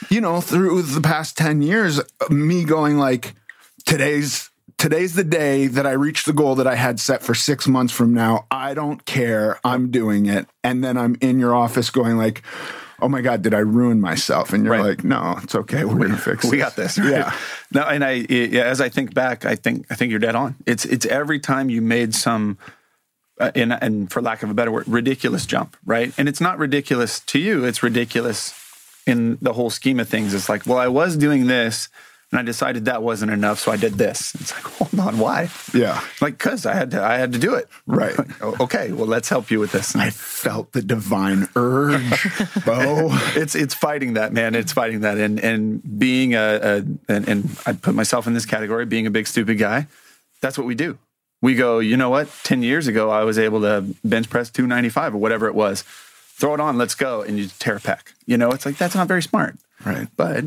you 0.09 0.23
know, 0.23 0.41
through 0.41 0.81
the 0.81 1.03
past 1.03 1.37
10 1.37 1.61
years, 1.61 2.01
me 2.31 2.65
going 2.65 2.97
like, 2.97 3.35
today's 3.87 4.51
today's 4.79 5.15
the 5.15 5.25
day 5.25 5.67
that 5.69 5.87
I 5.87 5.93
reach 5.93 6.25
the 6.25 6.35
goal 6.35 6.55
that 6.57 6.67
I 6.67 6.75
had 6.75 7.01
set 7.01 7.23
for 7.23 7.35
six 7.35 7.67
months 7.67 7.93
from 7.95 8.13
now. 8.13 8.47
I 8.51 8.75
don't 8.75 9.05
care. 9.07 9.59
I'm 9.65 9.91
doing 9.91 10.27
it. 10.27 10.47
And 10.63 10.85
then 10.85 10.99
I'm 10.99 11.17
in 11.23 11.39
your 11.39 11.55
office 11.55 11.89
going 11.89 12.19
like, 12.19 12.43
oh 13.01 13.09
my 13.09 13.23
God, 13.23 13.41
did 13.41 13.55
I 13.55 13.61
ruin 13.61 14.01
myself? 14.01 14.53
And 14.53 14.65
you're 14.65 14.73
Right. 14.75 14.83
like, 14.83 15.05
no, 15.05 15.39
it's 15.43 15.55
okay. 15.55 15.85
We're 15.87 15.97
going 15.97 16.11
to 16.11 16.17
fix 16.19 16.45
it. 16.45 16.51
we 16.51 16.59
got 16.59 16.77
this. 16.77 16.99
right? 16.99 17.09
Yeah. 17.11 17.35
No, 17.73 17.83
and 17.85 18.05
I, 18.05 18.27
yeah, 18.29 18.65
as 18.65 18.81
I 18.83 18.91
think 18.91 19.15
back, 19.15 19.47
I 19.47 19.55
think 19.55 19.87
I 19.91 19.95
think 19.95 20.11
you're 20.11 20.21
dead 20.21 20.35
on. 20.35 20.57
It's 20.67 20.85
it's 20.85 21.07
every 21.07 21.41
time 21.41 21.71
you 21.71 21.81
made 21.81 22.15
some, 22.15 22.59
uh, 23.41 23.53
and 23.55 23.73
and 23.73 24.11
for 24.13 24.21
lack 24.21 24.43
of 24.43 24.51
a 24.51 24.55
better 24.55 24.71
word, 24.73 24.89
ridiculous 24.89 25.47
jump, 25.47 25.77
right? 25.87 26.13
And 26.19 26.29
it's 26.29 26.41
not 26.41 26.59
ridiculous 26.59 27.21
to 27.21 27.39
you. 27.39 27.65
It's 27.65 27.83
ridiculous 27.83 28.55
in 29.07 29.39
the 29.41 29.53
whole 29.55 29.71
scheme 29.71 30.01
of 30.01 30.09
things. 30.09 30.35
It's 30.35 30.49
like, 30.49 30.67
well, 30.67 30.79
I 30.79 30.89
was 30.89 31.17
doing 31.17 31.47
this, 31.47 31.89
and 32.33 32.41
I 32.41 32.43
decided 32.43 32.87
that 32.87 33.03
wasn't 33.03 33.31
enough, 33.33 33.61
so 33.61 33.71
I 33.73 33.77
did 33.77 33.95
this. 33.95 34.35
It's 34.35 34.53
like, 34.53 34.65
hold 34.93 35.01
on, 35.01 35.19
why? 35.19 35.49
Yeah. 35.73 36.01
Like, 36.21 36.39
cause 36.39 36.67
I 36.67 36.75
had 36.75 36.91
to, 36.93 37.03
I 37.03 37.19
had 37.19 37.33
to 37.33 37.39
do 37.39 37.55
it. 37.55 37.69
Right. 37.87 38.17
Okay, 38.61 38.93
well, 38.93 39.07
let's 39.07 39.29
help 39.29 39.51
you 39.51 39.61
with 39.61 39.73
this. 39.73 39.93
And 39.93 40.03
I 40.03 40.11
felt 40.11 40.73
the 40.73 40.83
divine 40.83 41.49
urge, 41.57 42.29
Bo. 42.67 43.09
it's 43.35 43.55
it's 43.55 43.75
fighting 43.75 44.15
that 44.15 44.33
man 44.33 44.55
it's 44.55 44.73
fighting 44.73 45.01
that 45.01 45.19
and 45.19 45.39
and 45.41 45.99
being 45.99 46.35
a, 46.35 46.39
a 46.39 46.77
and, 47.09 47.29
and 47.29 47.59
i 47.67 47.73
put 47.73 47.95
myself 47.95 48.27
in 48.27 48.35
this 48.35 48.47
category 48.47 48.87
being 48.87 49.07
a 49.07 49.11
big 49.11 49.27
stupid 49.27 49.59
guy 49.59 49.87
that's 50.41 50.57
what 50.57 50.67
we 50.67 50.75
do 50.75 50.99
we 51.43 51.55
go 51.55 51.79
you 51.79 51.97
know 51.97 52.11
what 52.11 52.29
10 52.45 52.63
years 52.63 52.87
ago 52.87 53.11
i 53.11 53.25
was 53.25 53.39
able 53.39 53.61
to 53.61 53.85
bench 54.05 54.31
press 54.31 54.51
295 54.51 55.15
or 55.15 55.19
whatever 55.19 55.47
it 55.49 55.55
was 55.55 55.85
throw 56.37 56.53
it 56.53 56.61
on, 56.61 56.77
let's 56.77 56.95
go, 56.95 57.23
and 57.23 57.39
you 57.39 57.49
tear 57.59 57.77
a 57.77 57.81
pack. 57.81 58.13
You 58.27 58.37
know, 58.37 58.51
it's 58.51 58.67
like 58.67 58.77
that's 58.77 58.95
not 58.95 59.09
very 59.09 59.23
smart. 59.23 59.57
Right. 59.85 60.09
But 60.17 60.45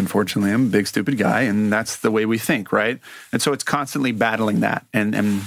unfortunately, 0.00 0.50
I'm 0.50 0.66
a 0.66 0.70
big 0.70 0.88
stupid 0.88 1.16
guy, 1.16 1.42
and 1.42 1.72
that's 1.72 1.98
the 1.98 2.10
way 2.10 2.26
we 2.26 2.38
think, 2.38 2.72
right? 2.72 2.98
And 3.32 3.40
so 3.40 3.52
it's 3.52 3.62
constantly 3.62 4.10
battling 4.10 4.60
that, 4.60 4.84
and 4.92 5.14
and 5.14 5.42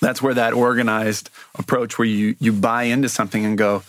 that's 0.00 0.20
where 0.20 0.34
that 0.34 0.54
organized 0.54 1.30
approach, 1.56 1.98
where 1.98 2.08
you 2.08 2.34
you 2.40 2.52
buy 2.52 2.84
into 2.84 3.08
something 3.08 3.44
and 3.44 3.56
go, 3.56 3.84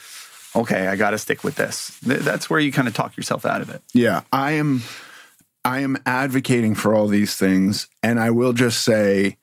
okay, 0.56 0.88
I 0.88 0.96
got 0.96 1.12
to 1.12 1.18
stick 1.18 1.44
with 1.44 1.56
this. 1.56 1.98
That's 2.04 2.50
where 2.50 2.60
you 2.60 2.72
kind 2.72 2.88
of 2.88 2.94
talk 2.94 3.18
yourself 3.18 3.46
out 3.46 3.62
of 3.62 3.70
it. 3.70 3.82
Yeah, 3.94 4.22
I 4.32 4.52
am. 4.52 4.84
I 5.64 5.80
am 5.80 5.98
advocating 6.06 6.76
for 6.76 6.94
all 6.94 7.08
these 7.08 7.36
things, 7.36 7.88
and 8.04 8.20
I 8.20 8.30
will 8.30 8.54
just 8.54 8.84
say, 8.84 9.38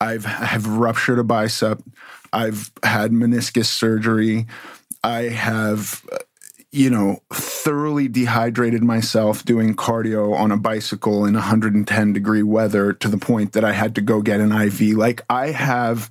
I've 0.00 0.24
have 0.24 0.68
ruptured 0.68 1.18
a 1.18 1.24
bicep. 1.24 1.82
I've 2.32 2.70
had 2.82 3.10
meniscus 3.10 3.66
surgery. 3.66 4.46
I 5.02 5.24
have, 5.24 6.04
you 6.74 6.90
know, 6.90 7.22
thoroughly 7.32 8.08
dehydrated 8.08 8.82
myself 8.82 9.44
doing 9.44 9.76
cardio 9.76 10.34
on 10.34 10.50
a 10.50 10.56
bicycle 10.56 11.24
in 11.24 11.34
110 11.34 12.12
degree 12.12 12.42
weather 12.42 12.92
to 12.92 13.06
the 13.06 13.16
point 13.16 13.52
that 13.52 13.64
I 13.64 13.70
had 13.70 13.94
to 13.94 14.00
go 14.00 14.20
get 14.20 14.40
an 14.40 14.50
IV. 14.50 14.80
Like 14.96 15.24
I 15.30 15.52
have 15.52 16.10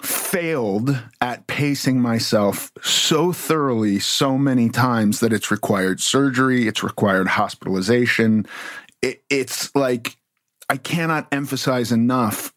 failed 0.00 0.98
at 1.20 1.46
pacing 1.46 2.00
myself 2.00 2.72
so 2.82 3.30
thoroughly 3.30 3.98
so 3.98 4.38
many 4.38 4.70
times 4.70 5.20
that 5.20 5.34
it's 5.34 5.50
required 5.50 6.00
surgery, 6.00 6.66
it's 6.66 6.82
required 6.82 7.28
hospitalization. 7.28 8.46
It, 9.02 9.22
it's 9.28 9.74
like 9.74 10.16
I 10.70 10.78
cannot 10.78 11.28
emphasize 11.32 11.92
enough 11.92 12.54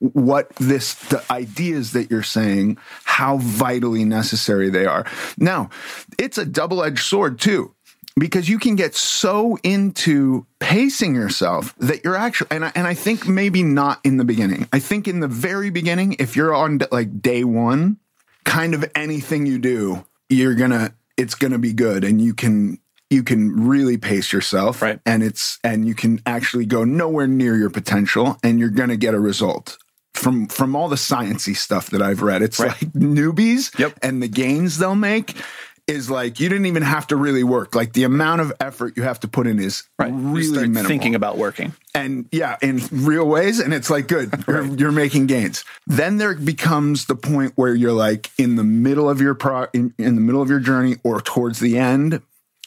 what 0.00 0.54
this 0.56 0.94
the 0.94 1.24
ideas 1.30 1.92
that 1.92 2.10
you're 2.10 2.22
saying 2.22 2.78
how 3.04 3.38
vitally 3.38 4.04
necessary 4.04 4.70
they 4.70 4.86
are. 4.86 5.04
Now 5.36 5.70
it's 6.18 6.38
a 6.38 6.44
double-edged 6.44 7.04
sword 7.04 7.40
too 7.40 7.74
because 8.18 8.48
you 8.48 8.58
can 8.58 8.76
get 8.76 8.94
so 8.94 9.58
into 9.62 10.46
pacing 10.60 11.14
yourself 11.14 11.74
that 11.78 12.04
you're 12.04 12.16
actually 12.16 12.48
and 12.52 12.64
I, 12.64 12.72
and 12.74 12.86
I 12.86 12.94
think 12.94 13.26
maybe 13.26 13.62
not 13.62 14.00
in 14.04 14.16
the 14.16 14.24
beginning. 14.24 14.68
I 14.72 14.78
think 14.78 15.08
in 15.08 15.20
the 15.20 15.28
very 15.28 15.70
beginning 15.70 16.16
if 16.18 16.36
you're 16.36 16.54
on 16.54 16.80
like 16.92 17.20
day 17.20 17.44
one 17.44 17.98
kind 18.44 18.74
of 18.74 18.90
anything 18.94 19.46
you 19.46 19.58
do 19.58 20.04
you're 20.28 20.54
gonna 20.54 20.94
it's 21.16 21.34
gonna 21.34 21.58
be 21.58 21.72
good 21.72 22.04
and 22.04 22.20
you 22.20 22.34
can 22.34 22.78
you 23.10 23.22
can 23.22 23.68
really 23.68 23.96
pace 23.96 24.32
yourself 24.32 24.82
right. 24.82 25.00
and 25.06 25.22
it's 25.22 25.58
and 25.64 25.86
you 25.86 25.94
can 25.94 26.20
actually 26.26 26.66
go 26.66 26.84
nowhere 26.84 27.26
near 27.26 27.56
your 27.56 27.70
potential 27.70 28.38
and 28.42 28.58
you're 28.58 28.68
gonna 28.68 28.96
get 28.96 29.14
a 29.14 29.20
result 29.20 29.78
from 30.18 30.46
from 30.48 30.74
all 30.76 30.88
the 30.88 30.96
sciency 30.96 31.56
stuff 31.56 31.90
that 31.90 32.02
I've 32.02 32.22
read, 32.22 32.42
it's 32.42 32.58
Right. 32.58 32.70
like 32.70 32.92
newbies 32.92 33.76
Yep. 33.78 33.98
and 34.02 34.22
the 34.22 34.28
gains 34.28 34.78
they'll 34.78 34.94
make 34.94 35.34
is 35.86 36.10
like 36.10 36.38
you 36.38 36.50
didn't 36.50 36.66
even 36.66 36.82
have 36.82 37.06
to 37.06 37.16
really 37.16 37.42
work. 37.42 37.74
Like 37.74 37.94
the 37.94 38.04
amount 38.04 38.42
of 38.42 38.52
effort 38.60 38.94
you 38.96 39.04
have 39.04 39.20
to 39.20 39.28
put 39.28 39.46
in 39.46 39.58
is 39.58 39.84
Right. 39.98 40.12
Really 40.14 40.68
minimal. 40.68 40.84
thinking 40.84 41.14
about 41.14 41.38
working. 41.38 41.72
and 41.94 42.26
yeah, 42.30 42.56
in 42.60 42.82
real 42.92 43.26
ways, 43.26 43.58
and 43.58 43.72
it's 43.72 43.88
like 43.88 44.06
good, 44.06 44.30
you're, 44.48 44.64
you're 44.66 44.92
making 44.92 45.26
gains. 45.28 45.64
Then 45.86 46.18
there 46.18 46.34
becomes 46.34 47.06
the 47.06 47.14
point 47.16 47.52
where 47.56 47.74
you're 47.74 47.92
like 47.92 48.30
in 48.38 48.56
the 48.56 48.64
middle 48.64 49.08
of 49.08 49.20
your 49.22 49.34
pro, 49.34 49.66
in, 49.72 49.94
in 49.98 50.14
the 50.14 50.20
middle 50.20 50.42
of 50.42 50.50
your 50.50 50.60
journey, 50.60 50.96
or 51.04 51.20
towards 51.22 51.58
the 51.60 51.78
end, 51.78 52.20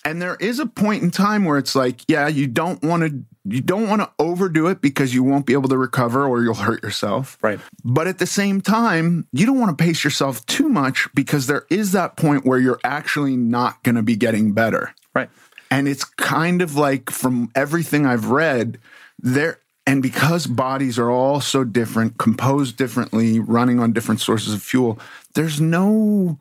and 0.03 0.19
there 0.19 0.35
is 0.39 0.57
a 0.59 0.65
point 0.65 1.03
in 1.03 1.11
time 1.11 1.45
where 1.45 1.59
it's 1.59 1.75
like, 1.75 2.01
yeah, 2.07 2.27
you 2.27 2.47
don't 2.47 2.81
want 2.83 3.03
to, 3.03 3.23
you 3.43 3.61
don't 3.61 3.89
want 3.89 4.01
to 4.01 4.11
overdo 4.19 4.67
it 4.67 4.81
because 4.81 5.13
you 5.13 5.23
won't 5.23 5.45
be 5.45 5.53
able 5.53 5.69
to 5.69 5.77
recover 5.77 6.27
or 6.27 6.43
you'll 6.43 6.53
hurt 6.53 6.83
yourself. 6.83 7.37
Right. 7.41 7.59
But 7.83 8.07
at 8.07 8.19
the 8.19 8.27
same 8.27 8.61
time, 8.61 9.27
you 9.31 9.45
don't 9.45 9.59
want 9.59 9.75
to 9.75 9.83
pace 9.83 10.03
yourself 10.03 10.45
too 10.45 10.69
much 10.69 11.07
because 11.15 11.47
there 11.47 11.65
is 11.69 11.91
that 11.93 12.17
point 12.17 12.45
where 12.45 12.59
you're 12.59 12.79
actually 12.83 13.35
not 13.35 13.81
going 13.83 13.95
to 13.95 14.03
be 14.03 14.15
getting 14.15 14.53
better. 14.53 14.93
Right. 15.15 15.29
And 15.71 15.87
it's 15.87 16.03
kind 16.03 16.61
of 16.61 16.75
like 16.75 17.09
from 17.09 17.49
everything 17.55 18.05
I've 18.05 18.27
read, 18.27 18.79
there 19.17 19.59
and 19.87 20.03
because 20.03 20.45
bodies 20.45 20.99
are 20.99 21.09
all 21.09 21.41
so 21.41 21.63
different, 21.63 22.17
composed 22.17 22.77
differently, 22.77 23.39
running 23.39 23.79
on 23.79 23.93
different 23.93 24.21
sources 24.21 24.53
of 24.53 24.61
fuel, 24.61 24.99
there's 25.33 25.59
no 25.59 26.39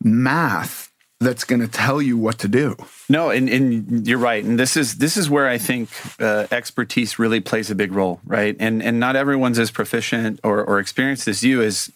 math 0.00 0.87
that's 1.20 1.44
going 1.44 1.60
to 1.60 1.68
tell 1.68 2.00
you 2.00 2.16
what 2.16 2.38
to 2.38 2.48
do. 2.48 2.76
No, 3.08 3.30
and, 3.30 3.48
and 3.48 4.06
you're 4.06 4.18
right. 4.18 4.44
And 4.44 4.58
this 4.58 4.76
is 4.76 4.96
this 4.96 5.16
is 5.16 5.28
where 5.28 5.48
I 5.48 5.58
think 5.58 5.90
uh, 6.20 6.46
expertise 6.50 7.18
really 7.18 7.40
plays 7.40 7.70
a 7.70 7.74
big 7.74 7.92
role, 7.92 8.20
right? 8.24 8.56
And 8.58 8.82
and 8.82 9.00
not 9.00 9.16
everyone's 9.16 9.58
as 9.58 9.70
proficient 9.70 10.40
or, 10.44 10.64
or 10.64 10.78
experienced 10.78 11.26
as 11.26 11.42
you 11.42 11.62
as 11.62 11.90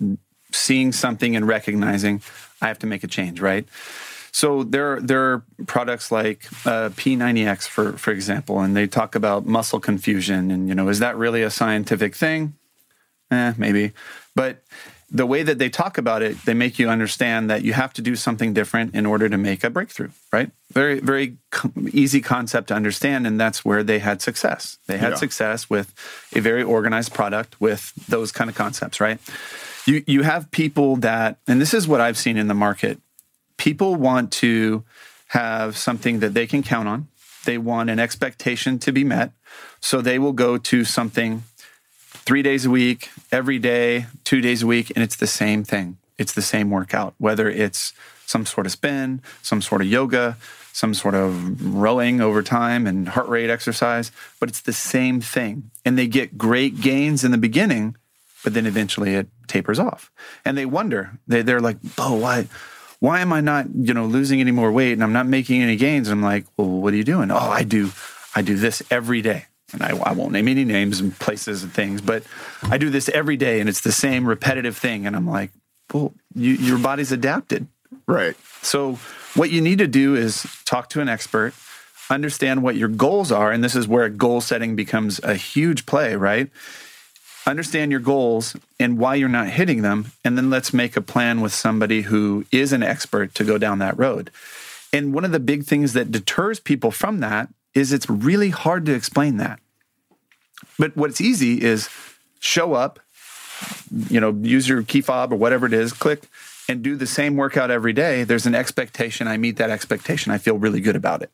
seeing 0.53 0.93
something 0.93 1.37
and 1.37 1.47
recognizing 1.47 2.21
I 2.61 2.69
have 2.69 2.79
to 2.81 2.87
make 2.87 3.05
a 3.05 3.09
change, 3.09 3.41
right? 3.41 3.67
So 4.33 4.65
there 4.65 4.99
there 4.99 5.21
are 5.33 5.45
products 5.67 6.11
like 6.11 6.47
uh, 6.67 6.89
P90X, 6.91 7.69
for 7.69 7.93
for 7.93 8.11
example, 8.11 8.61
and 8.61 8.75
they 8.75 8.87
talk 8.87 9.15
about 9.15 9.47
muscle 9.47 9.79
confusion, 9.79 10.51
and 10.51 10.69
you 10.69 10.75
know, 10.75 10.89
is 10.89 10.99
that 10.99 11.17
really 11.17 11.43
a 11.43 11.51
scientific 11.51 12.17
thing? 12.17 12.55
Eh, 13.31 13.53
maybe, 13.57 13.93
but 14.35 14.63
the 15.15 15.27
way 15.27 15.43
that 15.43 15.59
they 15.59 15.69
talk 15.69 15.99
about 15.99 16.23
it, 16.23 16.43
they 16.47 16.55
make 16.55 16.79
you 16.79 16.89
understand 16.89 17.51
that 17.51 17.63
you 17.63 17.75
have 17.75 17.93
to 17.93 18.03
do 18.03 18.17
something 18.17 18.55
different 18.55 18.95
in 18.95 19.05
order 19.05 19.29
to 19.29 19.37
make 19.37 19.63
a 19.63 19.69
breakthrough, 19.69 20.09
right? 20.33 20.51
Very, 20.73 21.01
very 21.01 21.37
easy 21.93 22.23
concept 22.23 22.69
to 22.69 22.75
understand. 22.75 23.27
And 23.27 23.39
that's 23.39 23.63
where 23.63 23.83
they 23.83 23.99
had 23.99 24.23
success. 24.23 24.79
They 24.87 24.97
had 24.97 25.11
Yeah. 25.11 25.17
success 25.17 25.69
with 25.69 25.93
a 26.35 26.41
very 26.41 26.63
organized 26.63 27.13
product 27.13 27.61
with 27.61 27.93
those 28.09 28.33
kind 28.33 28.49
of 28.49 28.57
concepts, 28.57 29.01
right? 29.01 29.21
You, 29.85 30.03
you 30.07 30.23
have 30.23 30.51
people 30.51 30.97
that, 30.97 31.37
and 31.47 31.61
this 31.61 31.75
is 31.75 31.87
what 31.87 32.01
I've 32.01 32.17
seen 32.17 32.39
in 32.39 32.49
the 32.49 32.55
market, 32.55 32.99
people 33.59 33.97
want 33.97 34.33
to 34.33 34.83
have 35.29 35.77
something 35.77 36.21
that 36.21 36.33
they 36.33 36.47
can 36.47 36.63
count 36.63 36.89
on. 36.89 37.09
They 37.45 37.59
want 37.59 37.91
an 37.91 37.99
expectation 37.99 38.79
to 38.79 38.93
be 38.93 39.05
met. 39.05 39.33
So 39.81 40.01
they 40.01 40.19
will 40.19 40.33
go 40.33 40.57
to 40.57 40.85
something 40.85 41.43
three 42.25 42.43
days 42.43 42.65
a 42.65 42.71
week, 42.71 43.11
every 43.31 43.59
day, 43.59 44.07
two 44.25 44.41
days 44.41 44.63
a 44.63 44.67
week, 44.67 44.91
and 44.95 45.03
it's 45.03 45.17
the 45.17 45.27
same 45.27 45.65
thing. 45.65 45.99
It's 46.19 46.33
the 46.33 46.43
same 46.43 46.71
workout, 46.71 47.15
whether 47.19 47.49
it's 47.49 47.93
some 48.27 48.47
sort 48.47 48.67
of 48.67 48.73
spin, 48.73 49.21
some 49.43 49.61
sort 49.61 49.81
of 49.81 49.89
yoga, 49.89 50.37
some 50.73 50.95
sort 50.95 51.15
of 51.15 51.75
rowing 51.75 52.21
over 52.21 52.43
time 52.43 52.87
and 52.87 53.09
heart 53.09 53.29
rate 53.29 53.51
exercise, 53.51 54.11
but 54.41 54.49
it's 54.49 54.61
the 54.61 54.73
same 54.73 55.21
thing. 55.21 55.71
And 55.85 55.99
they 55.99 56.07
get 56.07 56.39
great 56.39 56.81
gains 56.81 57.25
in 57.25 57.31
the 57.31 57.39
beginning, 57.39 57.97
but 58.45 58.55
then 58.55 58.67
eventually 58.67 59.15
it 59.15 59.29
tapers 59.49 59.79
off. 59.79 60.11
And 60.45 60.57
they 60.57 60.65
wonder, 60.65 61.19
they, 61.27 61.43
they're 61.43 61.61
like, 61.61 61.79
oh, 61.99 62.15
why? 62.17 62.49
Why 63.01 63.21
am 63.21 63.33
I 63.33 63.41
not, 63.41 63.67
you 63.75 63.93
know, 63.93 64.07
losing 64.07 64.41
any 64.41 64.53
more 64.53 64.71
weight 64.71 64.93
and 64.93 65.03
I'm 65.03 65.13
not 65.13 65.27
making 65.27 65.61
any 65.61 65.75
gains? 65.75 66.09
And 66.09 66.19
I'm 66.19 66.25
like, 66.25 66.45
well, 66.57 66.69
what 66.69 66.95
are 66.95 66.97
you 66.97 67.05
doing? 67.05 67.33
Oh, 67.33 67.37
I 67.37 67.65
do, 67.65 67.91
I 68.37 68.43
do 68.43 68.57
this 68.57 68.81
every 68.91 69.21
day 69.23 69.47
and 69.73 69.83
I, 69.83 69.97
I 69.97 70.13
won't 70.13 70.33
name 70.33 70.49
any 70.49 70.65
names 70.65 71.01
and 71.01 71.19
places 71.19 71.63
and 71.63 71.73
things, 71.73 72.01
but 72.01 72.25
I 72.63 72.79
do 72.79 72.91
this 72.91 73.09
every 73.09 73.37
day 73.37 73.61
and 73.61 73.69
it's 73.69 73.81
the 73.81 73.93
same 73.93 74.27
repetitive 74.27 74.77
thing. 74.77 75.07
And 75.07 75.17
I'm 75.17 75.29
like, 75.29 75.51
well, 75.93 76.13
you, 76.35 76.55
your 76.55 76.79
body's 76.79 77.13
adapted. 77.13 77.67
Right. 78.07 78.37
So, 78.63 78.99
what 79.35 79.51
you 79.51 79.61
need 79.61 79.79
to 79.79 79.87
do 79.87 80.15
is 80.15 80.47
talk 80.65 80.91
to 80.91 81.01
an 81.01 81.09
expert, 81.09 81.55
understand 82.11 82.63
what 82.63 82.77
your 82.77 82.89
goals 82.89 83.33
are. 83.33 83.51
And 83.51 83.65
this 83.65 83.75
is 83.75 83.89
where 83.89 84.09
goal 84.09 84.41
setting 84.41 84.77
becomes 84.77 85.21
a 85.23 85.35
huge 85.35 85.87
play, 85.87 86.17
right? 86.17 86.51
Understand 87.47 87.91
your 87.91 88.01
goals 88.01 88.55
and 88.79 88.99
why 88.99 89.15
you're 89.15 89.29
not 89.29 89.49
hitting 89.49 89.83
them. 89.83 90.13
And 90.25 90.37
then 90.37 90.51
let's 90.51 90.73
make 90.73 90.97
a 90.97 91.01
plan 91.01 91.41
with 91.41 91.53
somebody 91.53 92.03
who 92.03 92.45
is 92.53 92.73
an 92.73 92.83
expert 92.83 93.35
to 93.37 93.45
go 93.45 93.59
down 93.59 93.79
that 93.79 93.99
road. 93.99 94.31
And 94.93 95.15
one 95.15 95.25
of 95.25 95.33
the 95.33 95.41
big 95.41 95.65
things 95.65 95.95
that 95.95 96.13
deters 96.13 96.61
people 96.61 96.91
from 96.91 97.21
that 97.21 97.49
is 97.75 97.93
it's 97.93 98.09
really 98.11 98.51
hard 98.51 98.85
to 98.87 98.95
explain 98.95 99.39
that. 99.39 99.59
But 100.79 100.97
what's 100.97 101.21
easy 101.21 101.63
is 101.63 101.89
show 102.41 102.75
up, 102.75 103.01
you 104.09 104.21
know, 104.21 104.33
use 104.43 104.69
your 104.69 104.83
key 104.83 105.01
fob 105.01 105.33
or 105.33 105.37
whatever 105.37 105.67
it 105.67 105.73
is, 105.73 105.93
click 105.93 106.25
and 106.69 106.83
do 106.83 106.97
the 106.97 107.07
same 107.07 107.37
workout 107.37 107.71
every 107.71 107.93
day. 107.93 108.25
There's 108.25 108.47
an 108.47 108.55
expectation. 108.55 109.29
I 109.29 109.37
meet 109.37 109.57
that 109.57 109.71
expectation. 109.71 110.33
I 110.33 110.39
feel 110.39 110.57
really 110.57 110.81
good 110.81 110.97
about 110.97 111.23
it. 111.23 111.31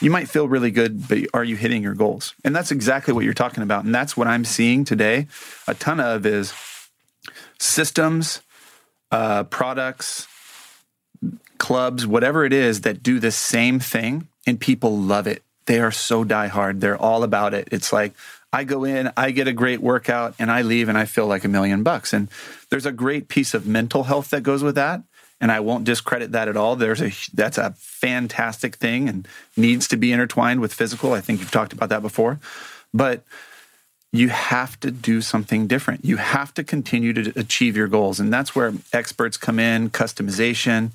You 0.00 0.10
might 0.10 0.28
feel 0.28 0.46
really 0.46 0.70
good, 0.70 1.08
but 1.08 1.20
are 1.32 1.44
you 1.44 1.56
hitting 1.56 1.82
your 1.82 1.94
goals? 1.94 2.34
And 2.44 2.54
that's 2.54 2.70
exactly 2.70 3.14
what 3.14 3.24
you're 3.24 3.32
talking 3.32 3.62
about. 3.62 3.84
And 3.84 3.94
that's 3.94 4.16
what 4.16 4.26
I'm 4.26 4.44
seeing 4.44 4.84
today. 4.84 5.26
A 5.66 5.74
ton 5.74 6.00
of 6.00 6.26
is 6.26 6.52
systems, 7.58 8.42
uh, 9.10 9.44
products, 9.44 10.26
clubs, 11.56 12.06
whatever 12.06 12.44
it 12.44 12.52
is 12.52 12.82
that 12.82 13.02
do 13.02 13.18
the 13.18 13.30
same 13.30 13.80
thing, 13.80 14.28
and 14.46 14.60
people 14.60 14.98
love 14.98 15.26
it. 15.26 15.42
They 15.64 15.80
are 15.80 15.90
so 15.90 16.24
diehard. 16.24 16.80
They're 16.80 17.00
all 17.00 17.22
about 17.22 17.54
it. 17.54 17.68
It's 17.72 17.92
like 17.92 18.12
I 18.52 18.64
go 18.64 18.84
in, 18.84 19.12
I 19.16 19.32
get 19.32 19.48
a 19.48 19.52
great 19.52 19.80
workout, 19.80 20.34
and 20.38 20.50
I 20.50 20.62
leave, 20.62 20.88
and 20.88 20.96
I 20.96 21.04
feel 21.04 21.26
like 21.26 21.44
a 21.44 21.48
million 21.48 21.82
bucks. 21.82 22.12
And 22.12 22.28
there's 22.70 22.86
a 22.86 22.92
great 22.92 23.28
piece 23.28 23.54
of 23.54 23.66
mental 23.66 24.04
health 24.04 24.30
that 24.30 24.42
goes 24.42 24.62
with 24.62 24.76
that, 24.76 25.02
and 25.40 25.52
I 25.52 25.60
won't 25.60 25.84
discredit 25.84 26.32
that 26.32 26.48
at 26.48 26.56
all. 26.56 26.76
There's 26.76 27.02
a 27.02 27.12
that's 27.34 27.58
a 27.58 27.74
fantastic 27.76 28.76
thing 28.76 29.08
and 29.08 29.28
needs 29.56 29.88
to 29.88 29.96
be 29.96 30.12
intertwined 30.12 30.60
with 30.60 30.72
physical. 30.72 31.12
I 31.12 31.20
think 31.20 31.40
you've 31.40 31.50
talked 31.50 31.72
about 31.72 31.90
that 31.90 32.02
before, 32.02 32.38
but 32.94 33.24
you 34.12 34.28
have 34.28 34.78
to 34.80 34.90
do 34.90 35.20
something 35.20 35.66
different. 35.66 36.04
You 36.04 36.16
have 36.16 36.54
to 36.54 36.64
continue 36.64 37.12
to 37.12 37.38
achieve 37.38 37.76
your 37.76 37.88
goals. 37.88 38.18
And 38.18 38.32
that's 38.32 38.54
where 38.54 38.72
experts 38.92 39.36
come 39.36 39.58
in, 39.58 39.90
customization. 39.90 40.92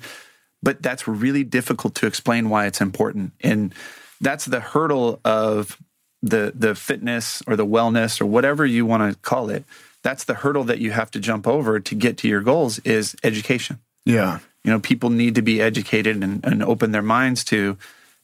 But 0.62 0.82
that's 0.82 1.06
really 1.06 1.44
difficult 1.44 1.94
to 1.96 2.06
explain 2.06 2.48
why 2.48 2.66
it's 2.66 2.80
important. 2.80 3.32
And 3.40 3.74
that's 4.20 4.44
the 4.44 4.60
hurdle 4.60 5.20
of 5.24 5.78
the 6.22 6.52
the 6.54 6.74
fitness 6.74 7.42
or 7.46 7.56
the 7.56 7.66
wellness 7.66 8.20
or 8.20 8.26
whatever 8.26 8.64
you 8.64 8.86
want 8.86 9.12
to 9.12 9.18
call 9.20 9.50
it. 9.50 9.64
That's 10.02 10.24
the 10.24 10.34
hurdle 10.34 10.64
that 10.64 10.78
you 10.78 10.90
have 10.90 11.10
to 11.12 11.20
jump 11.20 11.46
over 11.46 11.78
to 11.78 11.94
get 11.94 12.16
to 12.18 12.28
your 12.28 12.40
goals 12.40 12.78
is 12.80 13.14
education. 13.22 13.78
Yeah. 14.04 14.40
You 14.64 14.70
know, 14.70 14.80
people 14.80 15.10
need 15.10 15.34
to 15.36 15.42
be 15.42 15.60
educated 15.60 16.22
and, 16.22 16.44
and 16.44 16.62
open 16.62 16.92
their 16.92 17.02
minds 17.02 17.44
to, 17.44 17.76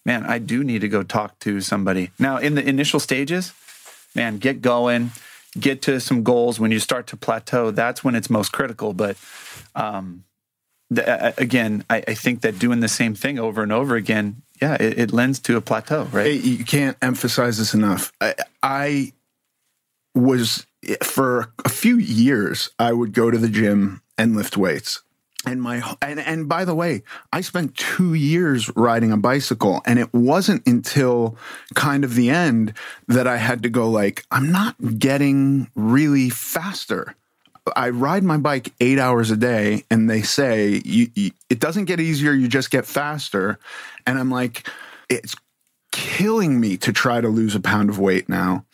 man, 0.04 0.24
I 0.24 0.38
do 0.38 0.62
need 0.62 0.80
to 0.80 0.88
go 0.88 1.02
talk 1.02 1.38
to 1.40 1.60
somebody. 1.60 2.10
Now, 2.18 2.38
in 2.38 2.54
the 2.54 2.68
initial 2.68 3.00
stages, 3.00 3.52
man, 4.14 4.38
get 4.38 4.60
going, 4.60 5.10
get 5.58 5.82
to 5.82 6.00
some 6.00 6.22
goals. 6.22 6.60
When 6.60 6.70
you 6.70 6.78
start 6.78 7.06
to 7.08 7.16
plateau, 7.16 7.70
that's 7.70 8.04
when 8.04 8.14
it's 8.14 8.30
most 8.30 8.52
critical. 8.52 8.92
But 8.92 9.16
um, 9.74 10.24
the, 10.90 11.34
again, 11.40 11.84
I, 11.90 12.04
I, 12.06 12.14
think 12.14 12.42
that 12.42 12.58
doing 12.58 12.80
the 12.80 12.88
same 12.88 13.14
thing 13.14 13.38
over 13.38 13.62
and 13.62 13.72
over 13.72 13.96
again, 13.96 14.42
yeah, 14.60 14.76
it, 14.80 14.98
it 14.98 15.12
lends 15.12 15.38
to 15.40 15.56
a 15.56 15.60
plateau, 15.60 16.04
right? 16.04 16.40
You 16.40 16.64
can't 16.64 16.96
emphasize 17.02 17.58
this 17.58 17.74
enough. 17.74 18.12
I, 18.20 18.34
I 18.62 19.12
was 20.14 20.66
for 21.02 21.52
a 21.64 21.68
few 21.68 21.96
years, 21.98 22.70
I 22.78 22.92
would 22.92 23.12
go 23.12 23.30
to 23.30 23.38
the 23.38 23.48
gym 23.48 24.02
and 24.16 24.36
lift 24.36 24.56
weights 24.56 25.02
and 25.46 25.62
my 25.62 25.96
and, 26.02 26.18
and 26.20 26.48
by 26.48 26.64
the 26.64 26.74
way 26.74 27.02
i 27.32 27.40
spent 27.40 27.76
two 27.76 28.14
years 28.14 28.74
riding 28.76 29.12
a 29.12 29.16
bicycle 29.16 29.80
and 29.86 29.98
it 29.98 30.12
wasn't 30.12 30.66
until 30.66 31.36
kind 31.74 32.04
of 32.04 32.14
the 32.14 32.28
end 32.28 32.72
that 33.06 33.26
i 33.26 33.36
had 33.36 33.62
to 33.62 33.68
go 33.68 33.88
like 33.88 34.24
i'm 34.30 34.50
not 34.50 34.76
getting 34.98 35.70
really 35.74 36.28
faster 36.28 37.14
i 37.76 37.88
ride 37.88 38.22
my 38.22 38.36
bike 38.36 38.72
eight 38.80 38.98
hours 38.98 39.30
a 39.30 39.36
day 39.36 39.84
and 39.90 40.08
they 40.08 40.22
say 40.22 40.80
you, 40.84 41.08
you, 41.14 41.30
it 41.48 41.60
doesn't 41.60 41.86
get 41.86 42.00
easier 42.00 42.32
you 42.32 42.48
just 42.48 42.70
get 42.70 42.86
faster 42.86 43.58
and 44.06 44.18
i'm 44.18 44.30
like 44.30 44.68
it's 45.08 45.34
killing 45.92 46.60
me 46.60 46.76
to 46.76 46.92
try 46.92 47.20
to 47.20 47.28
lose 47.28 47.54
a 47.54 47.60
pound 47.60 47.88
of 47.88 47.98
weight 47.98 48.28
now 48.28 48.64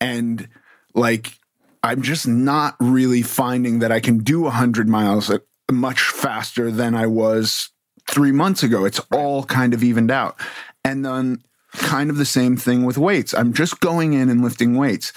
and 0.00 0.48
like 0.94 1.38
I'm 1.82 2.02
just 2.02 2.28
not 2.28 2.76
really 2.78 3.22
finding 3.22 3.80
that 3.80 3.90
I 3.90 4.00
can 4.00 4.18
do 4.18 4.42
100 4.42 4.88
miles 4.88 5.30
uh, 5.30 5.38
much 5.70 6.00
faster 6.00 6.70
than 6.70 6.94
I 6.94 7.06
was 7.06 7.70
three 8.08 8.32
months 8.32 8.62
ago. 8.62 8.84
It's 8.84 9.00
all 9.10 9.44
kind 9.44 9.74
of 9.74 9.82
evened 9.82 10.10
out. 10.10 10.38
And 10.84 11.04
then 11.04 11.42
kind 11.72 12.10
of 12.10 12.16
the 12.16 12.24
same 12.24 12.56
thing 12.56 12.84
with 12.84 12.98
weights. 12.98 13.34
I'm 13.34 13.52
just 13.52 13.80
going 13.80 14.12
in 14.12 14.28
and 14.28 14.42
lifting 14.42 14.76
weights. 14.76 15.12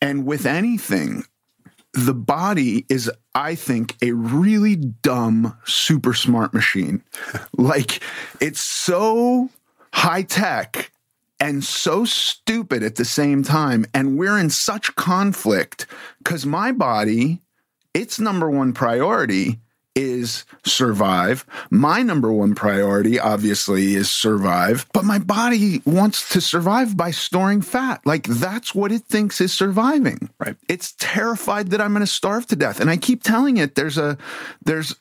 And 0.00 0.24
with 0.24 0.46
anything, 0.46 1.24
the 1.94 2.14
body 2.14 2.86
is, 2.88 3.10
I 3.34 3.54
think, 3.54 3.96
a 4.02 4.12
really 4.12 4.76
dumb, 4.76 5.56
super 5.64 6.14
smart 6.14 6.52
machine. 6.54 7.02
like 7.56 8.00
it's 8.40 8.60
so 8.60 9.50
high 9.92 10.22
tech 10.22 10.92
and 11.40 11.62
so 11.62 12.04
stupid 12.04 12.82
at 12.82 12.96
the 12.96 13.04
same 13.04 13.42
time. 13.42 13.86
And 13.94 14.18
we're 14.18 14.38
in 14.38 14.50
such 14.50 14.94
conflict 14.96 15.86
because 16.18 16.44
my 16.44 16.72
body 16.72 17.40
its 17.94 18.20
number 18.20 18.48
one 18.50 18.72
priority 18.72 19.58
is 19.98 20.44
survive. 20.64 21.44
My 21.70 22.02
number 22.02 22.32
one 22.32 22.54
priority, 22.54 23.18
obviously, 23.18 23.94
is 23.94 24.08
survive, 24.08 24.86
but 24.92 25.04
my 25.04 25.18
body 25.18 25.82
wants 25.84 26.28
to 26.30 26.40
survive 26.40 26.96
by 26.96 27.10
storing 27.10 27.62
fat. 27.62 28.00
Like 28.06 28.22
that's 28.24 28.74
what 28.74 28.92
it 28.92 29.02
thinks 29.04 29.40
is 29.40 29.52
surviving. 29.52 30.30
Right. 30.38 30.54
It's 30.68 30.92
terrified 30.98 31.70
that 31.70 31.80
I'm 31.80 31.92
going 31.92 32.00
to 32.00 32.06
starve 32.06 32.46
to 32.46 32.56
death. 32.56 32.78
And 32.80 32.88
I 32.88 32.96
keep 32.96 33.24
telling 33.24 33.56
it 33.56 33.74
there's 33.74 33.98
a, 33.98 34.16
there's, 34.64 34.94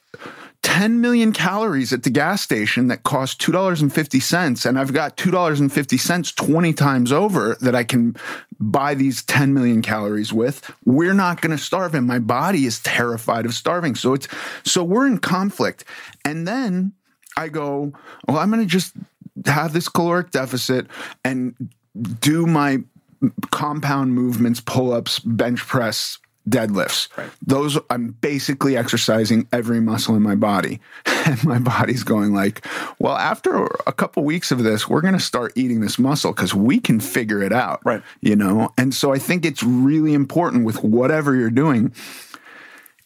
10 0.64 1.02
million 1.02 1.32
calories 1.32 1.94
at 1.94 2.04
the 2.04 2.10
gas 2.10 2.42
station 2.42 2.88
that 2.88 3.04
cost 3.04 3.40
$2.50 3.42 4.66
and 4.66 4.80
I've 4.80 4.94
got 4.94 5.18
$2.50 5.18 6.36
20 6.36 6.74
times 6.74 7.12
over 7.12 7.56
that 7.62 7.76
I 7.76 7.84
can 7.84 8.16
buy 8.60 8.94
these 8.94 9.24
10 9.24 9.54
million 9.54 9.82
calories 9.82 10.34
with 10.34 10.72
we're 10.86 11.14
not 11.14 11.42
going 11.42 11.56
to 11.56 11.62
starve 11.62 11.96
and 11.96 12.06
my 12.06 12.20
body 12.20 12.66
is 12.66 12.80
terrified 12.80 13.46
of 13.46 13.54
starving. 13.54 13.96
So 13.96 14.14
it's 14.14 14.28
so 14.64 14.84
we're 14.84 15.08
in 15.08 15.20
conflict. 15.20 15.86
And 16.26 16.48
then 16.48 16.94
I 17.38 17.50
go 17.50 17.94
well 18.28 18.38
I'm 18.38 18.52
going 18.52 18.62
to 18.62 18.68
just 18.68 18.94
have 19.46 19.74
this 19.74 19.88
caloric 19.88 20.32
deficit 20.32 20.88
and 21.24 21.56
do 22.20 22.46
my 22.46 22.80
compound 23.52 24.14
movements 24.14 24.60
pull-ups 24.60 25.20
bench 25.20 25.66
press 25.66 26.20
deadlifts. 26.48 27.16
Right. 27.18 27.30
Those 27.46 27.78
I'm 27.90 28.12
basically 28.22 28.78
exercising 28.78 29.48
every 29.52 29.80
muscle 29.80 30.16
in 30.16 30.22
my 30.22 30.36
body. 30.36 30.80
And 31.28 31.44
my 31.44 31.60
body's 31.60 32.04
going 32.04 32.34
like, 32.34 32.66
well, 33.00 33.18
after 33.18 33.66
a 33.86 33.92
couple 33.92 34.24
weeks 34.24 34.50
of 34.50 34.64
this, 34.64 34.88
we're 34.88 35.02
going 35.02 35.14
to 35.14 35.20
start 35.20 35.52
eating 35.56 35.82
this 35.82 36.00
muscle 36.00 36.34
cuz 36.34 36.54
we 36.54 36.80
can 36.80 37.02
figure 37.02 37.44
it 37.44 37.52
out. 37.52 37.82
Right. 37.84 38.02
You 38.22 38.38
know? 38.38 38.72
And 38.78 38.94
so 38.94 39.12
I 39.12 39.20
think 39.20 39.44
it's 39.44 39.62
really 39.62 40.14
important 40.14 40.64
with 40.64 40.82
whatever 40.86 41.36
you're 41.36 41.50
doing 41.50 41.92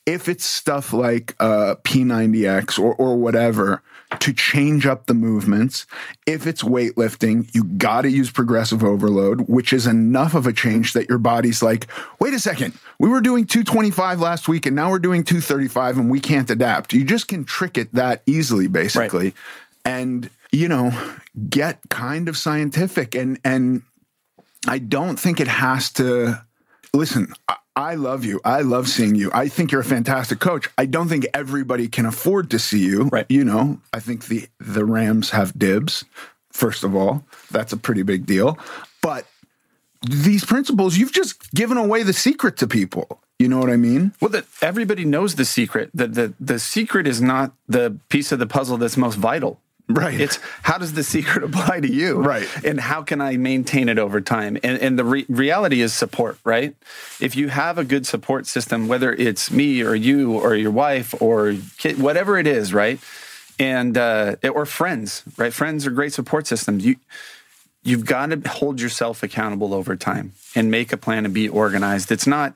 if 0.06 0.28
it's 0.28 0.46
stuff 0.46 0.94
like 0.94 1.36
uh, 1.40 1.76
P90X 1.84 2.80
or, 2.80 2.96
or 2.96 3.18
whatever, 3.18 3.82
to 4.20 4.34
change 4.34 4.86
up 4.86 5.06
the 5.06 5.14
movements. 5.14 5.86
If 6.28 6.46
it's 6.46 6.64
weightlifting, 6.64 7.54
you 7.56 7.64
got 7.64 8.02
to 8.02 8.10
use 8.10 8.30
progressive 8.30 8.84
overload, 8.84 9.42
which 9.42 9.72
is 9.74 9.88
enough 9.88 10.36
of 10.36 10.46
a 10.46 10.54
change 10.54 10.94
that 10.94 11.10
your 11.10 11.18
body's 11.18 11.64
like, 11.64 11.88
wait 12.20 12.34
a 12.34 12.40
second, 12.40 12.74
we 13.00 13.10
were 13.10 13.22
doing 13.22 13.46
225 13.46 14.20
last 14.20 14.48
week 14.48 14.66
and 14.66 14.76
now 14.76 14.90
we're 14.90 15.00
doing 15.00 15.24
235 15.24 15.98
and 15.98 16.10
we 16.10 16.20
can't 16.20 16.50
adapt. 16.50 16.94
You 16.94 17.04
just 17.04 17.28
can 17.28 17.46
trick 17.46 17.78
it 17.78 17.94
that 17.94 18.22
easily, 18.26 18.68
basically. 18.68 19.26
Right. 19.26 19.34
And, 19.86 20.30
you 20.52 20.68
know, 20.68 20.92
get 21.50 21.80
kind 21.90 22.28
of 22.28 22.38
scientific. 22.38 23.16
And, 23.16 23.40
and 23.44 23.82
I 24.68 24.78
don't 24.80 25.20
think 25.20 25.40
it 25.40 25.48
has 25.48 25.90
to 25.94 26.42
listen. 26.94 27.34
I 27.48 27.56
love 27.96 28.26
you. 28.26 28.40
I 28.44 28.62
love 28.62 28.88
seeing 28.88 29.16
you. 29.16 29.32
I 29.34 29.48
think 29.48 29.72
you're 29.72 29.82
a 29.82 29.86
fantastic 29.86 30.40
coach. 30.40 30.70
I 30.78 30.86
don't 30.86 31.08
think 31.08 31.26
everybody 31.34 31.88
can 31.88 32.06
afford 32.06 32.50
to 32.52 32.60
see 32.60 32.80
you. 32.80 33.10
Right. 33.12 33.26
You 33.30 33.44
know, 33.44 33.80
I 33.94 34.00
think 34.00 34.28
the 34.28 34.48
the 34.60 34.86
Rams 34.86 35.32
have 35.32 35.58
dibs. 35.58 36.06
First 36.52 36.84
of 36.84 36.96
all, 36.96 37.24
that's 37.50 37.74
a 37.74 37.78
pretty 37.78 38.04
big 38.04 38.26
deal. 38.26 38.58
But 39.02 39.26
these 40.08 40.44
principles, 40.46 40.98
you've 40.98 41.14
just 41.14 41.52
given 41.54 41.78
away 41.78 42.04
the 42.04 42.14
secret 42.14 42.58
to 42.58 42.68
people. 42.68 43.22
You 43.40 43.48
know 43.48 43.58
what 43.58 43.70
I 43.70 43.78
mean? 43.78 44.14
Well, 44.22 44.30
that 44.30 44.46
everybody 44.62 45.04
knows 45.04 45.36
the 45.36 45.46
secret. 45.46 45.90
That 45.94 46.14
the 46.14 46.34
the 46.40 46.60
secret 46.60 47.08
is 47.08 47.22
not 47.22 47.54
the 47.68 47.98
piece 48.10 48.32
of 48.32 48.40
the 48.40 48.48
puzzle 48.48 48.78
that's 48.78 48.98
most 48.98 49.16
vital. 49.16 49.60
Right. 49.94 50.20
It's 50.20 50.40
how 50.64 50.78
does 50.78 50.94
the 50.94 51.04
secret 51.04 51.44
apply 51.50 51.82
to 51.82 51.92
you? 51.92 52.22
Right. 52.22 52.48
And 52.64 52.80
how 52.80 53.02
can 53.02 53.22
I 53.22 53.38
maintain 53.38 53.90
it 53.90 54.00
over 54.00 54.22
time? 54.22 54.58
And, 54.64 54.80
and 54.80 54.98
the 54.98 55.04
re- 55.04 55.26
reality 55.30 55.82
is 55.82 55.94
support, 55.94 56.38
right? 56.44 56.76
If 57.20 57.36
you 57.36 57.50
have 57.50 57.78
a 57.78 57.84
good 57.84 58.06
support 58.06 58.48
system, 58.48 58.88
whether 58.88 59.14
it's 59.14 59.52
me 59.52 59.82
or 59.82 59.96
you 59.96 60.34
or 60.38 60.56
your 60.56 60.72
wife 60.72 61.20
or 61.22 61.56
kid, 61.78 62.00
whatever 62.00 62.38
it 62.38 62.48
is, 62.48 62.74
right? 62.74 63.00
And, 63.60 63.98
uh, 63.98 64.38
or 64.54 64.66
friends, 64.66 65.24
right? 65.38 65.54
Friends 65.54 65.86
are 65.86 65.92
great 65.92 66.14
support 66.14 66.48
systems. 66.48 66.86
You, 66.86 66.96
you've 67.84 68.06
got 68.06 68.28
to 68.28 68.50
hold 68.50 68.82
yourself 68.82 69.24
accountable 69.24 69.74
over 69.74 69.96
time 69.96 70.34
and 70.56 70.72
make 70.72 70.92
a 70.94 70.98
plan 70.98 71.26
and 71.26 71.34
be 71.34 71.48
organized. 71.48 72.12
It's 72.12 72.28
not, 72.28 72.54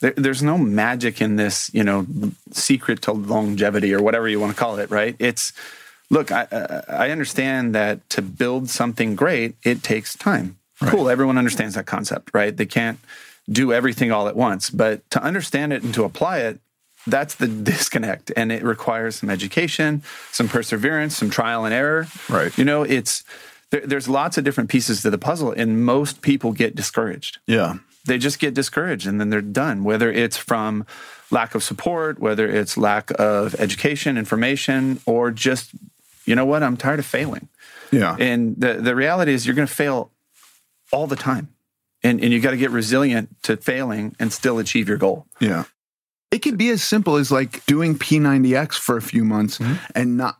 there, 0.00 0.14
there's 0.16 0.42
no 0.42 0.58
magic 0.58 1.20
in 1.20 1.36
this, 1.36 1.70
you 1.72 1.84
know, 1.84 2.06
secret 2.52 3.02
to 3.02 3.12
longevity 3.12 3.94
or 3.94 4.02
whatever 4.02 4.28
you 4.28 4.40
want 4.40 4.52
to 4.52 4.58
call 4.58 4.78
it, 4.78 4.90
right? 4.90 5.14
It's, 5.18 5.52
look, 6.10 6.32
I, 6.32 6.42
uh, 6.44 6.82
I 6.88 7.10
understand 7.10 7.74
that 7.74 8.08
to 8.10 8.22
build 8.22 8.68
something 8.68 9.14
great, 9.14 9.56
it 9.62 9.82
takes 9.82 10.14
time. 10.14 10.58
Right. 10.80 10.90
Cool. 10.90 11.08
Everyone 11.08 11.38
understands 11.38 11.74
that 11.74 11.86
concept, 11.86 12.30
right? 12.34 12.56
They 12.56 12.66
can't 12.66 12.98
do 13.50 13.72
everything 13.72 14.10
all 14.12 14.28
at 14.28 14.36
once, 14.36 14.70
but 14.70 15.08
to 15.10 15.22
understand 15.22 15.72
it 15.72 15.82
and 15.82 15.92
to 15.94 16.04
apply 16.04 16.38
it, 16.38 16.60
that's 17.06 17.34
the 17.34 17.48
disconnect. 17.48 18.32
And 18.36 18.50
it 18.50 18.62
requires 18.62 19.16
some 19.16 19.30
education, 19.30 20.02
some 20.32 20.48
perseverance, 20.48 21.16
some 21.16 21.30
trial 21.30 21.64
and 21.64 21.74
error. 21.74 22.06
Right. 22.28 22.56
You 22.56 22.64
know, 22.64 22.82
it's, 22.82 23.24
there, 23.70 23.86
there's 23.86 24.08
lots 24.08 24.38
of 24.38 24.44
different 24.44 24.70
pieces 24.70 25.02
to 25.02 25.10
the 25.10 25.18
puzzle, 25.18 25.52
and 25.52 25.84
most 25.84 26.22
people 26.22 26.52
get 26.52 26.74
discouraged. 26.74 27.38
Yeah. 27.46 27.74
They 28.06 28.16
just 28.16 28.38
get 28.38 28.54
discouraged 28.54 29.06
and 29.06 29.20
then 29.20 29.28
they're 29.28 29.42
done, 29.42 29.84
whether 29.84 30.10
it's 30.10 30.38
from 30.38 30.86
lack 31.30 31.54
of 31.54 31.62
support, 31.62 32.18
whether 32.18 32.48
it's 32.48 32.78
lack 32.78 33.10
of 33.20 33.54
education, 33.56 34.16
information, 34.16 35.00
or 35.04 35.30
just 35.30 35.72
you 36.30 36.36
know 36.36 36.44
what? 36.46 36.62
I'm 36.62 36.76
tired 36.76 37.00
of 37.00 37.06
failing. 37.06 37.48
Yeah. 37.90 38.16
And 38.18 38.54
the, 38.56 38.74
the 38.74 38.94
reality 38.94 39.34
is 39.34 39.44
you're 39.44 39.56
going 39.56 39.66
to 39.66 39.74
fail 39.74 40.12
all 40.92 41.08
the 41.08 41.16
time. 41.16 41.48
And, 42.04 42.22
and 42.22 42.32
you 42.32 42.40
got 42.40 42.52
to 42.52 42.56
get 42.56 42.70
resilient 42.70 43.42
to 43.42 43.56
failing 43.56 44.14
and 44.20 44.32
still 44.32 44.58
achieve 44.58 44.88
your 44.88 44.96
goal. 44.96 45.26
Yeah. 45.40 45.64
It 46.30 46.38
could 46.38 46.56
be 46.56 46.70
as 46.70 46.82
simple 46.84 47.16
as 47.16 47.32
like 47.32 47.66
doing 47.66 47.98
P90X 47.98 48.74
for 48.74 48.96
a 48.96 49.02
few 49.02 49.24
months 49.24 49.58
mm-hmm. 49.58 49.74
and 49.94 50.16
not 50.16 50.39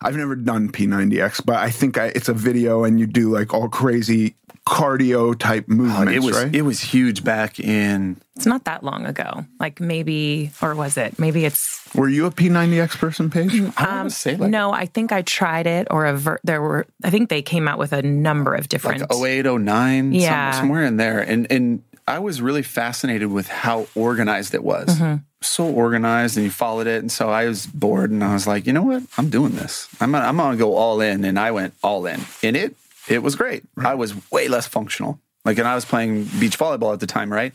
I've 0.00 0.16
never 0.16 0.36
done 0.36 0.70
P90X, 0.70 1.44
but 1.44 1.56
I 1.56 1.70
think 1.70 1.98
I, 1.98 2.06
it's 2.06 2.28
a 2.28 2.34
video 2.34 2.84
and 2.84 3.00
you 3.00 3.06
do 3.06 3.30
like 3.30 3.52
all 3.52 3.68
crazy 3.68 4.36
cardio 4.68 5.36
type 5.38 5.66
movements, 5.66 6.12
it 6.12 6.22
was 6.22 6.36
right? 6.36 6.54
it 6.54 6.60
was 6.60 6.78
huge 6.80 7.24
back 7.24 7.58
in 7.58 8.20
It's 8.36 8.44
not 8.44 8.64
that 8.64 8.84
long 8.84 9.06
ago. 9.06 9.46
Like 9.58 9.80
maybe, 9.80 10.50
or 10.60 10.74
was 10.74 10.98
it? 10.98 11.18
Maybe 11.18 11.46
it's. 11.46 11.80
Were 11.94 12.08
you 12.08 12.26
a 12.26 12.30
P90X 12.30 12.98
person, 12.98 13.30
Paige? 13.30 13.54
I 13.78 13.84
um, 13.84 13.96
want 14.00 14.12
say 14.12 14.36
like 14.36 14.50
no, 14.50 14.70
I 14.70 14.84
think 14.84 15.10
I 15.10 15.22
tried 15.22 15.66
it, 15.66 15.88
or 15.90 16.04
a 16.04 16.14
ver- 16.14 16.40
there 16.44 16.60
were. 16.60 16.86
I 17.02 17.08
think 17.08 17.30
they 17.30 17.40
came 17.40 17.66
out 17.66 17.78
with 17.78 17.94
a 17.94 18.02
number 18.02 18.54
of 18.54 18.68
different. 18.68 19.00
like 19.00 19.10
08, 19.10 19.46
09, 19.46 20.12
Yeah. 20.12 20.50
some- 20.50 20.62
somewhere 20.64 20.84
in 20.84 20.98
there. 20.98 21.20
And 21.20 21.50
and 21.50 21.82
I 22.08 22.18
was 22.18 22.40
really 22.40 22.62
fascinated 22.62 23.30
with 23.30 23.48
how 23.48 23.86
organized 23.94 24.54
it 24.54 24.64
was. 24.64 24.88
Mm-hmm. 24.88 25.16
So 25.40 25.66
organized, 25.66 26.36
and 26.36 26.44
you 26.44 26.50
followed 26.50 26.86
it. 26.86 27.00
And 27.00 27.12
so 27.12 27.30
I 27.30 27.46
was 27.46 27.66
bored, 27.66 28.10
and 28.10 28.24
I 28.24 28.32
was 28.32 28.46
like, 28.46 28.66
you 28.66 28.72
know 28.72 28.82
what? 28.82 29.02
I'm 29.16 29.30
doing 29.30 29.52
this. 29.52 29.88
I'm 30.00 30.12
gonna, 30.12 30.26
I'm 30.26 30.36
gonna 30.36 30.56
go 30.56 30.74
all 30.74 31.00
in, 31.00 31.24
and 31.24 31.38
I 31.38 31.50
went 31.52 31.74
all 31.82 32.06
in. 32.06 32.20
In 32.42 32.56
it, 32.56 32.74
it 33.08 33.22
was 33.22 33.36
great. 33.36 33.62
I 33.76 33.94
was 33.94 34.14
way 34.32 34.48
less 34.48 34.66
functional. 34.66 35.20
Like, 35.44 35.58
and 35.58 35.68
I 35.68 35.74
was 35.74 35.84
playing 35.84 36.24
beach 36.40 36.58
volleyball 36.58 36.92
at 36.92 37.00
the 37.00 37.06
time, 37.06 37.32
right? 37.32 37.54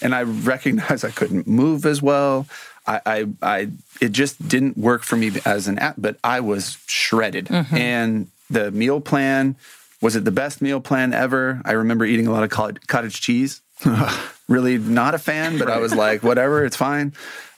And 0.00 0.14
I 0.14 0.22
recognized 0.22 1.04
I 1.04 1.10
couldn't 1.10 1.46
move 1.46 1.84
as 1.84 2.00
well. 2.00 2.46
I, 2.86 3.00
I, 3.04 3.26
I 3.42 3.68
it 4.00 4.12
just 4.12 4.48
didn't 4.48 4.78
work 4.78 5.02
for 5.02 5.16
me 5.16 5.32
as 5.44 5.68
an 5.68 5.78
app, 5.78 5.96
but 5.98 6.16
I 6.24 6.40
was 6.40 6.78
shredded. 6.86 7.50
And 7.78 8.28
the 8.48 8.70
meal 8.70 9.00
plan 9.00 9.56
was 10.00 10.14
it 10.14 10.24
the 10.24 10.30
best 10.30 10.62
meal 10.62 10.80
plan 10.80 11.12
ever? 11.12 11.60
I 11.64 11.72
remember 11.72 12.04
eating 12.04 12.26
a 12.26 12.32
lot 12.32 12.44
of 12.44 12.50
cottage 12.86 13.20
cheese. 13.20 13.60
really 14.48 14.78
not 14.78 15.14
a 15.14 15.18
fan, 15.18 15.58
but 15.58 15.70
I 15.70 15.78
was 15.78 15.94
like, 15.94 16.22
whatever, 16.22 16.64
it's 16.64 16.76
fine. 16.76 17.12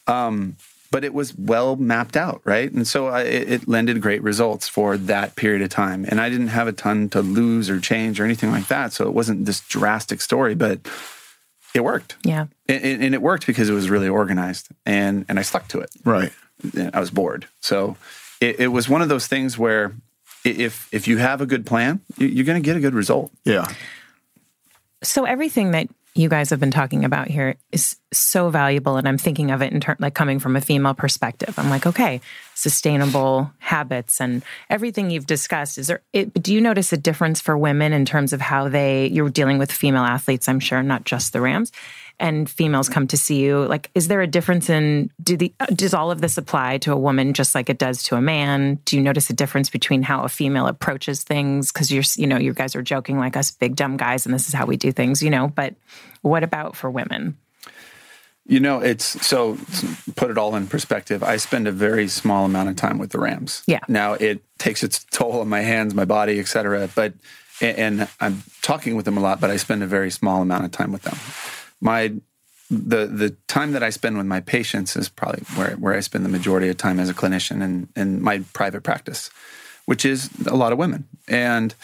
Um, 0.06 0.56
but 0.90 1.04
it 1.04 1.14
was 1.14 1.36
well 1.36 1.76
mapped 1.76 2.16
out, 2.16 2.40
right? 2.44 2.70
And 2.70 2.86
so 2.86 3.08
I, 3.08 3.22
it, 3.22 3.50
it 3.50 3.68
lended 3.68 4.00
great 4.00 4.22
results 4.22 4.68
for 4.68 4.96
that 4.96 5.36
period 5.36 5.62
of 5.62 5.70
time. 5.70 6.04
And 6.08 6.20
I 6.20 6.28
didn't 6.28 6.48
have 6.48 6.66
a 6.66 6.72
ton 6.72 7.08
to 7.10 7.22
lose 7.22 7.70
or 7.70 7.78
change 7.78 8.20
or 8.20 8.24
anything 8.24 8.50
like 8.50 8.66
that. 8.68 8.92
So 8.92 9.06
it 9.06 9.14
wasn't 9.14 9.46
this 9.46 9.60
drastic 9.60 10.20
story, 10.20 10.54
but 10.56 10.80
it 11.74 11.84
worked. 11.84 12.16
yeah. 12.24 12.46
And, 12.68 12.84
and 12.84 13.04
and 13.04 13.14
it 13.14 13.22
worked 13.22 13.46
because 13.46 13.68
it 13.68 13.72
was 13.72 13.88
really 13.88 14.08
organized 14.08 14.68
and, 14.84 15.24
and 15.28 15.38
I 15.38 15.42
stuck 15.42 15.68
to 15.68 15.80
it. 15.80 15.90
right. 16.04 16.32
I 16.92 17.00
was 17.00 17.10
bored. 17.10 17.46
So 17.60 17.96
it, 18.40 18.60
it 18.60 18.68
was 18.68 18.88
one 18.88 19.00
of 19.00 19.08
those 19.08 19.26
things 19.28 19.56
where 19.56 19.92
if 20.44 20.88
if 20.92 21.06
you 21.06 21.18
have 21.18 21.40
a 21.40 21.46
good 21.46 21.64
plan, 21.64 22.00
you're 22.16 22.44
going 22.44 22.60
to 22.60 22.64
get 22.64 22.76
a 22.76 22.80
good 22.80 22.94
result. 22.94 23.30
Yeah. 23.44 23.66
So 25.02 25.24
everything 25.24 25.70
that 25.70 25.88
you 26.14 26.28
guys 26.28 26.50
have 26.50 26.58
been 26.58 26.72
talking 26.72 27.04
about 27.04 27.28
here 27.28 27.56
is 27.70 27.96
so 28.12 28.50
valuable, 28.50 28.96
and 28.96 29.06
I'm 29.06 29.18
thinking 29.18 29.50
of 29.52 29.62
it 29.62 29.72
in 29.72 29.80
terms 29.80 30.00
like 30.00 30.14
coming 30.14 30.40
from 30.40 30.56
a 30.56 30.60
female 30.60 30.94
perspective. 30.94 31.56
I'm 31.58 31.70
like, 31.70 31.86
okay, 31.86 32.20
sustainable 32.54 33.50
habits 33.58 34.20
and 34.20 34.42
everything 34.68 35.10
you've 35.10 35.26
discussed. 35.26 35.78
Is 35.78 35.86
there? 35.86 36.02
It, 36.12 36.34
do 36.34 36.52
you 36.52 36.60
notice 36.60 36.92
a 36.92 36.96
difference 36.96 37.40
for 37.40 37.56
women 37.56 37.92
in 37.92 38.04
terms 38.04 38.32
of 38.32 38.40
how 38.40 38.68
they 38.68 39.06
you're 39.06 39.28
dealing 39.28 39.58
with 39.58 39.70
female 39.70 40.02
athletes? 40.02 40.48
I'm 40.48 40.60
sure 40.60 40.82
not 40.82 41.04
just 41.04 41.32
the 41.32 41.40
Rams, 41.40 41.70
and 42.20 42.48
females 42.48 42.88
come 42.88 43.06
to 43.08 43.16
see 43.16 43.40
you. 43.40 43.66
Like, 43.66 43.90
is 43.94 44.08
there 44.08 44.20
a 44.20 44.26
difference 44.26 44.68
in 44.68 45.10
do 45.22 45.36
the 45.36 45.52
does 45.74 45.94
all 45.94 46.10
of 46.10 46.20
this 46.20 46.38
apply 46.38 46.78
to 46.78 46.92
a 46.92 46.96
woman 46.96 47.32
just 47.32 47.54
like 47.54 47.68
it 47.70 47.78
does 47.78 48.02
to 48.04 48.16
a 48.16 48.20
man? 48.20 48.78
Do 48.84 48.96
you 48.96 49.02
notice 49.02 49.30
a 49.30 49.32
difference 49.32 49.70
between 49.70 50.02
how 50.02 50.22
a 50.22 50.28
female 50.28 50.66
approaches 50.66 51.24
things? 51.24 51.72
Because 51.72 51.90
you're 51.90 52.04
you 52.16 52.26
know 52.26 52.36
you 52.36 52.52
guys 52.52 52.76
are 52.76 52.82
joking 52.82 53.18
like 53.18 53.36
us 53.36 53.50
big 53.50 53.74
dumb 53.74 53.96
guys, 53.96 54.26
and 54.26 54.34
this 54.34 54.46
is 54.46 54.54
how 54.54 54.66
we 54.66 54.76
do 54.76 54.92
things, 54.92 55.22
you 55.22 55.30
know. 55.30 55.48
But 55.48 55.74
what 56.20 56.44
about 56.44 56.76
for 56.76 56.90
women? 56.90 57.36
You 58.46 58.60
know, 58.60 58.80
it's 58.80 59.04
so 59.26 59.58
put 60.16 60.30
it 60.30 60.36
all 60.36 60.54
in 60.56 60.66
perspective. 60.66 61.22
I 61.22 61.36
spend 61.36 61.68
a 61.68 61.72
very 61.72 62.08
small 62.08 62.44
amount 62.44 62.68
of 62.68 62.76
time 62.76 62.98
with 62.98 63.10
the 63.10 63.18
Rams. 63.18 63.62
Yeah. 63.66 63.80
Now 63.88 64.14
it 64.14 64.42
takes 64.58 64.82
its 64.82 65.04
toll 65.10 65.40
on 65.40 65.48
my 65.48 65.60
hands, 65.60 65.94
my 65.94 66.04
body, 66.04 66.38
etc. 66.38 66.88
But 66.94 67.14
and 67.62 68.08
I'm 68.20 68.42
talking 68.62 68.96
with 68.96 69.04
them 69.04 69.16
a 69.16 69.20
lot, 69.20 69.40
but 69.40 69.50
I 69.50 69.56
spend 69.56 69.82
a 69.82 69.86
very 69.86 70.10
small 70.10 70.42
amount 70.42 70.64
of 70.64 70.70
time 70.70 70.92
with 70.92 71.02
them. 71.02 71.16
My 71.80 72.12
the 72.70 73.06
the 73.06 73.36
time 73.48 73.72
that 73.72 73.82
I 73.82 73.90
spend 73.90 74.16
with 74.16 74.26
my 74.26 74.40
patients 74.40 74.96
is 74.96 75.08
probably 75.08 75.42
where 75.56 75.72
where 75.72 75.94
I 75.94 76.00
spend 76.00 76.24
the 76.24 76.28
majority 76.28 76.68
of 76.68 76.76
time 76.76 77.00
as 77.00 77.08
a 77.08 77.14
clinician 77.14 77.62
and 77.62 77.88
in 77.96 78.22
my 78.22 78.44
private 78.52 78.82
practice, 78.82 79.30
which 79.86 80.04
is 80.04 80.30
a 80.46 80.56
lot 80.56 80.72
of 80.72 80.78
women. 80.78 81.08
And 81.26 81.74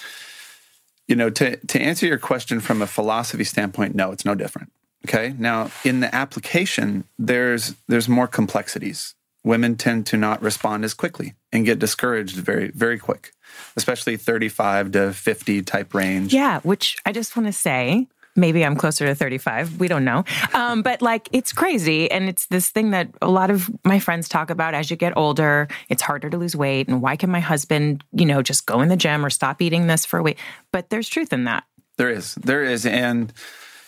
you 1.09 1.17
know, 1.17 1.31
to 1.31 1.57
to 1.57 1.81
answer 1.81 2.07
your 2.07 2.19
question 2.19 2.61
from 2.61 2.83
a 2.83 2.87
philosophy 2.87 3.45
standpoint, 3.45 3.95
no, 3.95 4.13
it's 4.13 4.25
no 4.25 4.35
different. 4.35 4.73
Okay. 5.07 5.35
Now, 5.39 5.71
in 5.85 6.01
the 6.01 6.13
application, 6.15 7.05
there's 7.19 7.75
there's 7.89 8.09
more 8.09 8.27
complexities. 8.27 9.15
Women 9.45 9.77
tend 9.77 10.07
to 10.07 10.17
not 10.17 10.43
respond 10.43 10.85
as 10.85 10.95
quickly 10.95 11.35
and 11.53 11.65
get 11.65 11.79
discouraged 11.79 12.37
very 12.37 12.69
very 12.69 12.99
quick, 12.99 13.33
especially 13.77 14.17
35 14.17 14.93
to 14.93 15.13
50 15.13 15.63
type 15.63 15.95
range. 15.95 16.33
Yeah, 16.33 16.61
which 16.61 16.97
I 17.07 17.13
just 17.13 17.37
want 17.37 17.47
to 17.47 17.53
say, 17.53 18.09
maybe 18.37 18.65
I'm 18.65 18.77
closer 18.77 19.07
to 19.07 19.15
35. 19.15 19.81
We 19.81 19.89
don't 19.89 20.05
know. 20.05 20.25
Um, 20.55 20.83
but 20.83 21.03
like, 21.03 21.29
it's 21.33 21.53
crazy. 21.53 22.11
And 22.11 22.29
it's 22.29 22.47
this 22.47 22.71
thing 22.71 22.91
that 22.91 23.09
a 23.21 23.29
lot 23.29 23.51
of 23.51 23.71
my 23.85 23.99
friends 23.99 24.29
talk 24.29 24.51
about 24.51 24.75
as 24.75 24.91
you 24.91 24.97
get 24.97 25.17
older. 25.17 25.69
It's 25.89 26.03
harder 26.03 26.31
to 26.31 26.37
lose 26.37 26.57
weight. 26.57 26.89
And 26.89 27.03
why 27.03 27.17
can 27.17 27.31
my 27.31 27.41
husband, 27.41 28.05
you 28.13 28.27
know, 28.27 28.43
just 28.43 28.67
go 28.67 28.81
in 28.81 28.89
the 28.89 28.97
gym 28.97 29.25
or 29.25 29.31
stop 29.31 29.61
eating 29.63 29.87
this 29.87 30.05
for 30.05 30.19
a 30.19 30.23
week? 30.23 30.39
But 30.73 30.91
there's 30.91 31.09
truth 31.09 31.33
in 31.33 31.45
that. 31.45 31.65
There 31.97 32.11
is, 32.11 32.35
there 32.35 32.63
is, 32.63 32.85
and 32.85 33.33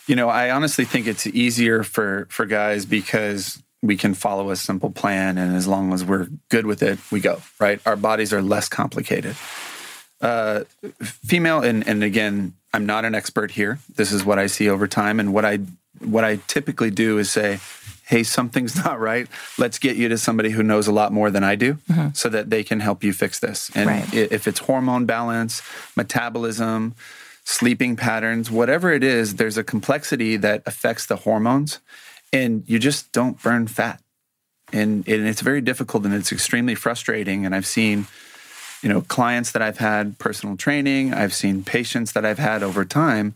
you 0.08 0.16
know, 0.16 0.28
I 0.28 0.50
honestly 0.50 0.86
think 0.86 1.06
it's 1.06 1.26
easier 1.26 1.84
for 1.84 2.26
for 2.30 2.46
guys 2.46 2.86
because 2.86 3.62
we 3.82 3.96
can 3.96 4.14
follow 4.14 4.50
a 4.50 4.56
simple 4.56 4.90
plan, 4.90 5.38
and 5.38 5.54
as 5.54 5.68
long 5.68 5.92
as 5.92 6.04
we're 6.04 6.28
good 6.48 6.66
with 6.66 6.82
it, 6.82 6.98
we 7.12 7.20
go 7.20 7.40
right. 7.60 7.80
Our 7.86 7.94
bodies 7.94 8.32
are 8.32 8.42
less 8.42 8.68
complicated. 8.68 9.36
Uh, 10.20 10.64
female, 11.02 11.60
and 11.60 11.86
and 11.86 12.02
again, 12.02 12.54
I'm 12.72 12.86
not 12.86 13.04
an 13.04 13.14
expert 13.14 13.52
here. 13.52 13.78
This 13.94 14.12
is 14.12 14.24
what 14.24 14.38
I 14.38 14.46
see 14.46 14.68
over 14.68 14.86
time, 14.86 15.20
and 15.20 15.32
what 15.32 15.44
I 15.44 15.60
what 16.00 16.24
I 16.24 16.36
typically 16.46 16.90
do 16.90 17.18
is 17.18 17.30
say, 17.30 17.60
"Hey, 18.06 18.22
something's 18.22 18.76
not 18.84 19.00
right. 19.00 19.26
Let's 19.56 19.78
get 19.78 19.96
you 19.96 20.08
to 20.10 20.18
somebody 20.18 20.50
who 20.50 20.62
knows 20.62 20.86
a 20.86 20.92
lot 20.92 21.12
more 21.12 21.30
than 21.30 21.44
I 21.44 21.54
do, 21.54 21.74
mm-hmm. 21.90 22.08
so 22.12 22.28
that 22.28 22.50
they 22.50 22.62
can 22.62 22.80
help 22.80 23.02
you 23.02 23.12
fix 23.12 23.38
this." 23.38 23.70
And 23.74 23.88
Right. 23.88 24.14
if 24.14 24.46
it's 24.46 24.60
hormone 24.60 25.06
balance, 25.06 25.62
metabolism, 25.96 26.94
sleeping 27.44 27.96
patterns, 27.96 28.50
whatever 28.50 28.92
it 28.92 29.02
is, 29.02 29.36
there's 29.36 29.56
a 29.56 29.64
complexity 29.64 30.36
that 30.36 30.62
affects 30.66 31.06
the 31.06 31.16
hormones, 31.16 31.80
and 32.32 32.62
you 32.66 32.78
just 32.78 33.10
don't 33.12 33.42
burn 33.42 33.66
fat. 33.66 34.02
And, 34.70 35.08
and 35.08 35.26
it's 35.26 35.40
very 35.40 35.62
difficult 35.62 36.04
and 36.04 36.12
it's 36.12 36.30
extremely 36.30 36.74
frustrating. 36.74 37.46
And 37.46 37.54
I've 37.54 37.66
seen, 37.66 38.06
you 38.82 38.88
know, 38.88 39.00
clients 39.02 39.52
that 39.52 39.62
I've 39.62 39.78
had 39.78 40.18
personal 40.18 40.56
training, 40.56 41.12
I've 41.12 41.34
seen 41.34 41.64
patients 41.64 42.12
that 42.12 42.24
I've 42.24 42.38
had 42.38 42.62
over 42.62 42.84
time 42.84 43.34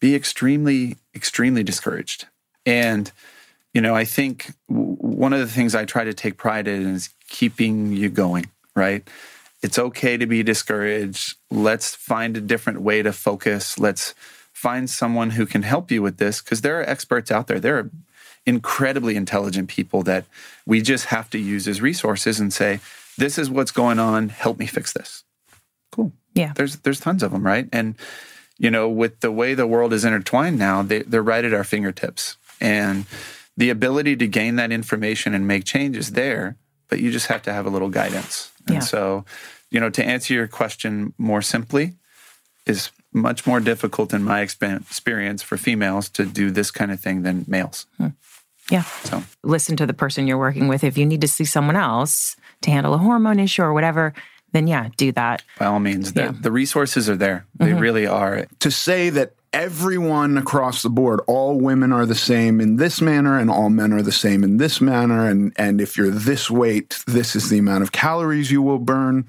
be 0.00 0.14
extremely, 0.14 0.96
extremely 1.14 1.62
discouraged. 1.62 2.26
And, 2.66 3.10
you 3.72 3.80
know, 3.80 3.94
I 3.94 4.04
think 4.04 4.52
one 4.66 5.32
of 5.32 5.40
the 5.40 5.46
things 5.46 5.74
I 5.74 5.84
try 5.84 6.04
to 6.04 6.14
take 6.14 6.36
pride 6.36 6.68
in 6.68 6.86
is 6.94 7.10
keeping 7.28 7.92
you 7.92 8.08
going, 8.08 8.46
right? 8.76 9.08
It's 9.62 9.78
okay 9.78 10.16
to 10.16 10.26
be 10.26 10.42
discouraged. 10.42 11.36
Let's 11.50 11.94
find 11.94 12.36
a 12.36 12.40
different 12.40 12.82
way 12.82 13.02
to 13.02 13.12
focus. 13.12 13.78
Let's 13.78 14.14
find 14.52 14.88
someone 14.88 15.30
who 15.30 15.46
can 15.46 15.62
help 15.62 15.90
you 15.90 16.02
with 16.02 16.18
this 16.18 16.40
because 16.42 16.60
there 16.60 16.78
are 16.80 16.88
experts 16.88 17.30
out 17.30 17.46
there. 17.46 17.58
There 17.58 17.78
are 17.78 17.90
incredibly 18.46 19.16
intelligent 19.16 19.68
people 19.68 20.02
that 20.04 20.24
we 20.66 20.80
just 20.80 21.06
have 21.06 21.28
to 21.30 21.38
use 21.38 21.66
as 21.66 21.80
resources 21.80 22.38
and 22.38 22.52
say, 22.52 22.80
this 23.18 23.38
is 23.38 23.50
what's 23.50 23.70
going 23.72 23.98
on. 23.98 24.30
Help 24.30 24.58
me 24.58 24.66
fix 24.66 24.92
this. 24.92 25.24
Cool. 25.92 26.12
Yeah. 26.34 26.52
There's 26.54 26.76
there's 26.78 27.00
tons 27.00 27.22
of 27.22 27.32
them, 27.32 27.44
right? 27.46 27.68
And 27.72 27.94
you 28.58 28.70
know, 28.70 28.88
with 28.88 29.20
the 29.20 29.30
way 29.30 29.54
the 29.54 29.66
world 29.66 29.92
is 29.92 30.04
intertwined 30.04 30.58
now, 30.58 30.82
they, 30.82 31.02
they're 31.02 31.22
right 31.22 31.44
at 31.44 31.52
our 31.54 31.64
fingertips, 31.64 32.36
and 32.60 33.04
the 33.56 33.70
ability 33.70 34.16
to 34.16 34.26
gain 34.26 34.56
that 34.56 34.72
information 34.72 35.34
and 35.34 35.46
make 35.46 35.64
changes 35.64 36.12
there. 36.12 36.56
But 36.88 37.00
you 37.00 37.12
just 37.12 37.26
have 37.26 37.42
to 37.42 37.52
have 37.52 37.66
a 37.66 37.70
little 37.70 37.90
guidance. 37.90 38.50
And 38.66 38.76
Yeah. 38.76 38.80
so, 38.80 39.24
you 39.70 39.78
know, 39.78 39.90
to 39.90 40.02
answer 40.04 40.32
your 40.32 40.48
question 40.48 41.12
more 41.18 41.42
simply, 41.42 41.94
is 42.66 42.90
much 43.12 43.46
more 43.46 43.60
difficult 43.60 44.14
in 44.14 44.22
my 44.22 44.40
experience 44.40 45.42
for 45.42 45.56
females 45.56 46.08
to 46.10 46.24
do 46.24 46.50
this 46.50 46.70
kind 46.70 46.90
of 46.90 46.98
thing 47.00 47.22
than 47.22 47.44
males. 47.46 47.86
Hmm. 47.98 48.08
Yeah. 48.70 48.82
So 48.82 49.22
Listen 49.42 49.76
to 49.76 49.86
the 49.86 49.94
person 49.94 50.26
you're 50.26 50.38
working 50.38 50.68
with. 50.68 50.84
If 50.84 50.98
you 50.98 51.06
need 51.06 51.20
to 51.22 51.28
see 51.28 51.44
someone 51.44 51.76
else 51.76 52.36
to 52.62 52.70
handle 52.70 52.94
a 52.94 52.98
hormone 52.98 53.38
issue 53.38 53.62
or 53.62 53.72
whatever, 53.72 54.12
then 54.52 54.66
yeah, 54.66 54.88
do 54.96 55.12
that. 55.12 55.42
by 55.58 55.66
all 55.66 55.80
means, 55.80 56.12
the, 56.12 56.22
Yeah. 56.22 56.32
the 56.38 56.50
resources 56.50 57.08
are 57.08 57.16
there. 57.16 57.46
They 57.56 57.70
mm-hmm. 57.70 57.78
really 57.78 58.06
are. 58.06 58.46
to 58.60 58.70
say 58.70 59.10
that 59.10 59.34
everyone 59.52 60.36
across 60.36 60.82
the 60.82 60.90
board, 60.90 61.20
all 61.26 61.58
women 61.58 61.92
are 61.92 62.04
the 62.04 62.14
same 62.14 62.60
in 62.60 62.76
this 62.76 63.00
manner 63.00 63.38
and 63.38 63.50
all 63.50 63.70
men 63.70 63.92
are 63.92 64.02
the 64.02 64.12
same 64.12 64.44
in 64.44 64.58
this 64.58 64.80
manner. 64.80 65.26
And, 65.26 65.52
and 65.56 65.80
if 65.80 65.96
you're 65.96 66.10
this 66.10 66.50
weight, 66.50 67.02
this 67.06 67.34
is 67.34 67.48
the 67.48 67.58
amount 67.58 67.82
of 67.82 67.92
calories 67.92 68.50
you 68.50 68.60
will 68.60 68.78
burn. 68.78 69.26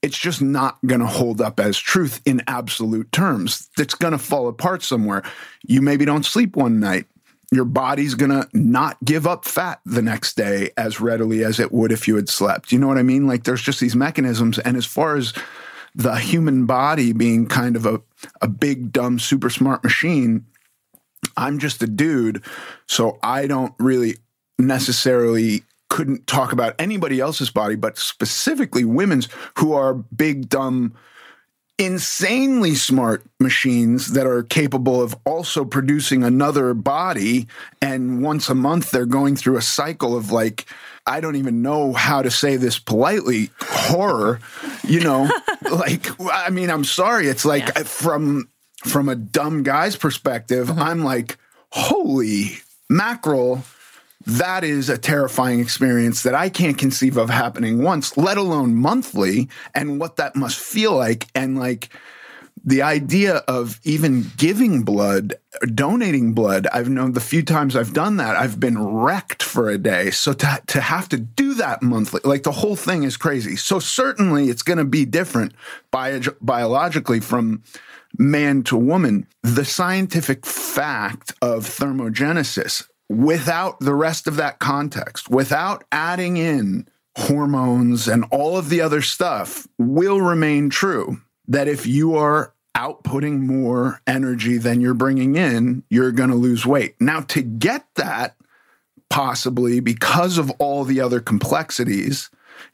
It's 0.00 0.18
just 0.18 0.42
not 0.42 0.78
going 0.84 1.00
to 1.00 1.06
hold 1.06 1.40
up 1.40 1.60
as 1.60 1.78
truth 1.78 2.20
in 2.24 2.42
absolute 2.48 3.12
terms. 3.12 3.68
It's 3.78 3.94
going 3.94 4.12
to 4.12 4.18
fall 4.18 4.48
apart 4.48 4.82
somewhere. 4.82 5.22
You 5.62 5.80
maybe 5.80 6.04
don't 6.04 6.26
sleep 6.26 6.56
one 6.56 6.80
night. 6.80 7.06
Your 7.52 7.66
body's 7.66 8.14
going 8.14 8.30
to 8.30 8.48
not 8.54 8.96
give 9.04 9.26
up 9.26 9.44
fat 9.44 9.80
the 9.84 10.00
next 10.00 10.36
day 10.38 10.70
as 10.78 11.00
readily 11.00 11.44
as 11.44 11.60
it 11.60 11.70
would 11.70 11.92
if 11.92 12.08
you 12.08 12.16
had 12.16 12.30
slept. 12.30 12.72
You 12.72 12.78
know 12.78 12.88
what 12.88 12.96
I 12.96 13.02
mean? 13.02 13.26
Like 13.26 13.44
there's 13.44 13.60
just 13.60 13.78
these 13.78 13.94
mechanisms. 13.94 14.58
And 14.58 14.74
as 14.74 14.86
far 14.86 15.16
as 15.16 15.34
the 15.94 16.14
human 16.14 16.64
body 16.64 17.12
being 17.12 17.46
kind 17.46 17.76
of 17.76 17.84
a, 17.84 18.00
a 18.40 18.48
big, 18.48 18.90
dumb, 18.90 19.18
super 19.18 19.50
smart 19.50 19.84
machine, 19.84 20.46
I'm 21.36 21.58
just 21.58 21.82
a 21.82 21.86
dude. 21.86 22.42
So 22.88 23.18
I 23.22 23.46
don't 23.46 23.74
really 23.78 24.16
necessarily 24.58 25.62
couldn't 25.90 26.26
talk 26.26 26.54
about 26.54 26.74
anybody 26.78 27.20
else's 27.20 27.50
body, 27.50 27.74
but 27.74 27.98
specifically 27.98 28.82
women's 28.82 29.28
who 29.58 29.74
are 29.74 29.92
big, 29.92 30.48
dumb, 30.48 30.94
insanely 31.84 32.74
smart 32.74 33.24
machines 33.40 34.12
that 34.12 34.26
are 34.26 34.42
capable 34.42 35.02
of 35.02 35.16
also 35.24 35.64
producing 35.64 36.22
another 36.22 36.74
body. 36.74 37.46
And 37.80 38.22
once 38.22 38.48
a 38.48 38.54
month, 38.54 38.90
they're 38.90 39.06
going 39.06 39.36
through 39.36 39.56
a 39.56 39.62
cycle 39.62 40.16
of 40.16 40.30
like, 40.30 40.66
I 41.06 41.20
don't 41.20 41.36
even 41.36 41.62
know 41.62 41.92
how 41.92 42.22
to 42.22 42.30
say 42.30 42.56
this 42.56 42.78
politely, 42.78 43.50
horror, 43.60 44.40
you 44.84 45.00
know, 45.00 45.28
like, 45.70 46.06
I 46.20 46.50
mean, 46.50 46.70
I'm 46.70 46.84
sorry. 46.84 47.26
It's 47.26 47.44
like 47.44 47.66
yeah. 47.68 47.82
from, 47.82 48.48
from 48.84 49.08
a 49.08 49.16
dumb 49.16 49.62
guy's 49.62 49.96
perspective, 49.96 50.68
mm-hmm. 50.68 50.80
I'm 50.80 51.04
like, 51.04 51.38
holy 51.70 52.58
mackerel 52.88 53.64
that 54.26 54.64
is 54.64 54.88
a 54.88 54.98
terrifying 54.98 55.60
experience 55.60 56.22
that 56.22 56.34
I 56.34 56.48
can't 56.48 56.78
conceive 56.78 57.16
of 57.16 57.30
happening 57.30 57.82
once, 57.82 58.16
let 58.16 58.38
alone 58.38 58.74
monthly, 58.74 59.48
and 59.74 59.98
what 59.98 60.16
that 60.16 60.36
must 60.36 60.58
feel 60.58 60.94
like. 60.96 61.26
And 61.34 61.58
like 61.58 61.88
the 62.64 62.82
idea 62.82 63.36
of 63.48 63.80
even 63.82 64.30
giving 64.36 64.82
blood, 64.82 65.34
donating 65.74 66.32
blood, 66.32 66.68
I've 66.72 66.88
known 66.88 67.12
the 67.12 67.20
few 67.20 67.42
times 67.42 67.74
I've 67.74 67.92
done 67.92 68.18
that, 68.18 68.36
I've 68.36 68.60
been 68.60 68.80
wrecked 68.82 69.42
for 69.42 69.68
a 69.68 69.78
day. 69.78 70.10
So 70.10 70.32
to, 70.32 70.62
to 70.68 70.80
have 70.80 71.08
to 71.10 71.18
do 71.18 71.54
that 71.54 71.82
monthly, 71.82 72.20
like 72.24 72.44
the 72.44 72.52
whole 72.52 72.76
thing 72.76 73.02
is 73.02 73.16
crazy. 73.16 73.56
So 73.56 73.78
certainly 73.78 74.48
it's 74.48 74.62
going 74.62 74.78
to 74.78 74.84
be 74.84 75.04
different 75.04 75.54
bio- 75.90 76.20
biologically 76.40 77.20
from 77.20 77.62
man 78.18 78.62
to 78.64 78.76
woman. 78.76 79.26
The 79.42 79.64
scientific 79.64 80.46
fact 80.46 81.32
of 81.42 81.64
thermogenesis 81.64 82.86
without 83.12 83.78
the 83.80 83.94
rest 83.94 84.26
of 84.26 84.36
that 84.36 84.58
context, 84.58 85.28
without 85.30 85.84
adding 85.92 86.36
in 86.36 86.88
hormones 87.16 88.08
and 88.08 88.24
all 88.30 88.56
of 88.56 88.70
the 88.70 88.80
other 88.80 89.02
stuff, 89.02 89.66
will 89.78 90.20
remain 90.20 90.70
true. 90.70 91.20
That 91.48 91.68
if 91.68 91.86
you 91.86 92.16
are 92.16 92.54
outputting 92.76 93.40
more 93.40 94.00
energy 94.06 94.56
than 94.56 94.80
you're 94.80 94.94
bringing 94.94 95.36
in, 95.36 95.82
you're 95.90 96.12
going 96.12 96.30
to 96.30 96.36
lose 96.36 96.64
weight. 96.64 96.94
Now, 97.00 97.20
to 97.20 97.42
get 97.42 97.84
that, 97.96 98.36
possibly 99.10 99.80
because 99.80 100.38
of 100.38 100.50
all 100.52 100.84
the 100.84 101.00
other 101.00 101.20
complexities, 101.20 102.30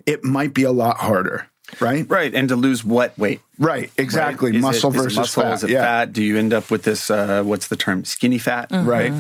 it 0.07 0.23
might 0.23 0.55
be 0.55 0.63
a 0.63 0.71
lot 0.71 0.99
harder 0.99 1.49
right? 1.81 2.09
Right, 2.09 2.35
and 2.35 2.49
to 2.49 2.57
lose 2.57 2.85
what 2.85 3.19
weight? 3.19 3.41
Right, 3.59 3.91
exactly. 3.97 4.53
Right? 4.53 4.61
Muscle 4.61 4.91
it, 4.91 4.97
versus 4.97 5.17
muscle, 5.17 5.43
fat. 5.43 5.53
Is 5.55 5.65
it 5.65 5.71
yeah. 5.71 5.83
fat? 5.83 6.13
Do 6.13 6.23
you 6.23 6.39
end 6.39 6.53
up 6.53 6.71
with 6.71 6.83
this? 6.83 7.11
Uh, 7.11 7.43
what's 7.43 7.69
the 7.69 7.77
term? 7.77 8.05
Skinny 8.05 8.39
fat, 8.39 8.71
mm-hmm. 8.71 8.89
right? 8.89 9.13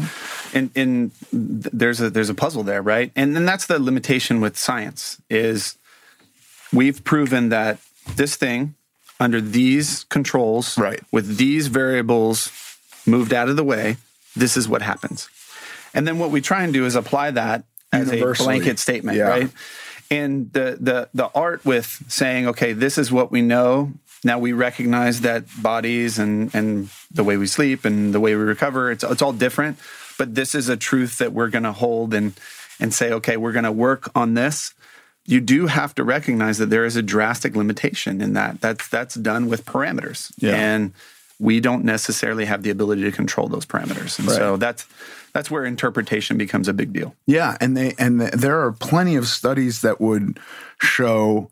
And, 0.54 0.70
and 0.74 1.10
there's 1.32 2.00
a 2.00 2.10
there's 2.10 2.30
a 2.30 2.34
puzzle 2.34 2.62
there, 2.62 2.82
right? 2.82 3.12
And 3.14 3.36
then 3.36 3.44
that's 3.44 3.66
the 3.66 3.78
limitation 3.78 4.40
with 4.40 4.56
science 4.56 5.20
is 5.28 5.76
we've 6.72 7.04
proven 7.04 7.50
that 7.50 7.78
this 8.16 8.36
thing 8.36 8.74
under 9.20 9.40
these 9.40 10.04
controls, 10.04 10.78
right, 10.78 11.00
with 11.12 11.36
these 11.36 11.66
variables 11.66 12.52
moved 13.06 13.32
out 13.32 13.48
of 13.48 13.56
the 13.56 13.64
way, 13.64 13.96
this 14.36 14.56
is 14.56 14.68
what 14.68 14.82
happens. 14.82 15.28
And 15.94 16.06
then 16.06 16.18
what 16.18 16.30
we 16.30 16.40
try 16.40 16.62
and 16.62 16.72
do 16.72 16.86
is 16.86 16.94
apply 16.94 17.32
that 17.32 17.64
as 17.92 18.12
a 18.12 18.34
blanket 18.34 18.78
statement, 18.78 19.16
yeah. 19.16 19.28
right? 19.28 19.50
And 20.10 20.52
the 20.52 20.78
the 20.80 21.08
the 21.14 21.30
art 21.34 21.64
with 21.64 22.04
saying 22.08 22.48
okay 22.48 22.72
this 22.72 22.98
is 22.98 23.12
what 23.12 23.30
we 23.30 23.42
know. 23.42 23.92
Now 24.24 24.38
we 24.38 24.52
recognize 24.52 25.20
that 25.20 25.44
bodies 25.60 26.18
and 26.18 26.54
and 26.54 26.90
the 27.10 27.24
way 27.24 27.36
we 27.36 27.46
sleep 27.46 27.84
and 27.84 28.14
the 28.14 28.20
way 28.20 28.34
we 28.34 28.42
recover 28.42 28.90
it's 28.90 29.04
it's 29.04 29.22
all 29.22 29.32
different. 29.32 29.78
But 30.18 30.34
this 30.34 30.54
is 30.54 30.68
a 30.68 30.76
truth 30.76 31.18
that 31.18 31.32
we're 31.32 31.50
going 31.50 31.64
to 31.64 31.72
hold 31.72 32.14
and 32.14 32.32
and 32.80 32.92
say 32.92 33.12
okay 33.12 33.36
we're 33.36 33.52
going 33.52 33.64
to 33.64 33.72
work 33.72 34.10
on 34.14 34.34
this. 34.34 34.74
You 35.26 35.40
do 35.40 35.66
have 35.66 35.94
to 35.96 36.04
recognize 36.04 36.56
that 36.56 36.70
there 36.70 36.86
is 36.86 36.96
a 36.96 37.02
drastic 37.02 37.54
limitation 37.54 38.22
in 38.22 38.32
that. 38.32 38.60
That's 38.60 38.88
that's 38.88 39.14
done 39.14 39.48
with 39.48 39.66
parameters. 39.66 40.32
Yeah. 40.38 40.54
and 40.54 40.92
we 41.38 41.60
don't 41.60 41.84
necessarily 41.84 42.44
have 42.46 42.62
the 42.62 42.70
ability 42.70 43.02
to 43.02 43.12
control 43.12 43.48
those 43.48 43.64
parameters. 43.64 44.18
And 44.18 44.28
right. 44.28 44.36
so 44.36 44.56
that's 44.56 44.86
that's 45.38 45.52
where 45.52 45.64
interpretation 45.64 46.36
becomes 46.36 46.66
a 46.66 46.72
big 46.72 46.92
deal. 46.92 47.14
Yeah, 47.26 47.56
and 47.60 47.76
they 47.76 47.94
and 47.96 48.20
the, 48.20 48.36
there 48.36 48.60
are 48.60 48.72
plenty 48.72 49.14
of 49.14 49.28
studies 49.28 49.82
that 49.82 50.00
would 50.00 50.40
show 50.80 51.48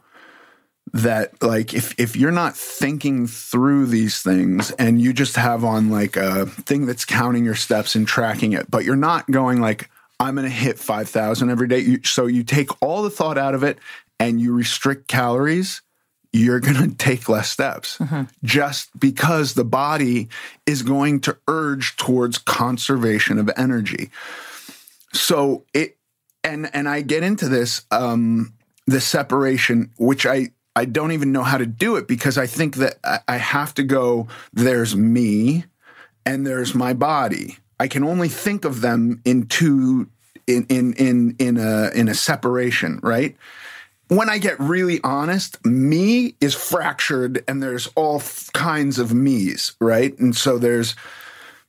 that 0.93 1.41
like 1.41 1.73
if 1.73 1.95
if 1.97 2.17
you're 2.17 2.33
not 2.33 2.57
thinking 2.57 3.29
through 3.29 3.87
these 3.87 4.23
things 4.23 4.73
and 4.73 5.01
you 5.01 5.13
just 5.13 5.37
have 5.37 5.63
on 5.63 5.89
like 5.89 6.17
a 6.17 6.47
thing 6.47 6.87
that's 6.87 7.05
counting 7.05 7.45
your 7.45 7.55
steps 7.55 7.95
and 7.95 8.09
tracking 8.09 8.55
it, 8.55 8.69
but 8.69 8.85
you're 8.85 8.97
not 8.97 9.31
going 9.31 9.61
like 9.61 9.89
I'm 10.19 10.35
going 10.35 10.49
to 10.49 10.51
hit 10.51 10.81
5,000 10.81 11.49
every 11.49 11.69
day. 11.69 11.79
You, 11.79 12.01
so 12.03 12.27
you 12.27 12.43
take 12.43 12.71
all 12.83 13.05
the 13.05 13.11
thought 13.11 13.39
out 13.39 13.55
of 13.55 13.63
it 13.63 13.79
and 14.19 14.41
you 14.41 14.53
restrict 14.53 15.07
calories 15.07 15.81
you're 16.37 16.61
going 16.61 16.77
to 16.91 16.97
take 16.97 17.29
less 17.29 17.51
steps 17.51 17.99
mm-hmm. 17.99 18.23
just 18.45 18.99
because 18.99 19.55
the 19.55 19.65
body 19.65 20.29
is 20.67 20.83
going 20.83 21.21
to 21.21 21.37
urge 21.49 21.97
towards 21.97 22.39
conservation 22.39 23.39
of 23.39 23.51
energy. 23.57 24.11
So 25.13 25.65
it, 25.73 25.97
and, 26.45 26.71
and 26.75 26.89
I 26.89 27.01
get 27.01 27.23
into 27.23 27.49
this, 27.49 27.83
um, 27.91 28.53
the 28.87 29.01
separation, 29.01 29.91
which 29.99 30.27
I, 30.27 30.51
I 30.77 30.85
don't 30.85 31.13
even 31.13 31.33
know 31.33 31.43
how 31.43 31.59
to 31.59 31.67
do 31.67 31.97
it 31.97 32.07
because 32.07 32.39
I 32.39 32.47
think 32.47 32.77
that 32.77 32.99
I 33.27 33.39
have 33.39 33.75
to 33.75 33.83
go, 33.83 34.29
there's 34.53 34.95
me 34.95 35.65
and 36.25 36.47
there's 36.47 36.75
my 36.75 36.93
body. 36.93 37.57
I 37.81 37.89
can 37.89 38.05
only 38.05 38.29
think 38.29 38.65
of 38.65 38.81
them 38.81 39.21
in 39.25 39.47
two, 39.47 40.09
in, 40.47 40.67
in, 40.69 40.93
in, 40.95 41.37
in 41.39 41.57
a, 41.57 41.91
in 41.95 42.09
a 42.09 42.15
separation, 42.15 43.01
right? 43.03 43.37
When 44.09 44.29
I 44.29 44.39
get 44.39 44.59
really 44.61 45.01
honest, 45.03 45.65
me 45.65 46.37
is 46.41 46.55
fractured 46.55 47.43
and 47.49 47.63
there's 47.63 47.89
all 47.97 48.17
f- 48.17 48.51
kinds 48.53 48.99
of 48.99 49.13
me's, 49.13 49.73
right? 49.81 50.17
And 50.19 50.35
so 50.35 50.59
there's 50.59 50.95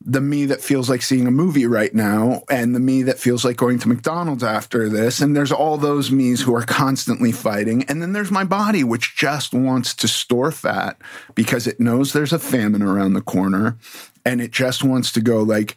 the 0.05 0.21
me 0.21 0.45
that 0.45 0.61
feels 0.61 0.89
like 0.89 1.01
seeing 1.01 1.25
a 1.25 1.31
movie 1.31 1.65
right 1.65 1.93
now 1.93 2.43
and 2.51 2.75
the 2.75 2.79
me 2.79 3.01
that 3.03 3.17
feels 3.17 3.43
like 3.43 3.57
going 3.57 3.79
to 3.79 3.89
McDonald's 3.89 4.43
after 4.43 4.88
this. 4.88 5.19
And 5.19 5.35
there's 5.35 5.51
all 5.51 5.77
those 5.77 6.11
me's 6.11 6.41
who 6.41 6.55
are 6.55 6.61
constantly 6.63 7.31
fighting. 7.31 7.83
And 7.85 8.01
then 8.01 8.13
there's 8.13 8.29
my 8.29 8.43
body, 8.43 8.83
which 8.83 9.15
just 9.15 9.53
wants 9.53 9.95
to 9.95 10.07
store 10.07 10.51
fat 10.51 11.01
because 11.33 11.65
it 11.65 11.79
knows 11.79 12.13
there's 12.13 12.33
a 12.33 12.39
famine 12.39 12.83
around 12.83 13.13
the 13.13 13.21
corner 13.21 13.77
and 14.23 14.39
it 14.39 14.51
just 14.51 14.83
wants 14.83 15.11
to 15.13 15.21
go 15.21 15.41
like, 15.41 15.75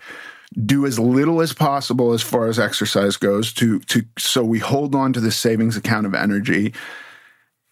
do 0.54 0.84
as 0.84 0.98
little 0.98 1.40
as 1.40 1.52
possible 1.52 2.12
as 2.12 2.22
far 2.22 2.48
as 2.48 2.58
exercise 2.58 3.16
goes 3.16 3.52
to 3.54 3.80
to 3.80 4.04
so 4.18 4.44
we 4.44 4.58
hold 4.58 4.94
on 4.94 5.12
to 5.12 5.20
the 5.20 5.30
savings 5.30 5.76
account 5.76 6.06
of 6.06 6.14
energy. 6.14 6.74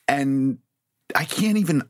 And 0.07 0.59
i 1.15 1.25
can't 1.25 1.59
even 1.59 1.83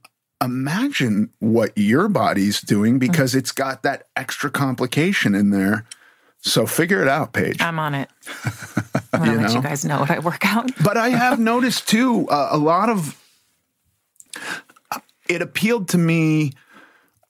imagine 0.43 1.31
what 1.41 1.73
your 1.77 2.09
body's 2.09 2.61
doing 2.61 2.99
because 2.99 3.35
it's 3.35 3.53
got 3.53 3.83
that 3.83 4.05
extra 4.17 4.51
complication 4.51 5.35
in 5.35 5.51
there. 5.51 5.85
So 6.41 6.67
figure 6.67 7.03
it 7.03 7.09
out 7.09 7.33
paige. 7.33 7.61
I'm 7.61 7.79
on 7.79 7.95
it. 7.95 8.09
I'm 9.13 9.25
gonna 9.25 9.43
let 9.43 9.55
you 9.55 9.63
guys 9.63 9.85
know 9.85 9.99
what 9.99 10.11
i 10.11 10.19
work 10.21 10.45
out. 10.47 10.71
But 10.83 10.97
i 10.97 11.11
have 11.11 11.39
noticed 11.39 11.89
too 11.89 12.29
uh, 12.29 12.49
a 12.51 12.59
lot 12.59 12.89
of 12.89 13.21
it 15.29 15.43
appealed 15.43 15.89
to 15.91 15.99
me 15.99 16.53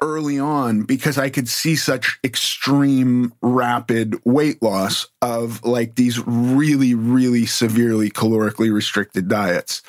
early 0.01 0.39
on 0.39 0.83
because 0.83 1.19
I 1.19 1.31
could 1.31 1.49
see 1.49 1.77
such 1.77 2.19
extreme 2.23 3.33
rapid 3.43 4.21
weight 4.25 4.63
loss 4.63 5.07
of 5.23 5.65
like 5.65 5.97
these 5.97 6.25
really, 6.27 6.95
really 6.95 7.47
severely 7.47 8.11
calorically 8.11 8.73
restricted 8.73 9.29
diets. 9.29 9.83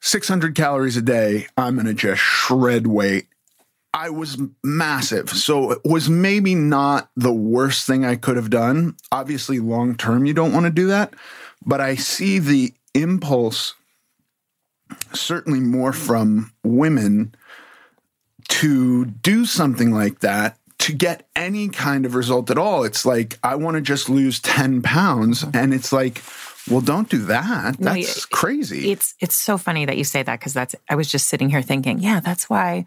600 0.00 0.54
calories 0.54 0.96
a 0.96 1.02
day, 1.02 1.46
I'm 1.56 1.74
going 1.74 1.86
to 1.86 1.94
just 1.94 2.20
shred 2.20 2.86
weight. 2.86 3.26
I 3.92 4.10
was 4.10 4.36
massive. 4.62 5.30
So 5.30 5.70
it 5.72 5.78
was 5.84 6.10
maybe 6.10 6.54
not 6.54 7.10
the 7.16 7.32
worst 7.32 7.86
thing 7.86 8.04
I 8.04 8.16
could 8.16 8.36
have 8.36 8.50
done. 8.50 8.96
Obviously, 9.10 9.58
long 9.58 9.96
term, 9.96 10.26
you 10.26 10.34
don't 10.34 10.52
want 10.52 10.66
to 10.66 10.70
do 10.70 10.88
that. 10.88 11.14
But 11.64 11.80
I 11.80 11.94
see 11.94 12.38
the 12.38 12.74
impulse, 12.94 13.74
certainly 15.14 15.60
more 15.60 15.94
from 15.94 16.52
women 16.62 17.34
to 18.48 19.04
do 19.04 19.44
something 19.44 19.92
like 19.92 20.20
that 20.20 20.56
to 20.78 20.92
get 20.92 21.26
any 21.34 21.68
kind 21.68 22.04
of 22.06 22.14
result 22.14 22.50
at 22.50 22.58
all. 22.58 22.84
It's 22.84 23.06
like, 23.06 23.38
I 23.42 23.56
want 23.56 23.76
to 23.76 23.80
just 23.80 24.08
lose 24.08 24.40
10 24.40 24.82
pounds. 24.82 25.44
And 25.54 25.72
it's 25.72 25.92
like, 25.92 26.22
well, 26.70 26.80
don't 26.80 27.08
do 27.08 27.24
that. 27.26 27.78
That's 27.78 28.30
no, 28.30 28.36
crazy. 28.36 28.90
It's 28.90 29.14
it's 29.20 29.36
so 29.36 29.56
funny 29.56 29.84
that 29.84 29.96
you 29.96 30.04
say 30.04 30.22
that 30.22 30.38
because 30.38 30.52
that's 30.52 30.74
I 30.88 30.96
was 30.96 31.08
just 31.08 31.28
sitting 31.28 31.48
here 31.48 31.62
thinking, 31.62 32.00
yeah, 32.00 32.20
that's 32.20 32.50
why 32.50 32.86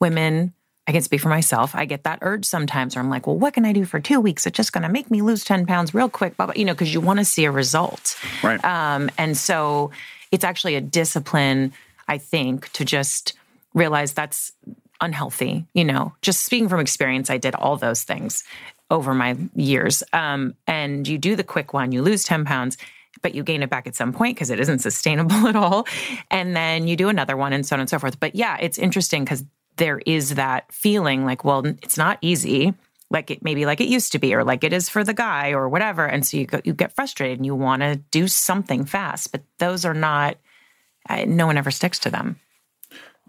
women 0.00 0.52
I 0.86 0.92
can 0.92 1.02
speak 1.02 1.20
for 1.20 1.28
myself. 1.28 1.74
I 1.74 1.84
get 1.84 2.02
that 2.04 2.18
urge 2.22 2.44
sometimes 2.44 2.96
where 2.96 3.04
I'm 3.04 3.10
like, 3.10 3.26
well, 3.26 3.38
what 3.38 3.54
can 3.54 3.64
I 3.64 3.72
do 3.72 3.84
for 3.84 4.00
two 4.00 4.18
weeks? 4.20 4.46
It's 4.46 4.56
just 4.56 4.72
going 4.72 4.82
to 4.82 4.88
make 4.88 5.08
me 5.10 5.22
lose 5.22 5.44
10 5.44 5.66
pounds 5.66 5.94
real 5.94 6.08
quick, 6.08 6.36
blah, 6.36 6.46
blah, 6.46 6.54
you 6.56 6.64
know, 6.64 6.72
because 6.72 6.92
you 6.92 7.00
want 7.00 7.20
to 7.20 7.24
see 7.24 7.44
a 7.44 7.50
result. 7.52 8.16
Right. 8.42 8.64
Um, 8.64 9.08
and 9.16 9.36
so 9.36 9.92
it's 10.32 10.42
actually 10.42 10.74
a 10.74 10.80
discipline, 10.80 11.72
I 12.08 12.18
think, 12.18 12.72
to 12.72 12.84
just 12.84 13.34
realize 13.72 14.14
that's 14.14 14.52
unhealthy. 15.00 15.66
You 15.74 15.84
know, 15.84 16.14
just 16.22 16.44
speaking 16.44 16.68
from 16.68 16.80
experience, 16.80 17.30
I 17.30 17.38
did 17.38 17.54
all 17.54 17.76
those 17.76 18.02
things 18.02 18.44
over 18.90 19.14
my 19.14 19.36
years. 19.54 20.02
Um, 20.12 20.54
and 20.66 21.06
you 21.06 21.18
do 21.18 21.36
the 21.36 21.44
quick 21.44 21.72
one, 21.72 21.92
you 21.92 22.02
lose 22.02 22.24
10 22.24 22.44
pounds, 22.44 22.76
but 23.22 23.34
you 23.34 23.42
gain 23.42 23.62
it 23.62 23.70
back 23.70 23.86
at 23.86 23.94
some 23.94 24.12
point 24.12 24.36
because 24.36 24.50
it 24.50 24.60
isn't 24.60 24.80
sustainable 24.80 25.46
at 25.46 25.56
all. 25.56 25.86
And 26.30 26.54
then 26.54 26.88
you 26.88 26.96
do 26.96 27.08
another 27.08 27.36
one 27.36 27.52
and 27.52 27.64
so 27.64 27.76
on 27.76 27.80
and 27.80 27.88
so 27.88 27.98
forth. 27.98 28.18
But 28.18 28.34
yeah, 28.34 28.56
it's 28.60 28.78
interesting 28.78 29.24
because 29.24 29.44
there 29.76 30.00
is 30.04 30.34
that 30.34 30.70
feeling 30.72 31.24
like, 31.24 31.44
well, 31.44 31.64
it's 31.64 31.96
not 31.96 32.18
easy. 32.20 32.74
Like 33.10 33.30
it 33.30 33.42
maybe 33.42 33.66
like 33.66 33.80
it 33.80 33.88
used 33.88 34.12
to 34.12 34.18
be, 34.18 34.34
or 34.34 34.44
like 34.44 34.62
it 34.62 34.72
is 34.72 34.88
for 34.88 35.02
the 35.02 35.14
guy, 35.14 35.50
or 35.50 35.68
whatever. 35.68 36.06
And 36.06 36.24
so 36.24 36.36
you 36.36 36.46
go, 36.46 36.60
you 36.64 36.72
get 36.72 36.94
frustrated 36.94 37.38
and 37.38 37.46
you 37.46 37.56
want 37.56 37.82
to 37.82 37.96
do 37.96 38.28
something 38.28 38.84
fast, 38.84 39.32
but 39.32 39.42
those 39.58 39.84
are 39.84 39.94
not. 39.94 40.36
No 41.26 41.46
one 41.46 41.56
ever 41.56 41.72
sticks 41.72 41.98
to 42.00 42.10
them. 42.10 42.38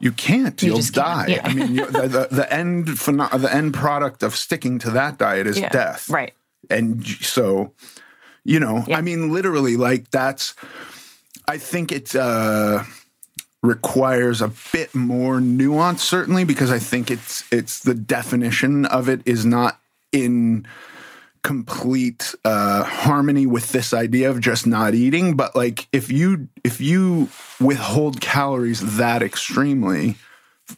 You 0.01 0.11
can't. 0.11 0.61
You 0.61 0.73
can't, 0.73 0.91
die. 0.93 1.25
yeah. 1.29 1.41
I 1.47 1.53
mean, 1.53 1.75
you, 1.75 1.85
the, 1.85 2.07
the, 2.07 2.27
the 2.35 2.53
end 2.53 2.87
pheno- 2.87 3.39
the 3.39 3.53
end 3.53 3.73
product 3.73 4.23
of 4.23 4.35
sticking 4.35 4.79
to 4.79 4.89
that 4.91 5.17
diet 5.17 5.47
is 5.47 5.59
Yeah, 5.59 5.69
death. 5.69 6.09
right. 6.09 6.33
And 6.69 7.05
so, 7.05 7.73
you 8.43 8.59
know, 8.59 8.83
Yeah. 8.87 8.97
I 8.97 9.01
mean, 9.01 9.31
literally, 9.31 9.77
like 9.77 10.09
that's. 10.11 10.55
I 11.47 11.57
think 11.57 11.91
it 11.91 12.15
uh, 12.15 12.83
requires 13.61 14.41
a 14.41 14.51
bit 14.71 14.93
more 14.95 15.39
nuance, 15.41 16.03
certainly, 16.03 16.43
because 16.45 16.71
I 16.71 16.79
think 16.79 17.11
it's 17.11 17.43
it's 17.51 17.79
the 17.81 17.93
definition 17.93 18.85
of 18.85 19.07
it 19.09 19.21
is 19.25 19.45
not 19.45 19.79
in 20.11 20.65
complete 21.43 22.35
uh, 22.45 22.83
harmony 22.83 23.45
with 23.45 23.71
this 23.71 23.93
idea 23.93 24.29
of 24.29 24.39
just 24.39 24.67
not 24.67 24.93
eating. 24.93 25.35
But 25.35 25.55
like, 25.55 25.87
if 25.91 26.11
you 26.11 26.49
if 26.63 26.79
you 26.81 27.29
withhold 27.59 28.21
calories 28.21 28.97
that 28.97 29.21
extremely 29.23 30.15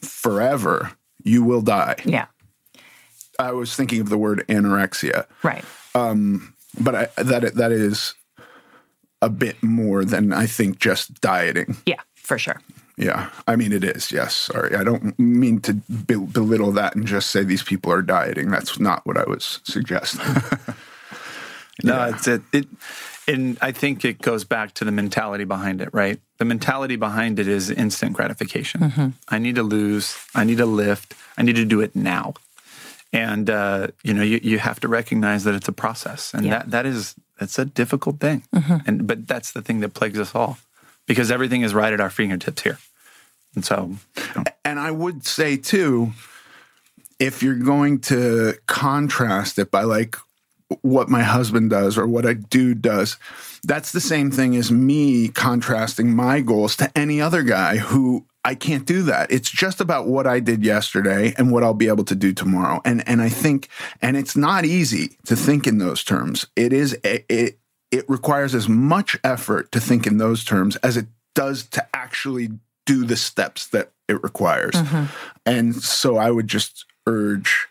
forever, 0.02 0.92
you 1.24 1.44
will 1.44 1.62
die. 1.62 1.96
Yeah. 2.06 2.28
I 3.40 3.52
was 3.52 3.76
thinking 3.76 4.00
of 4.02 4.10
the 4.10 4.18
word 4.18 4.46
anorexia, 4.48 5.26
Right. 5.42 5.66
but 5.94 6.96
I, 6.96 7.08
that 7.22 7.56
that 7.56 7.72
is 7.72 8.14
a 9.22 9.30
bit 9.30 9.62
more 9.64 10.06
than 10.06 10.32
I 10.34 10.46
think 10.46 10.80
just 10.80 11.20
dieting. 11.22 11.78
Yeah, 11.86 12.02
for 12.16 12.38
sure. 12.38 12.60
Yeah, 12.98 13.30
I 13.48 13.56
mean 13.56 13.72
it 13.74 13.84
is. 13.84 14.12
Yes, 14.12 14.36
sorry, 14.36 14.76
I 14.76 14.84
don't 14.84 15.18
mean 15.18 15.62
to 15.62 15.74
be- 15.74 16.16
belittle 16.16 16.72
that 16.74 16.96
and 16.96 17.06
just 17.08 17.32
say 17.32 17.44
these 17.44 17.64
people 17.64 17.92
are 17.92 18.02
dieting. 18.04 18.52
That's 18.52 18.80
not 18.80 19.06
what 19.06 19.18
I 19.18 19.24
was 19.24 19.60
suggesting. 19.64 20.22
No, 21.84 22.04
it's 22.10 22.28
it, 22.28 22.42
it. 22.54 22.68
And 23.28 23.58
I 23.62 23.72
think 23.72 24.06
it 24.06 24.22
goes 24.22 24.44
back 24.44 24.74
to 24.76 24.86
the 24.86 24.92
mentality 24.92 25.44
behind 25.44 25.82
it, 25.82 25.90
right? 25.92 26.20
The 26.38 26.46
mentality 26.46 26.98
behind 26.98 27.40
it 27.40 27.48
is 27.48 27.72
instant 27.72 28.14
gratification. 28.14 29.16
I 29.30 29.40
need 29.40 29.56
to 29.56 29.64
lose. 29.64 30.16
I 30.36 30.44
need 30.44 30.58
to 30.60 30.68
lift. 30.68 31.16
I 31.38 31.42
need 31.42 31.56
to 31.56 31.66
do 31.66 31.82
it 31.82 31.96
now. 31.96 32.36
And 33.12 33.50
uh, 33.50 33.88
you 34.04 34.14
know, 34.14 34.22
you, 34.24 34.40
you 34.44 34.60
have 34.60 34.80
to 34.82 34.88
recognize 34.88 35.46
that 35.46 35.56
it's 35.56 35.68
a 35.68 35.72
process, 35.74 36.34
and 36.34 36.46
Yeah. 36.46 36.60
that 36.60 36.72
that 36.72 36.86
is 36.86 37.16
that's 37.40 37.58
a 37.58 37.66
difficult 37.66 38.20
thing. 38.20 38.44
And 38.86 39.08
but 39.08 39.28
that's 39.28 39.52
the 39.52 39.62
thing 39.64 39.80
that 39.82 39.94
plagues 39.96 40.20
us 40.20 40.36
all, 40.36 40.58
because 41.08 41.32
everything 41.32 41.62
is 41.62 41.74
right 41.74 41.94
at 41.94 42.02
our 42.02 42.10
fingertips 42.10 42.62
here. 42.62 42.78
And 43.56 43.64
so, 43.64 43.96
and 44.66 44.80
I 44.80 44.92
would 44.92 45.26
say 45.26 45.58
too, 45.58 46.14
if 47.20 47.44
you're 47.44 47.56
going 47.56 48.00
to 48.02 48.56
contrast 48.68 49.60
it 49.60 49.72
by 49.72 49.84
like 49.84 50.16
what 50.82 51.10
my 51.10 51.22
husband 51.22 51.70
does 51.70 51.98
or 51.98 52.08
what 52.08 52.26
a 52.26 52.34
dude 52.34 52.82
does, 52.82 53.18
that's 53.64 53.92
the 53.92 54.02
same 54.02 54.32
thing 54.32 54.56
as 54.56 54.72
me 54.72 55.30
contrasting 55.30 56.16
my 56.16 56.42
goals 56.42 56.76
to 56.78 56.92
any 56.98 57.22
other 57.22 57.44
guy 57.44 57.78
who 57.78 58.26
I 58.46 58.56
can't 58.56 58.86
do 58.86 59.04
that. 59.04 59.32
It's 59.32 59.50
just 59.50 59.80
about 59.80 60.08
what 60.08 60.28
I 60.28 60.40
did 60.40 60.66
yesterday 60.66 61.34
and 61.38 61.52
what 61.52 61.64
I'll 61.64 61.74
be 61.74 61.88
able 61.88 62.04
to 62.06 62.16
do 62.16 62.34
tomorrow. 62.34 62.82
And 62.84 63.08
and 63.08 63.22
I 63.22 63.30
think 63.30 63.70
and 64.02 64.18
it's 64.18 64.36
not 64.36 64.66
easy 64.66 65.18
to 65.26 65.36
think 65.36 65.66
in 65.66 65.78
those 65.78 66.04
terms. 66.04 66.46
It 66.56 66.74
is 66.74 66.98
it 67.04 67.60
it 67.94 68.04
requires 68.10 68.54
as 68.56 68.68
much 68.68 69.16
effort 69.24 69.72
to 69.72 69.80
think 69.80 70.06
in 70.08 70.18
those 70.18 70.44
terms 70.44 70.76
as 70.78 70.98
it 70.98 71.06
does 71.36 71.64
to 71.70 71.88
actually 71.96 72.50
do 72.86 73.06
the 73.06 73.16
steps 73.16 73.68
that 73.68 73.92
it 74.10 74.22
requires. 74.24 74.74
Mm-hmm. 74.74 75.06
And 75.46 75.76
so 75.76 76.18
I 76.18 76.32
would 76.32 76.48
just 76.48 76.86
urge 77.08 77.68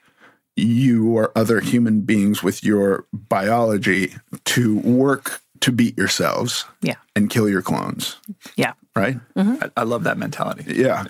you 0.56 1.16
or 1.16 1.32
other 1.36 1.60
human 1.60 2.02
beings 2.02 2.42
with 2.42 2.62
your 2.62 3.04
biology 3.12 4.14
to 4.44 4.78
work 4.78 5.40
to 5.60 5.72
beat 5.72 5.96
yourselves 5.98 6.64
Yeah. 6.82 6.96
and 7.16 7.28
kill 7.30 7.48
your 7.48 7.62
clones, 7.62 8.16
Yeah. 8.56 8.72
right? 8.94 9.16
Mm-hmm. 9.34 9.64
I, 9.64 9.70
I 9.80 9.84
love 9.84 10.04
that 10.04 10.18
mentality. 10.18 10.64
Yeah. 10.74 11.04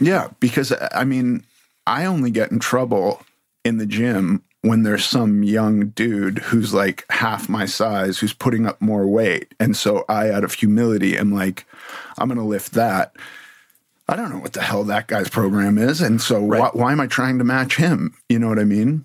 yeah. 0.00 0.28
because 0.40 0.72
I 0.92 1.04
mean, 1.04 1.44
I 1.86 2.04
only 2.06 2.30
get 2.30 2.50
in 2.50 2.58
trouble 2.58 3.22
in 3.64 3.78
the 3.78 3.86
gym 3.86 4.42
when 4.66 4.82
there's 4.82 5.04
some 5.04 5.42
young 5.42 5.88
dude 5.88 6.38
who's 6.38 6.74
like 6.74 7.04
half 7.10 7.48
my 7.48 7.66
size 7.66 8.18
who's 8.18 8.32
putting 8.32 8.66
up 8.66 8.80
more 8.80 9.06
weight. 9.06 9.54
And 9.60 9.76
so 9.76 10.04
I, 10.08 10.30
out 10.30 10.44
of 10.44 10.54
humility, 10.54 11.16
am 11.16 11.32
like, 11.32 11.66
I'm 12.18 12.28
going 12.28 12.38
to 12.38 12.44
lift 12.44 12.72
that. 12.72 13.14
I 14.08 14.14
don't 14.16 14.30
know 14.30 14.38
what 14.38 14.52
the 14.52 14.62
hell 14.62 14.84
that 14.84 15.08
guy's 15.08 15.28
program 15.28 15.78
is. 15.78 16.00
And 16.00 16.20
so 16.20 16.40
why, 16.42 16.70
why 16.72 16.92
am 16.92 17.00
I 17.00 17.06
trying 17.06 17.38
to 17.38 17.44
match 17.44 17.76
him? 17.76 18.14
You 18.28 18.38
know 18.38 18.48
what 18.48 18.58
I 18.58 18.64
mean? 18.64 19.04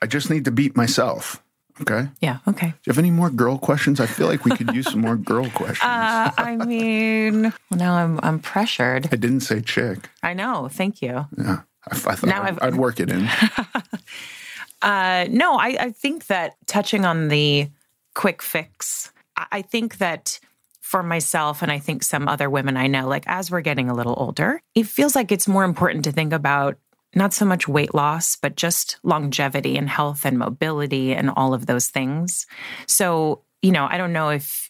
I 0.00 0.06
just 0.06 0.30
need 0.30 0.44
to 0.44 0.50
beat 0.52 0.76
myself. 0.76 1.42
Okay. 1.80 2.08
Yeah. 2.20 2.38
Okay. 2.46 2.66
Do 2.68 2.74
you 2.84 2.90
have 2.90 2.98
any 2.98 3.10
more 3.10 3.30
girl 3.30 3.56
questions? 3.58 4.00
I 4.00 4.06
feel 4.06 4.26
like 4.26 4.44
we 4.44 4.50
could 4.50 4.74
use 4.74 4.84
some 4.90 5.00
more 5.00 5.16
girl 5.16 5.48
questions. 5.54 5.80
Uh, 5.82 6.30
I 6.36 6.56
mean, 6.56 7.42
well, 7.44 7.52
now 7.78 7.94
I'm 7.94 8.20
I'm 8.22 8.38
pressured. 8.38 9.06
I 9.10 9.16
didn't 9.16 9.40
say 9.40 9.62
chick. 9.62 10.10
I 10.22 10.34
know. 10.34 10.68
Thank 10.70 11.00
you. 11.00 11.26
Yeah. 11.38 11.60
I, 11.90 11.94
I 11.94 11.96
thought 11.96 12.24
Now 12.24 12.42
I'd, 12.42 12.48
I've- 12.50 12.58
I'd 12.60 12.74
work 12.76 13.00
it 13.00 13.08
in. 13.08 13.26
Uh, 14.82 15.26
no, 15.30 15.54
I, 15.54 15.76
I 15.78 15.90
think 15.90 16.26
that 16.26 16.56
touching 16.66 17.04
on 17.04 17.28
the 17.28 17.68
quick 18.14 18.42
fix, 18.42 19.12
I, 19.36 19.46
I 19.52 19.62
think 19.62 19.98
that 19.98 20.40
for 20.80 21.02
myself 21.02 21.62
and 21.62 21.70
I 21.70 21.78
think 21.78 22.02
some 22.02 22.26
other 22.26 22.50
women 22.50 22.76
I 22.76 22.86
know, 22.86 23.06
like 23.06 23.24
as 23.26 23.50
we're 23.50 23.60
getting 23.60 23.88
a 23.88 23.94
little 23.94 24.14
older, 24.16 24.60
it 24.74 24.86
feels 24.86 25.14
like 25.14 25.30
it's 25.30 25.46
more 25.46 25.64
important 25.64 26.04
to 26.04 26.12
think 26.12 26.32
about 26.32 26.78
not 27.14 27.32
so 27.32 27.44
much 27.44 27.68
weight 27.68 27.94
loss, 27.94 28.36
but 28.36 28.56
just 28.56 28.98
longevity 29.02 29.76
and 29.76 29.88
health 29.88 30.24
and 30.24 30.38
mobility 30.38 31.12
and 31.14 31.30
all 31.30 31.54
of 31.54 31.66
those 31.66 31.88
things. 31.88 32.46
So, 32.86 33.42
you 33.62 33.72
know, 33.72 33.86
I 33.88 33.98
don't 33.98 34.12
know 34.12 34.30
if 34.30 34.69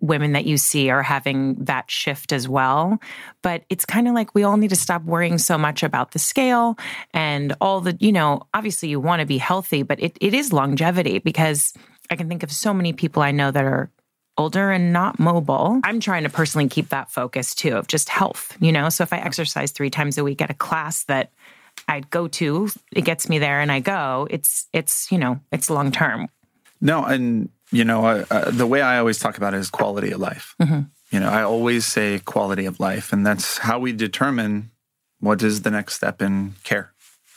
women 0.00 0.32
that 0.32 0.46
you 0.46 0.56
see 0.56 0.90
are 0.90 1.02
having 1.02 1.54
that 1.56 1.90
shift 1.90 2.32
as 2.32 2.48
well. 2.48 2.98
But 3.42 3.64
it's 3.68 3.84
kind 3.84 4.08
of 4.08 4.14
like 4.14 4.34
we 4.34 4.42
all 4.42 4.56
need 4.56 4.70
to 4.70 4.76
stop 4.76 5.04
worrying 5.04 5.38
so 5.38 5.58
much 5.58 5.82
about 5.82 6.12
the 6.12 6.18
scale 6.18 6.78
and 7.12 7.54
all 7.60 7.80
the, 7.80 7.96
you 8.00 8.12
know, 8.12 8.42
obviously 8.54 8.88
you 8.88 8.98
want 8.98 9.20
to 9.20 9.26
be 9.26 9.38
healthy, 9.38 9.82
but 9.82 10.00
it, 10.02 10.16
it 10.20 10.34
is 10.34 10.52
longevity 10.52 11.18
because 11.18 11.74
I 12.10 12.16
can 12.16 12.28
think 12.28 12.42
of 12.42 12.50
so 12.50 12.74
many 12.74 12.92
people 12.92 13.22
I 13.22 13.30
know 13.30 13.50
that 13.50 13.64
are 13.64 13.90
older 14.36 14.70
and 14.70 14.92
not 14.92 15.18
mobile. 15.18 15.80
I'm 15.84 16.00
trying 16.00 16.22
to 16.22 16.30
personally 16.30 16.68
keep 16.68 16.88
that 16.88 17.10
focus 17.10 17.54
too 17.54 17.76
of 17.76 17.86
just 17.86 18.08
health, 18.08 18.56
you 18.60 18.72
know? 18.72 18.88
So 18.88 19.02
if 19.02 19.12
I 19.12 19.18
exercise 19.18 19.70
three 19.70 19.90
times 19.90 20.16
a 20.16 20.24
week 20.24 20.40
at 20.40 20.50
a 20.50 20.54
class 20.54 21.04
that 21.04 21.30
I 21.88 22.00
go 22.00 22.26
to, 22.28 22.68
it 22.92 23.02
gets 23.02 23.28
me 23.28 23.38
there 23.38 23.60
and 23.60 23.70
I 23.70 23.80
go, 23.80 24.26
it's, 24.30 24.66
it's, 24.72 25.12
you 25.12 25.18
know, 25.18 25.40
it's 25.52 25.68
long 25.68 25.92
term. 25.92 26.28
No, 26.80 27.04
and 27.04 27.50
you 27.72 27.84
know, 27.84 28.04
uh, 28.04 28.24
uh, 28.30 28.50
the 28.50 28.66
way 28.66 28.82
I 28.82 28.98
always 28.98 29.18
talk 29.18 29.36
about 29.36 29.54
it 29.54 29.58
is 29.58 29.70
quality 29.70 30.10
of 30.10 30.20
life. 30.20 30.54
You 31.10 31.20
know, 31.20 31.28
I 31.28 31.42
always 31.42 31.86
say 31.86 32.18
quality 32.20 32.66
of 32.66 32.78
life, 32.80 33.12
and 33.12 33.26
that's 33.26 33.58
how 33.58 33.78
we 33.78 33.92
determine 33.92 34.70
what 35.20 35.42
is 35.42 35.62
the 35.62 35.70
next 35.70 35.94
step 35.94 36.22
in 36.22 36.54
care. 36.64 36.92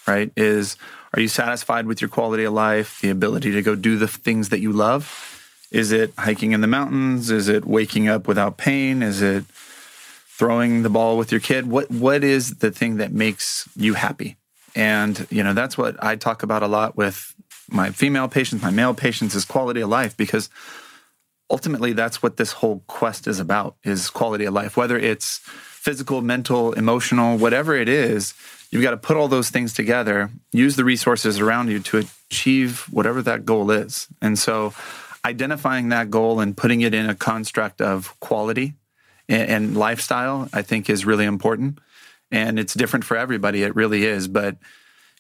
Right? 0.08 0.32
Is 0.36 0.76
are 1.14 1.22
you 1.22 1.28
satisfied 1.28 1.86
with 1.86 2.02
your 2.02 2.10
quality 2.10 2.44
of 2.44 2.54
life, 2.54 3.00
the 3.02 3.10
ability 3.10 3.52
to 3.52 3.62
go 3.62 3.76
do 3.76 3.98
the 3.98 4.08
things 4.08 4.50
that 4.50 4.60
you 4.60 4.72
love? 4.72 5.30
Is 5.72 5.92
it 5.92 6.14
hiking 6.18 6.52
in 6.52 6.62
the 6.62 6.68
mountains? 6.68 7.32
Is 7.32 7.48
it 7.48 7.66
waking 7.66 8.08
up 8.08 8.28
without 8.28 8.58
pain? 8.58 9.02
Is 9.02 9.22
it 9.22 9.46
throwing 9.46 10.84
the 10.84 10.90
ball 10.90 11.18
with 11.18 11.32
your 11.32 11.42
kid? 11.42 11.68
What 11.68 11.90
what 11.90 12.24
is 12.24 12.56
the 12.56 12.72
thing 12.72 12.98
that 12.98 13.12
makes 13.12 13.68
you 13.76 13.94
happy? 13.94 14.38
And 14.76 15.26
you 15.30 15.44
know, 15.44 15.54
that's 15.54 15.78
what 15.78 16.04
I 16.04 16.16
talk 16.16 16.44
about 16.44 16.64
a 16.64 16.68
lot 16.68 16.98
with 16.98 17.34
my 17.70 17.92
female 17.92 18.28
patients, 18.28 18.62
my 18.62 18.72
male 18.72 18.94
patients 18.94 19.36
is 19.36 19.46
quality 19.46 19.82
of 19.82 19.90
life 19.90 20.16
because 20.18 20.50
ultimately 21.50 21.94
that's 21.94 22.24
what 22.24 22.38
this 22.38 22.52
whole 22.54 22.84
quest 22.88 23.28
is 23.28 23.40
about 23.40 23.76
is 23.84 24.10
quality 24.10 24.46
of 24.46 24.54
life. 24.54 24.76
Whether 24.78 24.98
it's 24.98 25.40
physical 25.84 26.22
mental 26.22 26.72
emotional 26.72 27.38
whatever 27.38 27.76
it 27.76 27.90
is 27.90 28.34
you've 28.72 28.82
got 28.82 28.92
to 28.92 28.98
put 28.98 29.18
all 29.18 29.28
those 29.28 29.50
things 29.50 29.74
together 29.74 30.30
use 30.54 30.78
the 30.78 30.86
resources 30.86 31.42
around 31.42 31.70
you 31.70 31.78
to 31.78 31.98
achieve 31.98 32.86
whatever 32.90 33.22
that 33.22 33.44
goal 33.44 33.70
is. 33.70 34.08
And 34.22 34.40
so 34.40 34.74
identifying 35.26 35.90
that 35.90 36.10
goal 36.10 36.40
and 36.40 36.56
putting 36.56 36.80
it 36.80 36.94
in 36.94 37.10
a 37.10 37.16
construct 37.16 37.82
of 37.82 38.18
quality 38.22 38.76
and, 39.28 39.50
and 39.50 39.78
lifestyle 39.78 40.48
i 40.54 40.62
think 40.62 40.90
is 40.90 41.06
really 41.06 41.26
important. 41.26 41.80
And 42.32 42.58
it's 42.58 42.74
different 42.74 43.04
for 43.04 43.18
everybody 43.18 43.64
it 43.64 43.76
really 43.76 44.06
is 44.06 44.30
but 44.30 44.56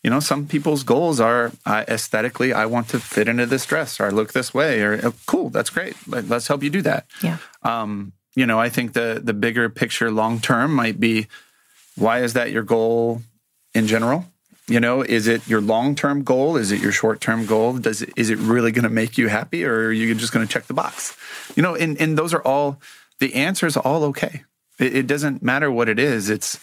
you 0.03 0.09
know, 0.09 0.19
some 0.19 0.47
people's 0.47 0.83
goals 0.83 1.19
are 1.19 1.51
uh, 1.65 1.85
aesthetically, 1.87 2.53
I 2.53 2.65
want 2.65 2.89
to 2.89 2.99
fit 2.99 3.29
into 3.29 3.45
this 3.45 3.65
dress 3.65 3.99
or 3.99 4.05
I 4.05 4.09
look 4.09 4.33
this 4.33 4.53
way 4.53 4.81
or 4.81 4.99
oh, 5.01 5.13
cool, 5.25 5.49
that's 5.49 5.69
great. 5.69 5.95
Let, 6.07 6.29
us 6.29 6.47
help 6.47 6.61
you 6.61 6.69
do 6.69 6.81
that. 6.81 7.05
Yeah. 7.21 7.37
Um, 7.63 8.11
you 8.35 8.45
know, 8.45 8.59
I 8.59 8.69
think 8.69 8.93
the 8.93 9.21
the 9.23 9.33
bigger 9.33 9.69
picture 9.69 10.11
long 10.11 10.39
term 10.39 10.73
might 10.73 10.99
be 10.99 11.27
why 11.95 12.21
is 12.21 12.33
that 12.33 12.51
your 12.51 12.63
goal 12.63 13.21
in 13.73 13.87
general? 13.87 14.25
You 14.67 14.79
know, 14.79 15.01
is 15.01 15.27
it 15.27 15.47
your 15.47 15.61
long 15.61 15.93
term 15.93 16.23
goal? 16.23 16.57
Is 16.57 16.71
it 16.71 16.81
your 16.81 16.91
short 16.91 17.21
term 17.21 17.45
goal? 17.45 17.73
Does 17.77 18.01
it, 18.01 18.09
is 18.15 18.29
it 18.29 18.39
really 18.39 18.71
going 18.71 18.83
to 18.83 18.89
make 18.89 19.17
you 19.17 19.27
happy, 19.27 19.65
or 19.65 19.87
are 19.87 19.91
you 19.91 20.15
just 20.15 20.33
going 20.33 20.45
to 20.45 20.51
check 20.51 20.65
the 20.65 20.73
box? 20.73 21.15
You 21.55 21.61
know, 21.61 21.75
and 21.75 21.99
and 22.01 22.17
those 22.17 22.33
are 22.33 22.41
all 22.41 22.79
the 23.19 23.35
answers. 23.35 23.77
All 23.77 24.03
okay. 24.05 24.43
It, 24.79 24.95
it 24.95 25.07
doesn't 25.07 25.43
matter 25.43 25.69
what 25.69 25.89
it 25.89 25.99
is. 25.99 26.29
It's 26.29 26.57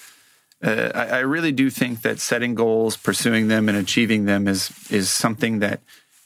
uh, 0.62 0.90
I, 0.94 1.06
I 1.06 1.18
really 1.20 1.52
do 1.52 1.70
think 1.70 2.02
that 2.02 2.20
setting 2.20 2.54
goals, 2.54 2.96
pursuing 2.96 3.48
them, 3.48 3.68
and 3.68 3.78
achieving 3.78 4.24
them 4.24 4.46
is 4.46 4.70
is 4.90 5.10
something 5.10 5.60
that 5.60 5.80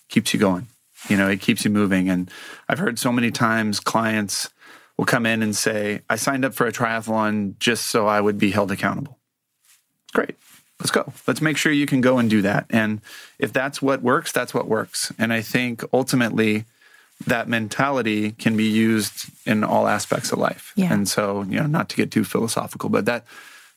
keeps 0.08 0.34
you 0.34 0.40
going. 0.40 0.66
You 1.08 1.16
know, 1.16 1.28
it 1.28 1.40
keeps 1.40 1.64
you 1.64 1.70
moving. 1.70 2.08
And 2.08 2.30
I've 2.68 2.78
heard 2.78 2.98
so 2.98 3.12
many 3.12 3.30
times 3.30 3.80
clients 3.80 4.50
will 4.96 5.04
come 5.04 5.26
in 5.26 5.42
and 5.42 5.54
say, 5.54 6.02
"I 6.08 6.16
signed 6.16 6.44
up 6.44 6.54
for 6.54 6.66
a 6.66 6.72
triathlon 6.72 7.58
just 7.58 7.86
so 7.86 8.06
I 8.06 8.20
would 8.20 8.38
be 8.38 8.50
held 8.50 8.70
accountable." 8.70 9.18
Great 10.12 10.36
let's 10.80 10.90
go. 10.90 11.12
Let's 11.26 11.40
make 11.40 11.56
sure 11.56 11.72
you 11.72 11.86
can 11.86 12.00
go 12.00 12.18
and 12.18 12.28
do 12.28 12.42
that. 12.42 12.66
And 12.70 13.00
if 13.38 13.52
that's 13.52 13.80
what 13.80 14.02
works, 14.02 14.32
that's 14.32 14.52
what 14.52 14.68
works. 14.68 15.12
And 15.18 15.32
I 15.32 15.40
think 15.40 15.82
ultimately 15.92 16.64
that 17.26 17.48
mentality 17.48 18.32
can 18.32 18.56
be 18.56 18.64
used 18.64 19.30
in 19.46 19.64
all 19.64 19.86
aspects 19.86 20.32
of 20.32 20.38
life. 20.38 20.72
Yeah. 20.76 20.92
And 20.92 21.08
so, 21.08 21.42
you 21.42 21.58
know, 21.58 21.66
not 21.66 21.88
to 21.90 21.96
get 21.96 22.10
too 22.10 22.24
philosophical, 22.24 22.90
but 22.90 23.06
that 23.06 23.24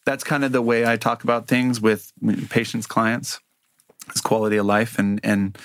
that's 0.08 0.24
kind 0.24 0.46
of 0.46 0.54
the 0.54 0.62
way 0.62 0.88
I 0.88 0.96
talk 0.96 1.26
about 1.26 1.48
things 1.48 1.82
with 1.82 2.14
patients, 2.50 2.88
clients, 2.88 3.42
is 4.16 4.22
quality 4.22 4.56
of 4.56 4.66
life 4.66 4.98
and 4.98 5.20
and 5.22 5.58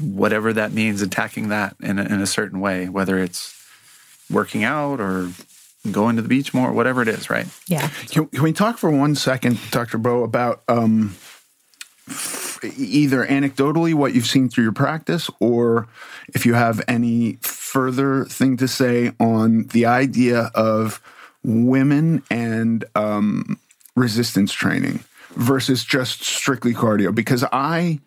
whatever 0.00 0.52
that 0.52 0.72
means, 0.72 1.02
attacking 1.02 1.48
that 1.48 1.74
in 1.80 1.98
a, 1.98 2.04
in 2.04 2.20
a 2.20 2.26
certain 2.26 2.60
way, 2.60 2.88
whether 2.88 3.18
it's 3.18 3.60
working 4.30 4.62
out 4.62 5.00
or 5.00 5.30
going 5.90 6.14
to 6.16 6.22
the 6.22 6.28
beach 6.28 6.54
more, 6.54 6.72
whatever 6.72 7.02
it 7.02 7.08
is, 7.08 7.28
right? 7.28 7.46
Yeah. 7.66 7.88
Can, 8.08 8.26
can 8.28 8.42
we 8.42 8.52
talk 8.52 8.78
for 8.78 8.90
one 8.90 9.16
second, 9.16 9.58
Dr. 9.70 9.98
Bo, 9.98 10.22
about 10.22 10.62
um, 10.68 11.16
either 12.76 13.26
anecdotally 13.26 13.92
what 13.92 14.14
you've 14.14 14.26
seen 14.26 14.48
through 14.48 14.64
your 14.64 14.72
practice 14.72 15.28
or 15.40 15.88
if 16.28 16.46
you 16.46 16.54
have 16.54 16.80
any 16.86 17.34
further 17.42 18.24
thing 18.26 18.56
to 18.58 18.68
say 18.68 19.12
on 19.18 19.64
the 19.72 19.84
idea 19.84 20.50
of 20.54 21.02
women 21.42 22.22
and 22.30 22.84
um, 22.94 23.58
resistance 23.96 24.52
training 24.52 25.04
versus 25.30 25.84
just 25.84 26.22
strictly 26.22 26.74
cardio? 26.74 27.14
Because 27.14 27.44
I, 27.52 28.00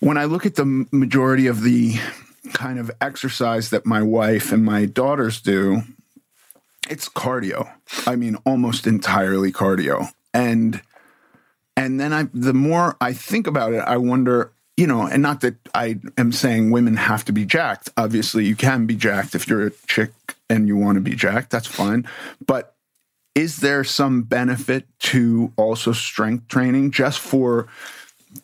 when 0.00 0.16
I 0.16 0.24
look 0.24 0.46
at 0.46 0.56
the 0.56 0.86
majority 0.92 1.46
of 1.46 1.62
the 1.62 1.96
kind 2.52 2.78
of 2.78 2.90
exercise 3.00 3.70
that 3.70 3.86
my 3.86 4.02
wife 4.02 4.52
and 4.52 4.64
my 4.64 4.86
daughters 4.86 5.40
do, 5.40 5.82
it's 6.88 7.08
cardio. 7.08 7.70
I 8.06 8.16
mean, 8.16 8.36
almost 8.44 8.86
entirely 8.86 9.52
cardio. 9.52 10.08
And 10.32 10.80
and 11.76 12.00
then 12.00 12.12
I 12.12 12.28
the 12.34 12.54
more 12.54 12.96
I 13.00 13.12
think 13.12 13.46
about 13.46 13.72
it, 13.72 13.80
I 13.80 13.96
wonder, 13.96 14.52
you 14.76 14.86
know, 14.86 15.06
and 15.06 15.22
not 15.22 15.40
that 15.42 15.56
I 15.74 16.00
am 16.16 16.32
saying 16.32 16.70
women 16.70 16.96
have 16.96 17.24
to 17.26 17.32
be 17.32 17.44
jacked. 17.44 17.90
Obviously, 17.96 18.44
you 18.44 18.56
can 18.56 18.86
be 18.86 18.96
jacked 18.96 19.34
if 19.34 19.48
you're 19.48 19.66
a 19.66 19.72
chick 19.86 20.12
and 20.50 20.66
you 20.66 20.76
want 20.76 20.96
to 20.96 21.00
be 21.00 21.14
jacked, 21.14 21.50
that's 21.50 21.66
fine. 21.66 22.06
But 22.44 22.74
is 23.38 23.58
there 23.58 23.84
some 23.84 24.22
benefit 24.22 24.84
to 24.98 25.52
also 25.56 25.92
strength 25.92 26.48
training 26.48 26.90
just 26.90 27.20
for 27.20 27.68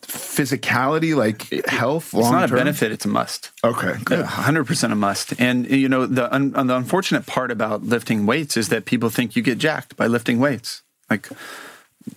physicality, 0.01 1.13
like 1.13 1.49
health? 1.65 2.13
It's 2.13 2.31
not 2.31 2.49
a 2.49 2.55
benefit; 2.55 2.93
it's 2.93 3.03
a 3.03 3.09
must. 3.09 3.51
Okay, 3.61 3.95
hundred 4.23 4.63
percent 4.65 4.93
a 4.93 4.95
must. 4.95 5.39
And 5.39 5.69
you 5.69 5.89
know, 5.89 6.05
the 6.05 6.33
un, 6.33 6.51
the 6.51 6.75
unfortunate 6.77 7.25
part 7.25 7.51
about 7.51 7.83
lifting 7.83 8.25
weights 8.25 8.55
is 8.55 8.69
that 8.69 8.85
people 8.85 9.09
think 9.09 9.35
you 9.35 9.41
get 9.41 9.57
jacked 9.57 9.97
by 9.97 10.07
lifting 10.07 10.39
weights. 10.39 10.81
Like, 11.09 11.27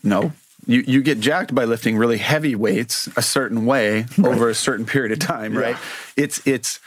no, 0.04 0.30
you 0.64 0.84
you 0.86 1.02
get 1.02 1.18
jacked 1.18 1.52
by 1.52 1.64
lifting 1.64 1.96
really 1.96 2.18
heavy 2.18 2.54
weights 2.54 3.08
a 3.16 3.22
certain 3.22 3.66
way 3.66 4.06
right. 4.16 4.32
over 4.32 4.48
a 4.48 4.54
certain 4.54 4.86
period 4.86 5.10
of 5.10 5.18
time, 5.18 5.58
right? 5.58 5.74
Yeah. 5.76 6.24
It's 6.24 6.46
it's 6.46 6.78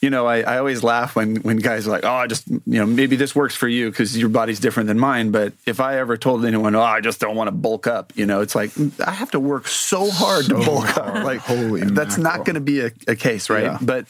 you 0.00 0.10
know, 0.10 0.26
I, 0.26 0.40
I 0.42 0.58
always 0.58 0.84
laugh 0.84 1.16
when 1.16 1.36
when 1.36 1.56
guys 1.56 1.88
are 1.88 1.90
like, 1.90 2.04
oh, 2.04 2.14
I 2.14 2.28
just, 2.28 2.46
you 2.46 2.60
know, 2.66 2.86
maybe 2.86 3.16
this 3.16 3.34
works 3.34 3.56
for 3.56 3.66
you 3.66 3.90
because 3.90 4.16
your 4.16 4.28
body's 4.28 4.60
different 4.60 4.86
than 4.86 4.98
mine. 4.98 5.32
But 5.32 5.54
if 5.66 5.80
I 5.80 5.98
ever 5.98 6.16
told 6.16 6.44
anyone, 6.44 6.76
oh, 6.76 6.82
I 6.82 7.00
just 7.00 7.20
don't 7.20 7.34
want 7.34 7.48
to 7.48 7.52
bulk 7.52 7.88
up, 7.88 8.12
you 8.14 8.24
know, 8.24 8.40
it's 8.40 8.54
like 8.54 8.70
mm, 8.70 8.92
I 9.04 9.10
have 9.10 9.32
to 9.32 9.40
work 9.40 9.66
so 9.66 10.08
hard 10.10 10.44
so 10.44 10.58
to 10.58 10.64
bulk 10.64 10.86
hard. 10.86 11.16
up. 11.16 11.24
Like, 11.24 11.40
holy, 11.40 11.80
that's 11.82 12.16
mackerel. 12.16 12.38
not 12.38 12.46
going 12.46 12.54
to 12.54 12.60
be 12.60 12.80
a, 12.80 12.92
a, 13.08 13.16
case, 13.16 13.50
right? 13.50 13.64
Yeah. 13.64 13.78
But 13.80 14.06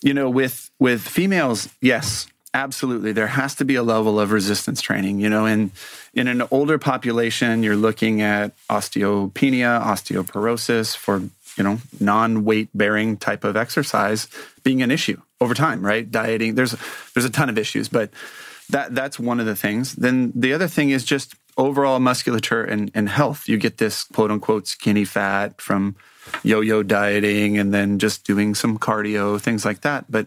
you 0.00 0.14
know, 0.14 0.30
with 0.30 0.70
with 0.78 1.02
females, 1.02 1.68
yes, 1.82 2.26
absolutely, 2.54 3.12
there 3.12 3.26
has 3.26 3.54
to 3.56 3.66
be 3.66 3.74
a 3.74 3.82
level 3.82 4.18
of 4.18 4.32
resistance 4.32 4.80
training. 4.80 5.20
You 5.20 5.28
know, 5.28 5.44
in 5.44 5.70
in 6.14 6.28
an 6.28 6.42
older 6.50 6.78
population, 6.78 7.62
you're 7.62 7.76
looking 7.76 8.22
at 8.22 8.52
osteopenia, 8.70 9.84
osteoporosis 9.84 10.96
for 10.96 11.22
you 11.56 11.64
know, 11.64 11.78
non-weight 11.98 12.68
bearing 12.74 13.16
type 13.16 13.44
of 13.44 13.56
exercise 13.56 14.28
being 14.62 14.82
an 14.82 14.90
issue 14.90 15.20
over 15.40 15.54
time, 15.54 15.84
right? 15.84 16.10
Dieting, 16.10 16.54
there's 16.54 16.74
there's 17.14 17.24
a 17.24 17.30
ton 17.30 17.48
of 17.48 17.58
issues, 17.58 17.88
but 17.88 18.10
that 18.70 18.94
that's 18.94 19.18
one 19.18 19.40
of 19.40 19.46
the 19.46 19.56
things. 19.56 19.94
Then 19.94 20.32
the 20.34 20.52
other 20.52 20.68
thing 20.68 20.90
is 20.90 21.04
just 21.04 21.34
overall 21.56 21.98
musculature 22.00 22.64
and, 22.64 22.90
and 22.94 23.08
health. 23.08 23.48
You 23.48 23.58
get 23.58 23.78
this 23.78 24.04
quote 24.04 24.30
unquote 24.30 24.66
skinny 24.66 25.04
fat 25.04 25.60
from 25.60 25.96
yo-yo 26.42 26.82
dieting 26.82 27.58
and 27.58 27.74
then 27.74 27.98
just 27.98 28.24
doing 28.24 28.54
some 28.54 28.78
cardio, 28.78 29.40
things 29.40 29.64
like 29.64 29.80
that. 29.82 30.10
But 30.10 30.26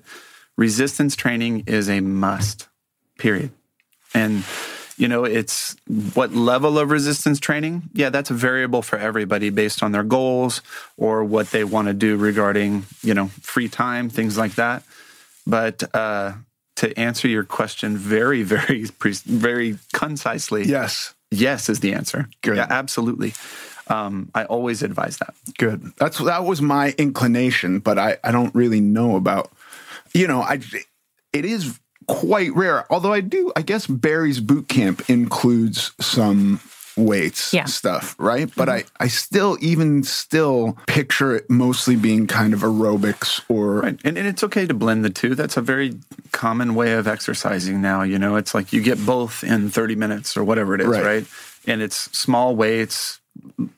resistance 0.58 1.16
training 1.16 1.64
is 1.68 1.90
a 1.90 2.02
must, 2.02 2.68
period. 3.18 3.52
And 4.14 4.44
you 4.98 5.08
know, 5.08 5.24
it's 5.24 5.76
what 6.14 6.34
level 6.34 6.78
of 6.78 6.92
resistance 6.92 7.40
training? 7.40 7.84
Yeah, 7.94 8.10
that's 8.10 8.30
a 8.30 8.34
variable 8.34 8.82
for 8.82 8.98
everybody 8.98 9.50
based 9.50 9.82
on 9.82 9.92
their 9.92 10.04
goals 10.04 10.62
or 10.98 11.24
what 11.24 11.52
they 11.52 11.64
want 11.64 11.88
to 11.88 11.94
do 11.94 12.16
regarding, 12.16 12.86
you 13.02 13.14
know, 13.14 13.28
free 13.42 13.70
time, 13.70 14.10
things 14.10 14.38
like 14.38 14.56
that. 14.56 14.84
But 15.48 15.84
uh, 15.96 16.34
to 16.78 17.00
answer 17.00 17.28
your 17.28 17.44
question 17.44 17.98
very, 17.98 18.44
very, 18.44 18.86
very 18.86 19.78
concisely, 19.94 20.66
yes, 20.66 21.14
yes 21.32 21.70
is 21.70 21.80
the 21.80 21.94
answer. 21.94 22.30
Good. 22.42 22.58
Yeah, 22.58 22.68
absolutely. 22.70 23.34
Um, 23.88 24.32
I 24.34 24.46
always 24.46 24.82
advise 24.82 25.18
that. 25.18 25.34
Good. 25.58 25.92
That's 25.98 26.18
that 26.20 26.46
was 26.46 26.62
my 26.62 26.96
inclination, 26.98 27.80
but 27.80 27.98
I 28.00 28.18
I 28.24 28.32
don't 28.32 28.54
really 28.56 28.80
know 28.80 29.18
about. 29.18 29.52
You 30.14 30.28
know, 30.28 30.42
I 30.42 30.62
it 31.34 31.46
is 31.46 31.78
quite 32.14 32.54
rare. 32.56 32.92
Although 32.92 33.14
I 33.14 33.22
do, 33.22 33.52
I 33.56 33.62
guess 33.62 33.88
Barry's 33.88 34.40
boot 34.40 34.68
camp 34.68 35.10
includes 35.10 35.94
some 36.00 36.60
weights 36.96 37.54
yeah. 37.54 37.66
stuff, 37.66 38.16
right? 38.20 38.52
But 38.56 38.68
mm-hmm. 38.68 38.88
I, 39.00 39.06
I 39.06 39.08
still, 39.08 39.58
even 39.62 40.04
still, 40.04 40.78
picture 40.86 41.36
it 41.36 41.50
mostly 41.50 41.96
being 41.96 42.28
kind 42.28 42.54
of 42.54 42.60
aerobics 42.60 43.42
or. 43.50 43.82
Right. 43.82 44.00
And, 44.04 44.18
and 44.18 44.28
it's 44.28 44.44
okay 44.44 44.68
to 44.68 44.74
blend 44.76 45.04
the 45.04 45.10
two. 45.10 45.34
That's 45.34 45.58
a 45.58 45.62
very 45.62 46.00
common 46.32 46.76
way 46.76 46.94
of 46.94 47.08
exercising 47.08 47.82
now. 47.82 48.04
You 48.04 48.20
know, 48.20 48.36
it's 48.36 48.54
like 48.54 48.72
you 48.72 48.82
get 48.82 49.04
both 49.04 49.44
in 49.44 49.70
30 49.70 49.96
minutes 49.96 50.38
or 50.38 50.44
whatever 50.44 50.76
it 50.76 50.82
is, 50.82 50.88
right? 50.88 51.04
right? 51.04 51.28
And 51.66 51.82
it's 51.82 51.98
small 52.18 52.56
weights, 52.56 53.20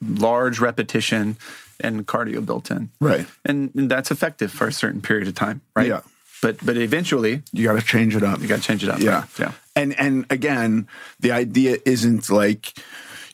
large 0.01 0.59
repetition, 0.59 1.37
and 1.79 2.05
cardio 2.05 2.45
built 2.45 2.69
in. 2.69 2.89
Right. 2.99 3.27
And, 3.45 3.73
and 3.75 3.89
that's 3.89 4.11
effective 4.11 4.51
for 4.51 4.67
a 4.67 4.73
certain 4.73 5.01
period 5.01 5.27
of 5.29 5.35
time, 5.35 5.61
right? 5.75 5.87
Yeah 5.87 6.01
but 6.41 6.63
but 6.65 6.77
eventually 6.77 7.41
you 7.51 7.63
got 7.63 7.79
to 7.79 7.85
change 7.85 8.15
it 8.15 8.23
up. 8.23 8.41
You 8.41 8.47
got 8.47 8.57
to 8.57 8.61
change 8.61 8.83
it 8.83 8.89
up. 8.89 8.99
Yeah, 8.99 9.19
right? 9.19 9.39
yeah. 9.39 9.51
And 9.75 9.99
and 9.99 10.25
again, 10.29 10.87
the 11.19 11.31
idea 11.31 11.77
isn't 11.85 12.29
like 12.29 12.73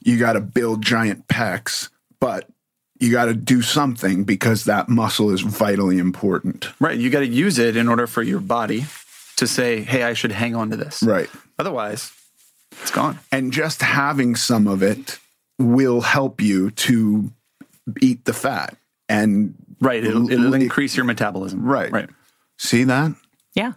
you 0.02 0.18
got 0.18 0.34
to 0.34 0.42
build 0.42 0.84
giant 0.84 1.28
pecs, 1.28 1.90
but 2.20 2.48
you 3.00 3.12
got 3.12 3.26
to 3.26 3.34
do 3.34 3.62
something 3.62 4.24
because 4.24 4.66
that 4.66 4.88
muscle 4.88 5.32
is 5.32 5.42
vitally 5.42 5.98
important. 5.98 6.70
Right. 6.80 6.98
You 6.98 7.10
got 7.10 7.22
to 7.22 7.28
use 7.28 7.58
it 7.58 7.76
in 7.76 7.88
order 7.88 8.08
for 8.08 8.22
your 8.22 8.40
body 8.40 8.86
to 9.38 9.48
say, 9.48 9.82
"Hey, 9.82 10.04
I 10.04 10.14
should 10.14 10.32
hang 10.32 10.56
on 10.56 10.70
to 10.70 10.78
this." 10.78 11.02
Right. 11.04 11.30
Otherwise, 11.58 12.12
it's 12.82 12.92
gone. 12.92 13.20
And 13.32 13.52
just 13.52 13.82
having 13.82 14.36
some 14.36 14.68
of 14.68 14.84
it 14.84 15.20
will 15.60 16.02
help 16.02 16.42
you 16.42 16.72
to 16.72 17.32
eat 18.02 18.26
the 18.26 18.34
fat 18.34 18.78
and 19.10 19.56
right. 19.80 20.04
It'll, 20.04 20.32
it'll 20.32 20.54
increase 20.54 20.96
your 20.96 21.06
metabolism. 21.06 21.64
Right. 21.64 21.92
Right. 21.92 22.10
See 22.62 22.84
that? 22.84 23.12
Yeah. 23.56 23.74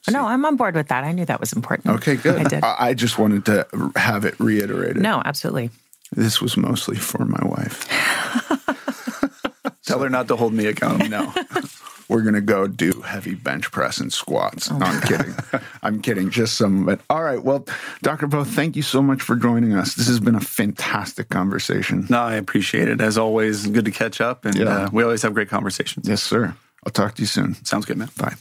See? 0.00 0.12
No, 0.12 0.26
I'm 0.26 0.42
on 0.46 0.56
board 0.56 0.74
with 0.74 0.88
that. 0.88 1.04
I 1.04 1.12
knew 1.12 1.26
that 1.26 1.38
was 1.38 1.52
important. 1.52 1.94
Okay, 1.96 2.16
good. 2.16 2.40
I 2.40 2.44
did. 2.44 2.64
I, 2.64 2.76
I 2.78 2.94
just 2.94 3.18
wanted 3.18 3.44
to 3.44 3.66
have 3.94 4.24
it 4.24 4.34
reiterated. 4.40 5.02
No, 5.02 5.20
absolutely. 5.22 5.68
This 6.12 6.40
was 6.40 6.56
mostly 6.56 6.96
for 6.96 7.26
my 7.26 7.44
wife. 7.44 7.86
Tell 9.84 9.98
her 10.00 10.08
not 10.08 10.28
to 10.28 10.36
hold 10.36 10.54
me 10.54 10.64
accountable. 10.66 11.08
No. 11.10 11.34
we're 12.08 12.22
gonna 12.22 12.40
go 12.40 12.66
do 12.66 13.02
heavy 13.02 13.34
bench 13.34 13.70
press 13.70 13.98
and 13.98 14.10
squats. 14.10 14.70
No, 14.70 14.86
I'm 14.86 15.00
kidding. 15.02 15.34
I'm 15.82 16.00
kidding. 16.00 16.30
Just 16.30 16.56
some. 16.56 16.86
But 16.86 17.00
all 17.10 17.22
right. 17.22 17.42
Well, 17.42 17.66
Dr. 18.02 18.26
Bo, 18.28 18.44
thank 18.44 18.76
you 18.76 18.82
so 18.82 19.02
much 19.02 19.20
for 19.20 19.36
joining 19.36 19.74
us. 19.74 19.94
This 19.94 20.06
has 20.06 20.20
been 20.20 20.36
a 20.36 20.40
fantastic 20.40 21.28
conversation. 21.28 22.06
No, 22.08 22.20
I 22.22 22.36
appreciate 22.36 22.88
it. 22.88 23.02
As 23.02 23.18
always, 23.18 23.66
good 23.66 23.84
to 23.84 23.90
catch 23.90 24.20
up, 24.22 24.46
and 24.46 24.54
Yeah. 24.56 24.64
uh, 24.86 24.90
we 24.90 25.02
always 25.02 25.20
have 25.22 25.34
great 25.34 25.50
conversations. 25.50 26.08
Yes, 26.08 26.22
sir. 26.22 26.54
I'll 26.84 26.92
talk 26.92 27.14
to 27.14 27.22
you 27.22 27.26
soon. 27.26 27.54
Sounds 27.64 27.84
good, 27.84 27.96
man. 27.96 28.10
Bye. 28.18 28.34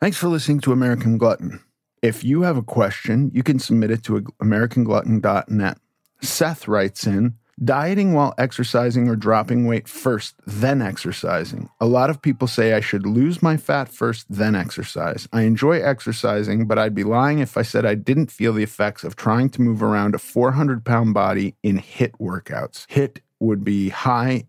Thanks 0.00 0.16
for 0.16 0.28
listening 0.28 0.60
to 0.60 0.72
American 0.72 1.18
Glutton. 1.18 1.60
If 2.02 2.24
you 2.24 2.42
have 2.42 2.56
a 2.56 2.62
question, 2.62 3.30
you 3.32 3.42
can 3.42 3.58
submit 3.58 3.90
it 3.90 4.02
to 4.04 4.20
americanglutton.net. 4.42 5.78
Seth 6.20 6.68
writes 6.68 7.06
in 7.06 7.36
Dieting 7.62 8.12
while 8.12 8.34
exercising 8.38 9.08
or 9.08 9.14
dropping 9.14 9.66
weight 9.66 9.86
first, 9.86 10.34
then 10.46 10.82
exercising. 10.82 11.68
A 11.80 11.86
lot 11.86 12.10
of 12.10 12.20
people 12.20 12.48
say 12.48 12.72
I 12.72 12.80
should 12.80 13.06
lose 13.06 13.42
my 13.42 13.56
fat 13.56 13.88
first, 13.88 14.26
then 14.28 14.56
exercise. 14.56 15.28
I 15.32 15.42
enjoy 15.42 15.80
exercising, 15.80 16.66
but 16.66 16.78
I'd 16.78 16.94
be 16.94 17.04
lying 17.04 17.38
if 17.38 17.56
I 17.56 17.62
said 17.62 17.86
I 17.86 17.94
didn't 17.94 18.32
feel 18.32 18.52
the 18.52 18.64
effects 18.64 19.04
of 19.04 19.14
trying 19.14 19.50
to 19.50 19.62
move 19.62 19.82
around 19.82 20.14
a 20.14 20.18
400 20.18 20.84
pound 20.84 21.14
body 21.14 21.54
in 21.62 21.76
HIT 21.76 22.18
workouts. 22.18 22.86
HIT 22.88 23.20
would 23.38 23.62
be 23.62 23.90
high 23.90 24.46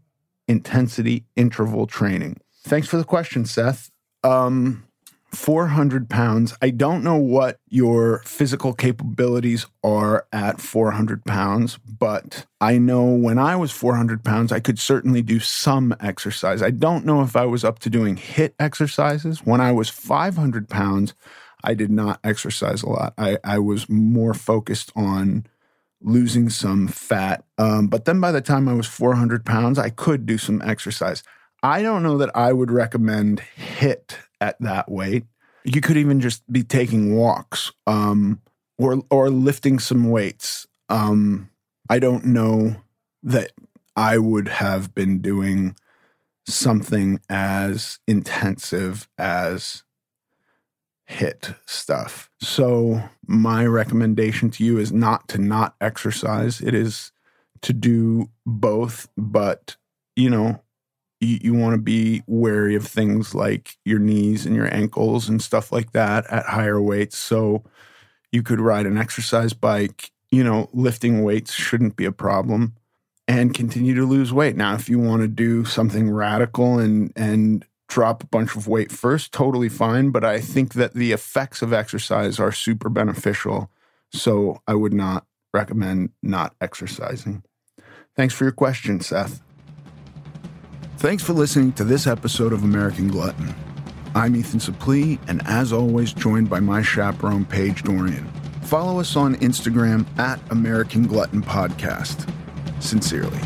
intensity 0.48 1.26
interval 1.36 1.86
training. 1.86 2.38
Thanks 2.64 2.88
for 2.88 2.98
the 2.98 3.04
question, 3.04 3.46
Seth. 3.46 3.92
Um, 4.24 4.86
400 5.34 6.10
pounds. 6.10 6.56
I 6.62 6.70
don't 6.70 7.04
know 7.04 7.18
what 7.18 7.60
your 7.68 8.22
physical 8.24 8.74
capabilities 8.74 9.66
are 9.84 10.28
at 10.32 10.62
400 10.62 11.26
pounds, 11.26 11.78
but 11.78 12.46
I 12.62 12.78
know 12.78 13.06
when 13.06 13.40
I 13.40 13.56
was 13.56 13.72
400 13.72 14.24
pounds, 14.24 14.52
I 14.52 14.60
could 14.60 14.80
certainly 14.80 15.22
do 15.22 15.40
some 15.40 15.96
exercise. 16.00 16.62
I 16.62 16.70
don't 16.70 17.06
know 17.06 17.22
if 17.22 17.36
I 17.36 17.46
was 17.46 17.64
up 17.64 17.80
to 17.80 17.90
doing 17.90 18.16
HIT 18.16 18.56
exercises. 18.60 19.40
When 19.44 19.60
I 19.60 19.72
was 19.72 19.90
500 19.90 20.70
pounds, 20.70 21.16
I 21.64 21.74
did 21.74 21.90
not 21.90 22.20
exercise 22.24 22.84
a 22.84 22.90
lot. 22.90 23.14
I, 23.18 23.38
I 23.44 23.60
was 23.60 23.90
more 23.90 24.34
focused 24.34 24.92
on 24.96 25.48
losing 26.02 26.50
some 26.50 26.88
fat. 26.88 27.44
Um, 27.58 27.88
but 27.88 28.06
then 28.06 28.20
by 28.20 28.32
the 28.32 28.42
time 28.42 28.68
I 28.68 28.74
was 28.74 28.88
400 28.88 29.46
pounds, 29.46 29.80
I 29.80 29.90
could 29.90 30.26
do 30.26 30.38
some 30.38 30.62
exercise. 30.62 31.24
I 31.64 31.82
don't 31.82 32.04
know 32.04 32.18
that 32.18 32.36
I 32.36 32.52
would 32.52 32.70
recommend 32.70 33.40
HIT 33.40 34.18
at 34.42 34.60
that 34.60 34.92
weight. 34.92 35.24
You 35.64 35.80
could 35.80 35.96
even 35.96 36.20
just 36.20 36.44
be 36.52 36.62
taking 36.62 37.16
walks 37.16 37.72
um, 37.88 38.42
or 38.78 39.02
or 39.10 39.30
lifting 39.30 39.80
some 39.80 40.10
weights. 40.10 40.68
Um, 40.90 41.50
I 41.90 42.00
don't 42.00 42.26
know 42.26 42.76
that 43.24 43.54
I 43.96 44.18
would 44.18 44.50
have 44.50 44.94
been 44.94 45.20
doing 45.20 45.78
something 46.46 47.22
as 47.30 48.00
intensive 48.08 49.08
as 49.18 49.84
hit 51.06 51.52
stuff. 51.66 52.30
So 52.42 53.04
my 53.26 53.66
recommendation 53.66 54.50
to 54.52 54.66
you 54.66 54.78
is 54.78 54.92
not 54.92 55.30
to 55.30 55.38
not 55.38 55.76
exercise. 55.80 56.60
It 56.60 56.74
is 56.74 57.14
to 57.62 57.72
do 57.72 58.30
both, 58.46 59.08
but 59.16 59.78
you 60.18 60.30
know, 60.30 60.63
you, 61.24 61.40
you 61.42 61.54
want 61.54 61.74
to 61.74 61.82
be 61.82 62.24
wary 62.28 62.76
of 62.76 62.86
things 62.86 63.34
like 63.34 63.78
your 63.86 64.00
knees 64.00 64.46
and 64.46 64.56
your 64.56 64.74
ankles 64.74 65.30
and 65.30 65.42
stuff 65.42 65.72
like 65.72 65.92
that 65.94 66.26
at 66.32 66.46
higher 66.46 66.82
weights. 66.82 67.18
So 67.18 67.64
you 68.32 68.44
could 68.44 68.60
ride 68.60 68.86
an 68.86 68.98
exercise 68.98 69.54
bike, 69.54 70.12
you 70.32 70.44
know, 70.44 70.70
lifting 70.74 71.24
weights 71.24 71.54
shouldn't 71.54 71.96
be 71.96 72.06
a 72.06 72.12
problem 72.12 72.76
and 73.28 73.54
continue 73.54 73.96
to 73.96 74.06
lose 74.06 74.34
weight. 74.34 74.56
Now, 74.56 74.76
if 74.76 74.90
you 74.90 75.00
want 75.00 75.22
to 75.22 75.28
do 75.28 75.66
something 75.66 76.10
radical 76.10 76.80
and 76.80 77.14
and 77.16 77.66
drop 77.88 78.24
a 78.24 78.28
bunch 78.28 78.56
of 78.56 78.68
weight 78.68 78.92
first, 78.92 79.32
totally 79.32 79.70
fine, 79.70 80.10
but 80.10 80.24
I 80.26 80.40
think 80.40 80.74
that 80.74 80.96
the 80.96 81.12
effects 81.12 81.62
of 81.62 81.72
exercise 81.72 82.40
are 82.40 82.52
super 82.52 82.90
beneficial. 82.90 83.70
So 84.12 84.62
I 84.68 84.74
would 84.74 84.94
not 84.94 85.28
recommend 85.54 86.10
not 86.24 86.56
exercising. 86.60 87.44
Thanks 88.16 88.34
for 88.34 88.46
your 88.46 88.52
question, 88.52 89.00
Seth. 89.00 89.43
Thanks 91.04 91.22
for 91.22 91.34
listening 91.34 91.74
to 91.74 91.84
this 91.84 92.08
episode 92.08 92.54
of 92.54 92.64
American 92.64 93.10
Glutton. 93.10 93.54
I'm 94.16 94.38
Ethan 94.38 94.62
Suplee, 94.62 95.20
and 95.28 95.46
as 95.46 95.74
always, 95.74 96.14
joined 96.14 96.50
by 96.50 96.62
my 96.62 96.82
chaperone, 96.82 97.44
Paige 97.44 97.84
Dorian. 97.84 98.26
Follow 98.62 99.02
us 99.02 99.18
on 99.18 99.36
Instagram 99.36 100.06
at 100.18 100.40
American 100.50 101.06
Glutton 101.06 101.42
Podcast. 101.42 102.26
Sincerely. 102.82 103.38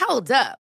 Hold 0.00 0.32
up. 0.32 0.63